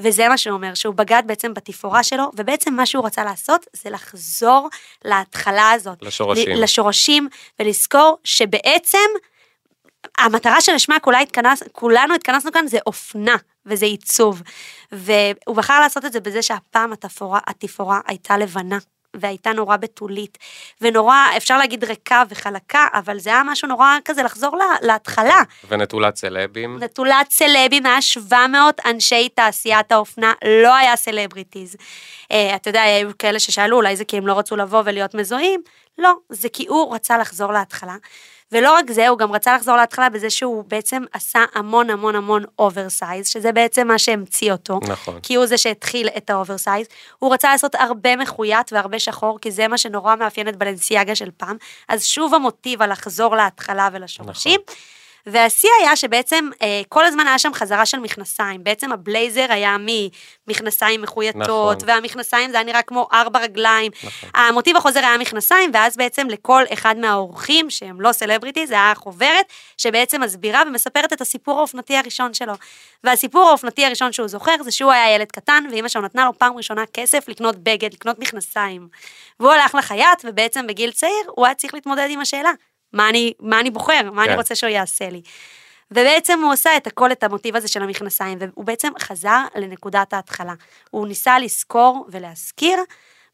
וזה 0.00 0.28
מה 0.28 0.38
שהוא 0.38 0.54
אומר, 0.54 0.74
שהוא 0.74 0.94
בגד 0.94 1.22
בעצם 1.26 1.54
בתפאורה 1.54 2.02
שלו, 2.02 2.30
ובעצם 2.36 2.74
מה 2.74 2.86
שהוא 2.86 3.06
רצה 3.06 3.24
לעשות 3.24 3.66
זה 3.72 3.90
לחזור 3.90 4.68
להתחלה 5.04 5.70
הזאת. 5.70 5.98
לשורשים. 6.02 6.56
לשורשים, 6.56 7.28
ולזכור 7.60 8.18
שבעצם 8.24 8.98
המטרה 10.18 10.60
שלשמה 10.60 10.98
כולה 10.98 11.18
התכנס, 11.18 11.62
כולנו 11.72 12.14
התכנסנו 12.14 12.52
כאן 12.52 12.66
זה 12.66 12.78
אופנה 12.86 13.36
וזה 13.66 13.86
עיצוב. 13.86 14.42
והוא 14.92 15.56
בחר 15.56 15.80
לעשות 15.80 16.04
את 16.04 16.12
זה 16.12 16.20
בזה 16.20 16.42
שהפעם 16.42 16.92
התפאורה, 16.92 17.40
התפאורה 17.46 18.00
הייתה 18.06 18.38
לבנה. 18.38 18.78
והייתה 19.16 19.52
נורא 19.52 19.76
בתולית, 19.76 20.38
ונורא, 20.80 21.16
אפשר 21.36 21.58
להגיד 21.58 21.84
ריקה 21.84 22.22
וחלקה, 22.28 22.86
אבל 22.92 23.18
זה 23.18 23.30
היה 23.30 23.42
משהו 23.46 23.68
נורא 23.68 23.96
כזה 24.04 24.22
לחזור 24.22 24.56
לה, 24.56 24.64
להתחלה. 24.82 25.42
ונטולת 25.68 26.16
סלבים. 26.16 26.78
נטולת 26.82 27.30
סלבים, 27.30 27.86
היה 27.86 28.02
700 28.02 28.80
אנשי 28.86 29.28
תעשיית 29.28 29.92
האופנה, 29.92 30.32
לא 30.62 30.74
היה 30.74 30.96
סלבריטיז. 30.96 31.76
אה, 32.32 32.56
אתה 32.56 32.70
יודע, 32.70 32.82
היו 32.82 33.10
כאלה 33.18 33.38
ששאלו, 33.38 33.76
אולי 33.76 33.96
זה 33.96 34.04
כי 34.04 34.16
הם 34.16 34.26
לא 34.26 34.38
רצו 34.38 34.56
לבוא 34.56 34.82
ולהיות 34.84 35.14
מזוהים? 35.14 35.60
לא, 35.98 36.12
זה 36.28 36.48
כי 36.48 36.66
הוא 36.68 36.94
רצה 36.94 37.18
לחזור 37.18 37.52
להתחלה. 37.52 37.96
ולא 38.52 38.74
רק 38.74 38.90
זה, 38.90 39.08
הוא 39.08 39.18
גם 39.18 39.32
רצה 39.32 39.56
לחזור 39.56 39.76
להתחלה 39.76 40.08
בזה 40.08 40.30
שהוא 40.30 40.64
בעצם 40.68 41.02
עשה 41.12 41.44
המון 41.54 41.90
המון 41.90 42.16
המון 42.16 42.44
oversize, 42.58 43.28
שזה 43.28 43.52
בעצם 43.52 43.88
מה 43.88 43.98
שהמציא 43.98 44.52
אותו. 44.52 44.80
נכון. 44.88 45.20
כי 45.22 45.34
הוא 45.34 45.46
זה 45.46 45.58
שהתחיל 45.58 46.08
את 46.16 46.30
ה 46.30 46.36
oversize. 46.36 46.86
הוא 47.18 47.34
רצה 47.34 47.52
לעשות 47.52 47.74
הרבה 47.74 48.16
מחויט 48.16 48.72
והרבה 48.72 48.98
שחור, 48.98 49.38
כי 49.40 49.50
זה 49.50 49.68
מה 49.68 49.78
שנורא 49.78 50.16
מאפיין 50.16 50.48
את 50.48 50.56
בלנסיאגה 50.56 51.14
של 51.14 51.30
פעם. 51.36 51.56
אז 51.88 52.04
שוב 52.04 52.34
המוטיב 52.34 52.82
על 52.82 52.92
לחזור 52.92 53.36
להתחלה 53.36 53.88
ולשורשים. 53.92 54.60
נכון. 54.66 54.74
והשיא 55.26 55.68
היה 55.80 55.96
שבעצם 55.96 56.48
אה, 56.62 56.82
כל 56.88 57.04
הזמן 57.04 57.26
היה 57.26 57.38
שם 57.38 57.54
חזרה 57.54 57.86
של 57.86 57.98
מכנסיים. 57.98 58.64
בעצם 58.64 58.92
הבלייזר 58.92 59.46
היה 59.48 59.76
ממכנסיים 60.48 61.02
מחויטות, 61.02 61.42
נכון. 61.42 61.76
והמכנסיים 61.86 62.50
זה 62.50 62.56
היה 62.56 62.64
נראה 62.64 62.82
כמו 62.82 63.08
ארבע 63.12 63.38
רגליים. 63.38 63.92
נכון. 64.04 64.30
המוטיב 64.34 64.76
החוזר 64.76 65.00
היה 65.00 65.18
מכנסיים, 65.18 65.70
ואז 65.74 65.96
בעצם 65.96 66.28
לכל 66.30 66.64
אחד 66.72 66.96
מהאורחים, 66.98 67.70
שהם 67.70 68.00
לא 68.00 68.12
סלבריטי, 68.12 68.66
זה 68.66 68.74
היה 68.74 68.92
חוברת, 68.94 69.46
שבעצם 69.76 70.20
מסבירה 70.20 70.62
ומספרת 70.66 71.12
את 71.12 71.20
הסיפור 71.20 71.58
האופנתי 71.58 71.96
הראשון 71.96 72.34
שלו. 72.34 72.52
והסיפור 73.04 73.48
האופנתי 73.48 73.86
הראשון 73.86 74.12
שהוא 74.12 74.28
זוכר, 74.28 74.54
זה 74.64 74.70
שהוא 74.70 74.92
היה 74.92 75.14
ילד 75.14 75.32
קטן, 75.32 75.64
ואימא 75.70 75.88
שלו 75.88 76.02
נתנה 76.02 76.24
לו 76.24 76.38
פעם 76.38 76.56
ראשונה 76.56 76.84
כסף 76.92 77.28
לקנות 77.28 77.56
בגד, 77.56 77.92
לקנות 77.92 78.18
מכנסיים. 78.18 78.88
והוא 79.40 79.52
הלך 79.52 79.74
לחייט, 79.74 80.24
ובעצם 80.24 80.66
בגיל 80.66 80.90
צעיר, 80.90 81.24
הוא 81.26 81.46
היה 81.46 81.54
צריך 81.54 81.74
להתמודד 81.74 82.06
עם 82.10 82.20
השאלה, 82.20 82.50
מה 82.94 83.08
אני, 83.08 83.32
מה 83.40 83.60
אני 83.60 83.70
בוחר, 83.70 84.10
מה 84.12 84.22
אני 84.22 84.30
כן. 84.30 84.36
רוצה 84.36 84.54
שהוא 84.54 84.70
יעשה 84.70 85.10
לי. 85.10 85.22
ובעצם 85.90 86.40
הוא 86.42 86.52
עושה 86.52 86.76
את 86.76 86.86
הכל, 86.86 87.12
את 87.12 87.22
המוטיב 87.22 87.56
הזה 87.56 87.68
של 87.68 87.82
המכנסיים, 87.82 88.38
והוא 88.40 88.64
בעצם 88.64 88.92
חזר 89.00 89.44
לנקודת 89.56 90.12
ההתחלה. 90.12 90.52
הוא 90.90 91.06
ניסה 91.06 91.38
לזכור 91.38 92.06
ולהזכיר 92.08 92.78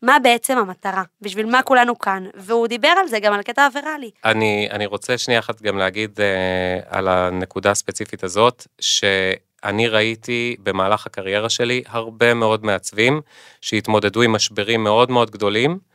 מה 0.03 0.19
בעצם 0.19 0.59
המטרה, 0.59 1.03
בשביל 1.23 1.47
מה 1.47 1.63
כולנו 1.63 1.99
כאן, 1.99 2.27
והוא 2.35 2.67
דיבר 2.67 2.89
על 2.89 3.09
זה 3.09 3.19
גם 3.19 3.33
על 3.33 3.41
הקטע 3.41 3.65
הוויראלי. 3.65 4.11
אני, 4.25 4.69
אני 4.71 4.87
רוצה 4.87 5.19
שנייה 5.19 5.41
אחת 5.41 5.63
גם 5.63 5.79
להגיד 5.79 6.21
אה, 6.21 6.99
על 6.99 7.09
הנקודה 7.09 7.71
הספציפית 7.71 8.25
הזאת, 8.25 8.67
שאני 8.81 9.89
ראיתי 9.89 10.57
במהלך 10.63 11.07
הקריירה 11.07 11.49
שלי 11.49 11.83
הרבה 11.87 12.35
מאוד 12.35 12.65
מעצבים 12.65 13.21
שהתמודדו 13.61 14.23
עם 14.23 14.33
משברים 14.33 14.85
מאוד 14.85 15.11
מאוד 15.11 15.31
גדולים. 15.31 15.90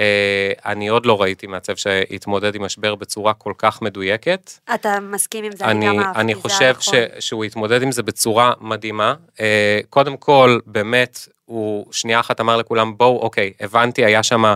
אה, 0.00 0.52
אני 0.66 0.88
עוד 0.88 1.06
לא 1.06 1.22
ראיתי 1.22 1.46
מעצב 1.46 1.76
שהתמודד 1.76 2.54
עם 2.54 2.62
משבר 2.62 2.94
בצורה 2.94 3.34
כל 3.34 3.52
כך 3.58 3.82
מדויקת. 3.82 4.50
אתה 4.74 5.00
מסכים 5.00 5.44
עם 5.44 5.52
זה, 5.52 5.64
אני, 5.64 5.86
גם 5.86 6.00
אהבתי, 6.00 6.20
אני 6.20 6.34
חושב 6.34 6.64
היה 6.64 6.74
ש, 6.80 6.88
נכון. 6.88 7.20
שהוא 7.20 7.44
התמודד 7.44 7.82
עם 7.82 7.92
זה 7.92 8.02
בצורה 8.02 8.52
מדהימה. 8.60 9.14
אה, 9.40 9.80
קודם 9.90 10.16
כל, 10.16 10.58
באמת, 10.66 11.28
הוא 11.44 11.86
שנייה 11.92 12.20
אחת 12.20 12.40
אמר 12.40 12.56
לכולם, 12.56 12.96
בואו, 12.96 13.18
אוקיי, 13.18 13.52
הבנתי, 13.60 14.04
היה 14.04 14.22
שם 14.22 14.54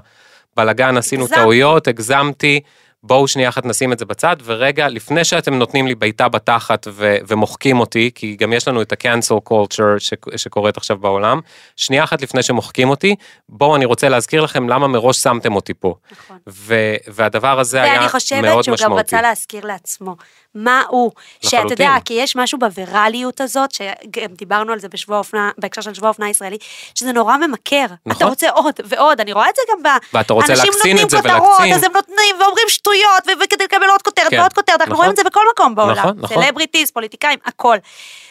בלאגן, 0.56 0.96
עשינו. 0.96 1.26
טעויות, 1.26 1.88
הגזמתי, 1.88 2.60
בואו 3.06 3.28
שנייה 3.28 3.48
אחת 3.48 3.64
נשים 3.64 3.92
את 3.92 3.98
זה 3.98 4.04
בצד, 4.04 4.36
ורגע, 4.44 4.88
לפני 4.88 5.24
שאתם 5.24 5.54
נותנים 5.54 5.86
לי 5.86 5.94
בעיטה 5.94 6.28
בתחת 6.28 6.86
ו- 6.90 7.16
ומוחקים 7.28 7.80
אותי, 7.80 8.10
כי 8.14 8.36
גם 8.36 8.52
יש 8.52 8.68
לנו 8.68 8.82
את 8.82 8.92
ה-cancel 8.92 9.50
culture 9.52 9.98
ש- 9.98 10.12
שקורית 10.36 10.76
עכשיו 10.76 10.98
בעולם, 10.98 11.40
שנייה 11.76 12.04
אחת 12.04 12.22
לפני 12.22 12.42
שמוחקים 12.42 12.88
אותי, 12.90 13.14
בואו 13.48 13.76
אני 13.76 13.84
רוצה 13.84 14.08
להזכיר 14.08 14.42
לכם 14.42 14.68
למה 14.68 14.88
מראש 14.88 15.16
שמתם 15.18 15.54
אותי 15.54 15.74
פה. 15.74 15.94
נכון. 16.12 16.38
ו- 16.48 16.96
והדבר 17.08 17.60
הזה 17.60 17.82
היה 17.82 17.92
מאוד 17.92 17.98
ואני 17.98 18.06
משמעותי. 18.06 18.70
חושבת 18.70 18.78
שהוא 18.78 18.88
גם 18.88 18.98
רצה 18.98 19.22
להזכיר 19.22 19.66
לעצמו 19.66 20.16
מה 20.54 20.82
הוא, 20.88 21.10
שאתה 21.40 21.56
לחלוטין. 21.56 21.86
יודע, 21.86 22.00
כי 22.04 22.14
יש 22.14 22.36
משהו 22.36 22.58
בווירליות 22.58 23.40
הזאת, 23.40 23.70
שגם 23.72 24.34
דיברנו 24.36 24.72
על 24.72 24.80
זה 24.80 24.88
בשבוע 24.88 25.16
האופנה, 25.16 25.50
בהקשר 25.58 25.80
של 25.80 25.94
שבוע 25.94 26.08
האופנה 26.08 26.26
הישראלי, 26.26 26.58
שזה 26.94 27.12
נורא 27.12 27.36
ממכר. 27.36 27.84
אתה 27.84 27.94
נכון. 28.06 28.26
רוצה 28.26 28.50
עוד 28.50 28.74
ועוד, 28.84 29.20
אני 29.20 29.32
רואה 29.32 29.48
את 29.50 29.56
זה 29.56 29.62
גם 29.72 29.82
ב... 29.82 29.88
ואתה 30.12 30.34
רוצה 30.34 30.54
להקצין 30.54 30.68
את 30.70 30.74
זה 30.80 30.90
אנשים 30.90 30.92
נותנים 31.02 31.24
ולהקצין. 31.24 31.50
כותרות, 31.50 31.72
אז 31.74 31.84
הם 31.84 31.92
נותנים 31.92 32.36
ואומרים 32.40 32.68
שטויות, 32.68 33.22
וכדי 33.42 33.64
לקבל 33.64 33.90
עוד 33.90 34.02
כותרת 34.02 34.30
כן. 34.30 34.40
ועוד 34.40 34.52
כותרת, 34.52 34.80
אנחנו 34.80 34.92
נכון. 34.92 34.96
רואים 34.96 35.10
את 35.10 35.16
זה 35.16 35.24
בכל 35.24 35.40
מקום 35.54 35.74
בעולם. 35.74 35.96
נכון, 35.96 36.18
נכון. 36.18 36.42
סלבריטיז, 36.42 36.90
פוליטיקאים, 36.90 37.38
הכל. 37.44 37.76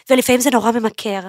ולפעמים 0.09 0.41
זה 0.41 0.49
נורא 0.49 0.71
ממכר. 0.71 1.19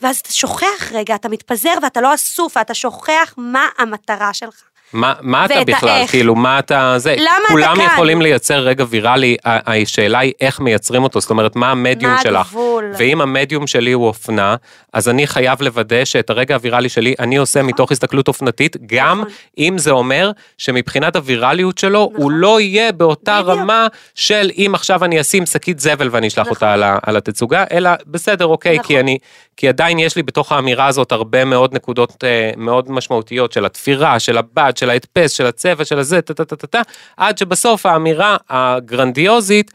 ואז 0.00 0.18
אתה 0.18 0.32
שוכח 0.32 0.92
רגע, 0.92 1.14
אתה 1.14 1.28
מתפזר 1.28 1.74
ואתה 1.82 2.00
לא 2.00 2.14
אסוף, 2.14 2.56
ואתה 2.56 2.74
שוכח 2.74 3.34
מה 3.36 3.68
המטרה 3.78 4.34
שלך. 4.34 4.62
מה, 4.92 5.14
מה 5.20 5.44
אתה 5.44 5.64
בכלל, 5.66 5.88
האיך. 5.88 6.10
כאילו, 6.10 6.34
מה 6.34 6.58
אתה, 6.58 6.94
זה, 6.96 7.14
למה 7.18 7.26
אתה 7.44 7.48
כולם 7.48 7.76
כאן? 7.76 7.86
יכולים 7.92 8.22
לייצר 8.22 8.58
רגע 8.58 8.84
ויראלי, 8.88 9.36
השאלה 9.44 10.18
היא 10.18 10.32
איך 10.40 10.60
מייצרים 10.60 11.02
אותו, 11.02 11.20
זאת 11.20 11.30
אומרת, 11.30 11.56
מה 11.56 11.70
המדיום 11.70 12.12
מה 12.12 12.22
שלך. 12.22 12.46
הגבול? 12.46 12.69
ואם 12.98 13.20
המדיום 13.20 13.66
שלי 13.66 13.92
הוא 13.92 14.06
אופנה, 14.06 14.56
אז 14.92 15.08
אני 15.08 15.26
חייב 15.26 15.62
לוודא 15.62 16.04
שאת 16.04 16.30
הרגע 16.30 16.54
הוויראלי 16.54 16.88
שלי 16.88 17.14
אני 17.18 17.36
עושה 17.36 17.62
מתוך 17.62 17.92
הסתכלות 17.92 18.28
אופנתית, 18.28 18.76
גם 18.86 19.20
נכון. 19.20 19.32
אם 19.58 19.78
זה 19.78 19.90
אומר 19.90 20.30
שמבחינת 20.58 21.16
הווירליות 21.16 21.78
שלו, 21.78 21.98
הוא 21.98 22.12
נכון. 22.12 22.34
לא 22.34 22.60
יהיה 22.60 22.92
באותה. 22.92 23.40
רמה 23.50 23.86
של 24.14 24.50
אם 24.56 24.70
עכשיו 24.74 25.04
אני 25.04 25.20
אשים 25.20 25.46
שקית 25.46 25.80
זבל 25.80 26.08
ואני 26.10 26.28
אשלח 26.28 26.46
נכון. 26.46 26.54
אותה 26.54 26.98
על 27.02 27.16
התצוגה, 27.16 27.64
אלא 27.72 27.90
בסדר, 28.06 28.46
אוקיי, 28.46 28.74
נכון. 28.74 28.86
כי 28.86 29.00
אני, 29.00 29.18
כי 29.56 29.68
עדיין 29.68 29.98
יש 29.98 30.16
לי 30.16 30.22
בתוך 30.22 30.52
האמירה 30.52 30.86
הזאת 30.86 31.12
הרבה 31.12 31.44
מאוד 31.44 31.74
נקודות 31.74 32.24
אה, 32.24 32.50
מאוד 32.56 32.90
משמעותיות 32.90 33.52
של 33.52 33.64
התפירה, 33.64 34.18
של 34.18 34.38
הבד, 34.38 34.72
של 34.76 34.90
ההדפס, 34.90 35.30
של 35.30 35.46
הצבע, 35.46 35.84
של 35.84 35.98
הזה, 35.98 36.22
טה 36.22 36.34
טה 36.34 36.44
טה 36.44 36.56
טה 36.56 36.66
טה, 36.66 36.82
עד 37.16 37.38
שבסוף 37.38 37.86
האמירה 37.86 38.36
הגרנדיוזית, 38.48 39.70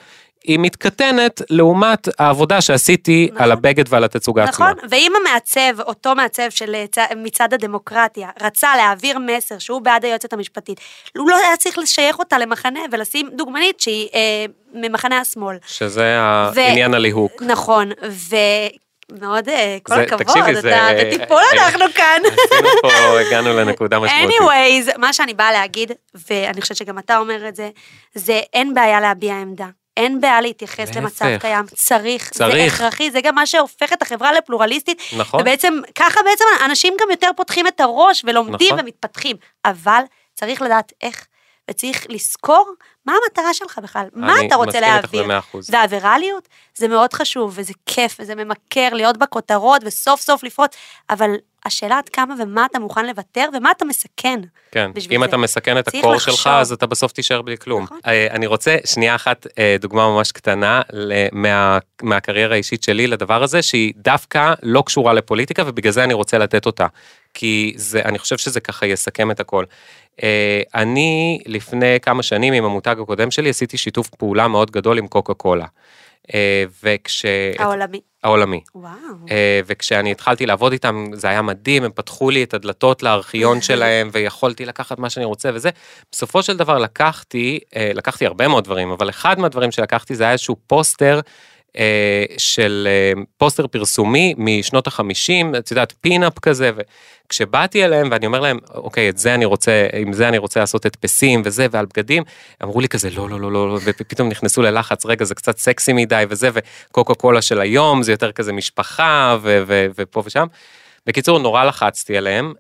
היא 0.48 0.60
מתקטנת 0.60 1.42
לעומת 1.50 2.08
העבודה 2.20 2.62
שעשיתי 2.62 3.28
נכון. 3.32 3.44
על 3.44 3.52
הבגד 3.52 3.84
ועל 3.90 4.04
התצוגה 4.04 4.44
עצמה. 4.44 4.72
נכון, 4.72 4.88
ואם 4.90 5.12
המעצב, 5.22 5.82
אותו 5.82 6.16
מעצב 6.16 6.50
של 6.50 6.76
אה, 6.76 7.06
מצעד 7.16 7.54
הדמוקרטיה, 7.54 8.30
רצה 8.42 8.76
להעביר 8.76 9.20
מסר 9.20 9.60
שהוא 9.60 9.82
בעד 9.82 10.06
היועצת 10.06 10.34
המשפטית, 10.34 10.80
הוא 11.18 11.30
לא 11.30 11.38
היה 11.38 11.58
צריך 11.58 11.78
לשייך 11.78 12.20
אותה 12.20 12.38
למחנה 12.38 12.80
ולשים 12.92 13.30
דוגמנית 13.34 13.80
שהיא 13.80 14.08
אה, 14.14 14.46
ממחנה 14.74 15.20
השמאל. 15.20 15.58
שזה 15.68 16.20
העניין 16.56 16.94
הליהוק. 16.94 17.42
נכון, 17.42 17.92
ומאוד, 19.12 19.50
אה, 19.50 19.78
כל 19.84 19.94
הכבוד, 19.94 20.24
תקשיבי, 20.24 20.52
אתה 20.52 20.62
זה- 20.62 21.02
בטיפול 21.12 21.42
אנחנו 21.54 21.86
כאן. 21.96 22.22
עשינו 22.26 22.70
פה, 22.82 22.90
הגענו 23.28 23.54
לנקודה 23.54 24.00
משמעותית. 24.00 24.30
anyways, 24.40 24.98
מה 24.98 25.14
שאני 25.14 25.34
באה 25.34 25.52
להגיד, 25.52 25.92
ואני 26.30 26.62
חושבת 26.62 26.78
שגם 26.78 27.00
אתה 27.00 27.18
אומר 27.18 27.48
את 27.48 27.56
זה, 27.56 27.70
זה 28.16 28.40
אין 28.54 28.74
בעיה 28.74 29.02
להביע 29.02 29.34
עמדה. 29.34 29.68
אין 29.98 30.22
בעיה 30.22 30.42
להתייחס 30.42 30.80
להפך. 30.80 30.98
למצב 30.98 31.26
קיים, 31.40 31.66
צריך, 31.76 32.24
זה 32.34 32.40
צריך. 32.40 32.74
הכרחי, 32.74 33.12
זה 33.12 33.22
גם 33.22 33.36
מה 33.36 33.46
שהופך 33.46 33.94
את 33.94 34.02
החברה 34.02 34.34
לפלורליסטית, 34.34 35.02
נכון. 35.18 35.42
ובעצם, 35.42 35.80
ככה 35.96 36.20
בעצם 36.24 36.46
אנשים 36.66 36.94
גם 37.02 37.12
יותר 37.12 37.30
פותחים 37.36 37.68
את 37.68 37.80
הראש 37.80 38.22
ולומדים 38.28 38.74
נכון. 38.74 38.80
ומתפתחים, 38.80 39.36
אבל 39.66 40.02
צריך 40.34 40.62
לדעת 40.62 40.94
איך, 41.02 41.28
וצריך 41.72 42.06
לזכור 42.10 42.74
מה 43.06 43.14
המטרה 43.24 43.54
שלך 43.54 43.80
בכלל, 43.84 44.06
מה 44.14 44.34
אתה 44.48 44.56
רוצה 44.56 44.80
להעביר. 44.80 45.26
והווירליות 45.70 46.48
זה 46.76 46.88
מאוד 46.88 47.14
חשוב, 47.14 47.54
וזה 47.56 47.74
כיף, 47.86 48.18
וזה 48.20 48.36
ממכר 48.36 48.90
להיות 48.94 49.18
בכותרות, 49.18 49.82
וסוף 49.86 50.22
סוף 50.22 50.44
לפרוט, 50.44 50.76
אבל 51.10 51.30
השאלה 51.66 51.98
עד 51.98 52.10
כמה 52.10 52.34
ומה 52.40 52.66
אתה 52.66 52.80
מוכן 52.80 53.06
לוותר, 53.06 53.46
ומה 53.54 53.72
אתה 53.72 53.86
מסכן. 53.86 54.40
כן, 54.72 54.92
אם 55.12 55.20
זה. 55.20 55.26
אתה 55.26 55.38
מסכן 55.38 55.80
את 55.80 55.88
הקור 55.88 56.14
לחשוב. 56.16 56.36
שלך, 56.36 56.48
אז 56.48 56.72
אתה 56.72 56.86
בסוף 56.86 57.12
תישאר 57.12 57.42
בלי 57.42 57.58
כלום. 57.58 57.84
נכון. 57.84 58.00
אה, 58.08 58.28
אני 58.32 58.46
רוצה 58.48 58.78
שנייה 58.86 59.16
אחת, 59.16 59.48
אה, 59.60 59.76
דוגמה 59.80 60.10
ממש 60.10 60.32
קטנה 60.32 60.82
מה- 61.32 61.78
מהקריירה 62.02 62.54
האישית 62.54 62.84
שלי 62.84 63.08
לדבר 63.08 63.44
הזה, 63.44 63.62
שהיא 63.62 63.94
דווקא 63.98 64.54
לא 64.64 64.84
קשורה 64.86 65.14
לפוליטיקה, 65.14 65.64
ובגלל 65.66 65.92
זה 65.94 66.04
אני 66.04 66.14
רוצה 66.14 66.38
לתת 66.38 66.66
אותה. 66.66 66.88
כי 67.34 67.74
זה, 67.76 68.02
אני 68.06 68.20
חושב 68.20 68.38
שזה 68.38 68.60
ככה 68.60 68.86
יסכם 68.86 69.32
את 69.32 69.40
הכל. 69.40 69.66
אה, 70.24 70.62
אני 70.76 71.40
לפני 71.46 72.00
כמה 72.02 72.24
שנים 72.24 72.54
עם 72.54 72.66
המותג 72.66 72.96
הקודם 73.02 73.32
שלי 73.32 73.50
עשיתי 73.50 73.78
שיתוף 73.78 74.10
פעולה 74.10 74.48
מאוד 74.48 74.72
גדול 74.72 74.98
עם 74.98 75.08
קוקה 75.08 75.34
קולה. 75.34 75.66
אה, 76.34 76.64
וכש... 76.84 77.26
העולמי. 77.60 78.02
העולמי. 78.24 78.62
וואו. 78.76 78.94
אה, 79.32 79.60
וכשאני 79.66 80.12
התחלתי 80.12 80.46
לעבוד 80.46 80.72
איתם 80.72 81.06
זה 81.14 81.28
היה 81.30 81.42
מדהים, 81.42 81.84
הם 81.84 81.92
פתחו 81.96 82.30
לי 82.30 82.44
את 82.44 82.54
הדלתות 82.54 83.04
לארכיון 83.04 83.62
שלהם 83.68 84.10
ויכולתי 84.12 84.66
לקחת 84.66 85.00
מה 85.00 85.10
שאני 85.10 85.26
רוצה 85.26 85.50
וזה. 85.54 85.70
בסופו 86.12 86.44
של 86.44 86.58
דבר 86.58 86.78
לקחתי, 86.78 87.60
לקחתי 87.94 88.26
הרבה 88.26 88.48
מאוד 88.48 88.64
דברים, 88.64 88.92
אבל 88.92 89.10
אחד 89.10 89.40
מהדברים 89.40 89.72
שלקחתי 89.72 90.16
זה 90.16 90.24
היה 90.24 90.32
איזשהו 90.32 90.56
פוסטר. 90.68 91.20
אה, 91.78 92.26
של 92.38 92.88
אה, 92.92 93.22
פוסטר 93.38 93.68
פרסומי 93.68 94.34
משנות 94.38 94.88
החמישים, 94.88 95.56
את 95.56 95.72
יודעת, 95.72 95.94
pin-up 96.02 96.40
כזה, 96.40 96.72
וכשבאתי 97.26 97.86
אליהם 97.86 98.08
ואני 98.12 98.26
אומר 98.26 98.40
להם, 98.40 98.60
אוקיי, 98.74 99.10
את 99.10 99.18
זה 99.18 99.34
אני 99.34 99.46
רוצה, 99.46 99.88
עם 100.00 100.14
זה 100.14 100.28
אני 100.28 100.38
רוצה 100.38 100.60
לעשות 100.60 100.86
הדפסים 100.86 101.42
וזה, 101.46 101.68
ועל 101.72 101.86
בגדים, 101.86 102.24
אמרו 102.64 102.82
לי 102.82 102.88
כזה, 102.88 103.10
לא, 103.10 103.30
לא, 103.30 103.40
לא, 103.40 103.52
לא, 103.52 103.80
ופתאום 103.84 104.30
נכנסו 104.30 104.62
ללחץ, 104.62 105.06
רגע, 105.06 105.26
זה 105.26 105.36
קצת 105.36 105.58
סקסי 105.58 105.94
מדי 105.94 106.24
וזה, 106.30 106.50
וקוקה 106.54 107.14
קולה 107.14 107.42
של 107.42 107.62
היום, 107.62 108.04
זה 108.04 108.12
יותר 108.12 108.32
כזה 108.32 108.54
משפחה, 108.54 109.38
ופה 109.96 110.24
ושם. 110.26 110.46
בקיצור, 111.06 111.40
נורא 111.40 111.64
לחצתי 111.64 112.18
עליהם, 112.18 112.54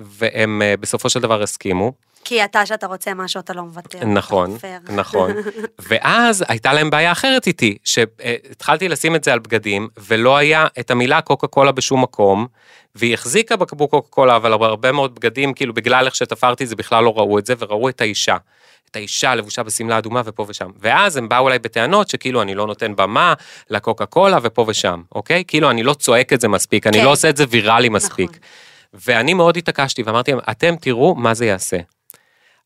והם 0.00 0.62
אה, 0.62 0.74
בסופו 0.80 1.10
של 1.10 1.20
דבר 1.20 1.42
הסכימו. 1.42 1.92
כי 2.24 2.44
אתה, 2.44 2.66
שאתה 2.66 2.86
רוצה 2.86 3.14
משהו, 3.14 3.40
אתה 3.40 3.52
לא 3.52 3.62
מוותר. 3.62 4.04
נכון. 4.04 4.56
נכון. 4.88 5.30
ואז 5.88 6.44
הייתה 6.48 6.72
להם 6.72 6.90
בעיה 6.90 7.12
אחרת 7.12 7.46
איתי, 7.46 7.78
שהתחלתי 7.84 8.88
לשים 8.88 9.16
את 9.16 9.24
זה 9.24 9.32
על 9.32 9.38
בגדים, 9.38 9.88
ולא 9.98 10.36
היה 10.36 10.66
את 10.80 10.90
המילה 10.90 11.20
קוקה 11.20 11.46
קולה 11.46 11.72
בשום 11.72 12.02
מקום, 12.02 12.46
והיא 12.94 13.14
החזיקה 13.14 13.56
בקבוק 13.56 13.90
קוקה 13.90 14.08
קולה, 14.08 14.36
אבל 14.36 14.52
הרבה 14.52 14.92
מאוד 14.92 15.14
בגדים, 15.14 15.54
כאילו 15.54 15.74
בגלל 15.74 16.06
איך 16.06 16.14
שתפרתי 16.14 16.64
את 16.64 16.68
זה, 16.68 16.76
בכלל 16.76 17.04
לא 17.04 17.12
ראו 17.16 17.38
את 17.38 17.46
זה, 17.46 17.54
וראו 17.58 17.88
את 17.88 18.00
האישה. 18.00 18.36
את 18.90 18.96
האישה 18.96 19.34
לבושה 19.34 19.62
בשמלה 19.62 19.98
אדומה 19.98 20.22
ופה 20.24 20.46
ושם. 20.48 20.70
ואז 20.80 21.16
הם 21.16 21.28
באו 21.28 21.48
אליי 21.48 21.58
בטענות 21.58 22.08
שכאילו 22.08 22.42
אני 22.42 22.54
לא 22.54 22.66
נותן 22.66 22.96
במה 22.96 23.34
לקוקה 23.70 24.06
קולה 24.06 24.38
ופה 24.42 24.64
ושם, 24.68 25.02
אוקיי? 25.14 25.44
כאילו 25.46 25.70
אני 25.70 25.82
לא 25.82 25.94
צועק 25.94 26.32
את 26.32 26.40
זה 26.40 26.48
מספיק, 26.48 26.86
אני 26.86 26.98
כן. 26.98 27.04
לא 27.04 27.12
עושה 27.12 27.28
את 27.28 27.36
זה 27.36 27.44
ויראלי 27.48 27.88
מספיק. 27.88 28.30
נכון. 28.30 28.40
ואני 28.94 29.34
מאוד 29.34 29.56
התעקשתי 29.56 30.02
ואמרתי 30.02 30.30
להם, 30.30 30.40
אתם 30.50 30.76
תראו 30.76 31.14
מה 31.14 31.34
זה 31.34 31.46
יעשה. 31.46 31.76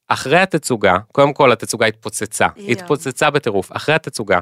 אחרי 0.08 0.38
התצוגה, 0.38 0.96
קודם 1.12 1.32
כל 1.32 1.52
התצוגה 1.52 1.86
התפוצצה, 1.86 2.46
יואו. 2.56 2.70
התפוצצה 2.70 3.30
בטירוף. 3.30 3.70
אחרי 3.72 3.94
התצוגה, 3.94 4.38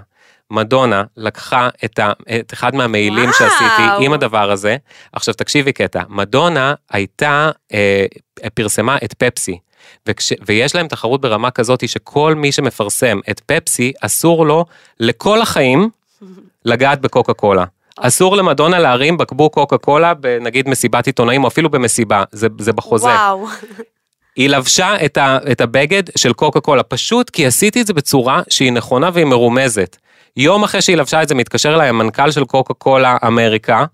מדונה 0.50 1.04
לקחה 1.16 1.68
את, 1.84 1.98
ה, 1.98 2.12
את 2.40 2.52
אחד 2.52 2.74
מהמעילים 2.74 3.24
וואו. 3.24 3.32
שעשיתי 3.32 4.04
עם 4.04 4.12
הדבר 4.12 4.50
הזה. 4.50 4.76
עכשיו 5.12 5.34
תקשיבי 5.34 5.72
קטע, 5.72 6.02
מדונה 6.08 6.74
הייתה, 6.90 7.50
אה, 7.74 8.06
פרסמה 8.54 8.96
את 9.04 9.14
פפסי. 9.14 9.58
וכש, 10.06 10.32
ויש 10.46 10.74
להם 10.74 10.88
תחרות 10.88 11.20
ברמה 11.20 11.50
כזאת 11.50 11.88
שכל 11.88 12.34
מי 12.34 12.52
שמפרסם 12.52 13.20
את 13.30 13.40
פפסי, 13.46 13.92
אסור 14.00 14.46
לו 14.46 14.64
לכל 15.00 15.42
החיים 15.42 15.90
לגעת 16.64 17.00
בקוקה 17.00 17.34
קולה. 17.34 17.64
אסור 17.96 18.36
למדונה 18.36 18.78
להרים 18.78 19.16
בקבוק 19.16 19.54
קוקה 19.54 19.78
קולה 19.78 20.14
בנגיד 20.14 20.68
מסיבת 20.68 21.06
עיתונאים 21.06 21.44
או 21.44 21.48
אפילו 21.48 21.70
במסיבה, 21.70 22.24
זה, 22.32 22.48
זה 22.58 22.72
בחוזה. 22.72 23.06
וואו. 23.06 23.46
היא 24.36 24.48
לבשה 24.48 25.04
את, 25.04 25.16
ה, 25.16 25.38
את 25.52 25.60
הבגד 25.60 26.02
של 26.18 26.32
קוקה 26.32 26.60
קולה, 26.60 26.82
פשוט 26.82 27.30
כי 27.30 27.46
עשיתי 27.46 27.80
את 27.80 27.86
זה 27.86 27.92
בצורה 27.94 28.42
שהיא 28.48 28.72
נכונה 28.72 29.10
והיא 29.12 29.26
מרומזת. 29.26 29.96
יום 30.36 30.64
אחרי 30.64 30.82
שהיא 30.82 30.96
לבשה 30.96 31.22
את 31.22 31.28
זה, 31.28 31.34
מתקשר 31.34 31.74
אליי 31.74 31.88
המנכ"ל 31.88 32.30
של 32.30 32.44
קוקה 32.44 32.74
קולה 32.74 33.16
אמריקה, 33.26 33.84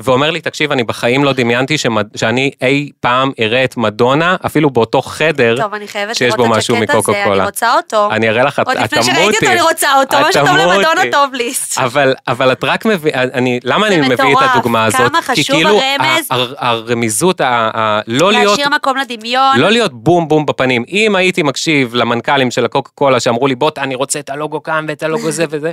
ואומר 0.00 0.30
לי, 0.30 0.40
תקשיב, 0.40 0.72
אני 0.72 0.84
בחיים 0.84 1.24
לא 1.24 1.32
דמיינתי 1.32 1.78
שמד... 1.78 2.06
שאני 2.16 2.50
אי 2.62 2.90
פעם 3.00 3.30
אראה 3.40 3.64
את 3.64 3.76
מדונה, 3.76 4.36
אפילו 4.46 4.70
באותו 4.70 5.02
חדר, 5.02 5.56
טוב, 5.62 5.74
אני 5.74 5.88
חייבת 5.88 6.14
שיש 6.16 6.22
לראות 6.34 6.36
בו 6.48 6.54
את 6.54 6.58
משהו 6.58 6.76
הג'קט 6.76 6.90
הזה, 6.94 7.22
קולה. 7.24 7.36
אני 7.36 7.44
רוצה 7.44 7.74
אותו. 7.76 8.08
אני 8.12 8.28
אראה 8.28 8.44
לך, 8.44 8.60
את 8.60 8.66
עוד 8.66 8.76
את 8.76 8.82
לפני 8.82 8.98
תמותי. 8.98 9.12
שראיתי 9.16 9.36
אותו 9.36 9.52
אני 9.52 9.60
רוצה 9.60 9.88
אותו, 10.00 10.20
מה 10.20 10.32
שטוב 10.32 10.46
תמותי. 10.46 10.62
למדונה 10.64 11.00
טוב 11.12 11.34
לי. 11.34 11.52
אבל, 11.78 12.14
אבל 12.28 12.52
את 12.52 12.64
רק 12.64 12.84
מביא, 12.86 13.12
אני, 13.14 13.60
למה 13.64 13.86
אני 13.86 13.96
מביא 14.00 14.14
את 14.14 14.20
מטורף, 14.20 14.50
הדוגמה 14.54 14.84
הזאת? 14.84 15.00
כמה 15.00 15.22
כי 15.22 15.42
חשוב 15.42 15.56
כאילו, 15.56 15.80
הרמז. 15.80 16.26
ה- 16.30 16.34
ה- 16.34 16.68
הרמיזות, 16.70 17.40
ה- 17.40 17.70
ה- 17.74 18.00
לא 18.06 18.32
להיות 18.32 18.58
להשאיר 18.58 18.68
מקום 18.74 18.96
לדמיון. 18.96 19.58
לא 19.60 19.70
להיות 19.70 19.92
בום 19.94 20.28
בום 20.28 20.46
בפנים. 20.46 20.84
אם 20.88 21.16
הייתי 21.16 21.42
מקשיב 21.42 21.94
למנכ"לים 21.94 22.50
של 22.50 22.64
הקוקה 22.64 22.90
קולה 22.94 23.20
שאמרו 23.20 23.46
לי 23.46 23.54
בוא 23.54 23.70
אני 23.78 23.94
רוצה 23.94 24.18
את 24.18 24.30
הלוגו 24.30 24.62
כאן 24.62 24.84
ואת 24.88 25.02
הלוגו 25.02 25.30
זה 25.30 25.44
וזה, 25.50 25.70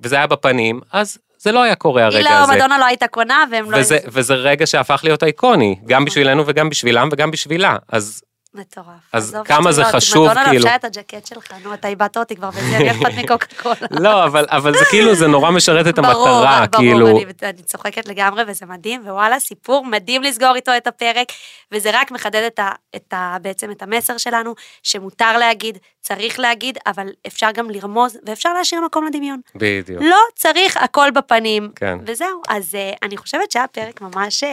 וזה 0.00 0.16
היה 0.16 0.26
בפנים, 0.26 0.80
אז 0.92 1.18
זה 1.42 1.52
לא 1.52 1.62
היה 1.62 1.74
קורה 1.74 2.02
היא 2.02 2.06
הרגע 2.06 2.30
לא, 2.30 2.34
הזה. 2.34 2.52
מדונה 2.52 2.78
לא 2.78 2.84
הייתה 2.84 3.08
קונה, 3.08 3.44
והם 3.50 3.70
לא... 3.70 3.78
וזה, 3.78 3.98
וזה 4.06 4.34
רגע 4.34 4.66
שהפך 4.66 5.00
להיות 5.04 5.22
איקוני, 5.22 5.76
גם 5.86 6.04
בשבילנו 6.04 6.42
וגם 6.46 6.68
בשבילם 6.68 7.08
וגם 7.12 7.30
בשבילה. 7.30 7.76
אז 7.88 8.22
מטורף. 8.54 8.86
אז 9.12 9.36
כמה 9.44 9.72
זה 9.72 9.82
שטויות, 9.82 9.96
חשוב, 9.96 10.26
מדונה 10.26 10.44
כאילו- 10.44 10.64
לבשה 10.64 10.76
את 10.76 10.84
הג'קט 10.84 11.26
שלך, 11.26 11.52
נו, 11.64 11.74
אתה 11.74 11.88
איבדת 11.88 12.16
אותי 12.16 12.36
כבר 12.36 12.50
בזה, 12.50 12.76
אני 12.76 12.90
אכפת 12.90 13.12
מקוקה 13.18 13.46
קולה. 13.62 13.74
לא, 14.04 14.24
אבל, 14.24 14.46
אבל 14.48 14.78
זה 14.78 14.84
כאילו, 14.90 15.14
זה 15.14 15.26
נורא 15.26 15.50
משרת 15.50 15.86
את 15.86 15.98
המטרה, 15.98 16.14
ברור, 16.14 16.66
כאילו, 16.72 17.06
ברור, 17.06 17.22
אני, 17.22 17.32
אני 17.42 17.62
צוחקת 17.62 18.08
לגמרי 18.08 18.42
וזה 18.46 18.66
מדהים, 18.66 19.02
ווואלה, 19.06 19.40
סיפור 19.40 19.84
מדהים 19.86 20.22
לסגור 20.22 20.54
איתו 20.54 20.76
את 20.76 20.86
הפרק, 20.86 21.32
וזה 21.72 21.90
רק 21.92 22.10
מחדד 22.10 22.42
את 22.46 22.58
ה, 22.58 22.70
את 22.96 23.12
ה, 23.12 23.36
בעצם 23.42 23.70
את 23.70 23.82
המסר 23.82 24.16
שלנו, 24.16 24.54
שמותר 24.82 25.38
להגיד, 25.38 25.78
צריך 26.00 26.40
להגיד, 26.40 26.78
אבל 26.86 27.06
אפשר 27.26 27.48
גם 27.54 27.70
לרמוז, 27.70 28.18
ואפשר 28.26 28.52
להשאיר 28.52 28.80
מקום 28.80 29.06
לדמיון. 29.06 29.40
בדיוק. 29.54 30.02
לא 30.02 30.16
צריך 30.34 30.76
הכל 30.76 31.10
בפנים, 31.14 31.70
כן. 31.76 31.98
וזהו. 32.06 32.42
אז 32.48 32.74
uh, 32.74 32.98
אני 33.02 33.16
חושבת 33.16 33.50
שהיה 33.50 33.66
פרק 33.66 34.00
ממש 34.00 34.44
uh, 34.44 34.46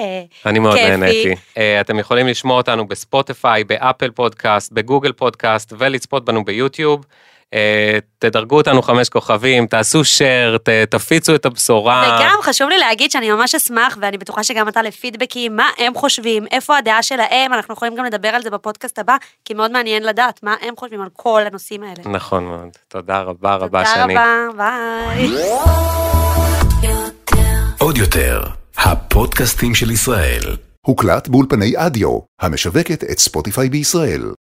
אני 0.46 0.60
מאוד 0.60 0.76
כיפי. 0.76 0.90
נהניתי. 0.90 1.34
Uh, 1.34 1.60
אתם 1.82 2.00
יכולים 2.00 2.28
לשמוע 2.28 2.58
אותנו 2.58 2.88
בספוטיפיי, 2.88 3.64
באפל 3.64 4.12
פודקאסט, 4.12 4.72
בגוגל 4.72 5.12
פודקאסט, 5.12 5.74
ולצפות 5.78 6.26
בנו 6.26 6.46
ביוטיוב. 6.46 7.06
Uh, 7.56 7.58
תדרגו 8.20 8.58
אותנו 8.58 8.82
חמש 8.82 9.10
כוכבים, 9.10 9.68
תעשו 9.68 10.02
share, 10.02 10.58
ת, 10.58 10.70
תפיצו 10.70 11.36
את 11.36 11.46
הבשורה. 11.46 12.20
וגם 12.20 12.38
חשוב 12.42 12.70
לי 12.70 12.78
להגיד 12.78 13.12
שאני 13.12 13.32
ממש 13.32 13.56
אשמח, 13.56 13.98
ואני 14.02 14.18
בטוחה 14.18 14.44
שגם 14.44 14.68
אתה 14.68 14.82
לפידבקים, 14.82 15.56
מה 15.56 15.70
הם 15.78 15.94
חושבים, 15.96 16.46
איפה 16.52 16.78
הדעה 16.78 17.04
שלהם, 17.04 17.54
אנחנו 17.54 17.74
יכולים 17.74 17.96
גם 17.96 18.06
לדבר 18.06 18.28
על 18.28 18.42
זה 18.42 18.50
בפודקאסט 18.50 19.00
הבא, 19.00 19.16
כי 19.46 19.54
מאוד 19.54 19.72
מעניין 19.72 20.04
לדעת 20.04 20.40
מה 20.44 20.56
הם 20.62 20.74
חושבים 20.78 21.02
על 21.02 21.10
כל 21.14 21.42
הנושאים 21.46 21.84
האלה. 21.84 22.04
נכון 22.06 22.46
מאוד. 22.46 22.70
תודה 22.88 23.22
רבה 23.22 23.56
רבה 23.56 23.84
תודה 23.84 24.04
שני. 24.04 24.14
רבה, 24.16 24.48
ביי. 24.58 25.28
עוד 27.80 27.98
יותר, 27.98 28.44
הפודקאסטים 28.78 29.76
של 29.76 29.92
ישראל. 29.92 30.42
הוקלט 30.86 31.28
באולפני 31.28 31.74
אדיו, 31.78 32.20
המשווקת 32.42 33.04
את 33.04 33.20
ספוטיפיי 33.20 33.70
בישראל. 33.70 34.32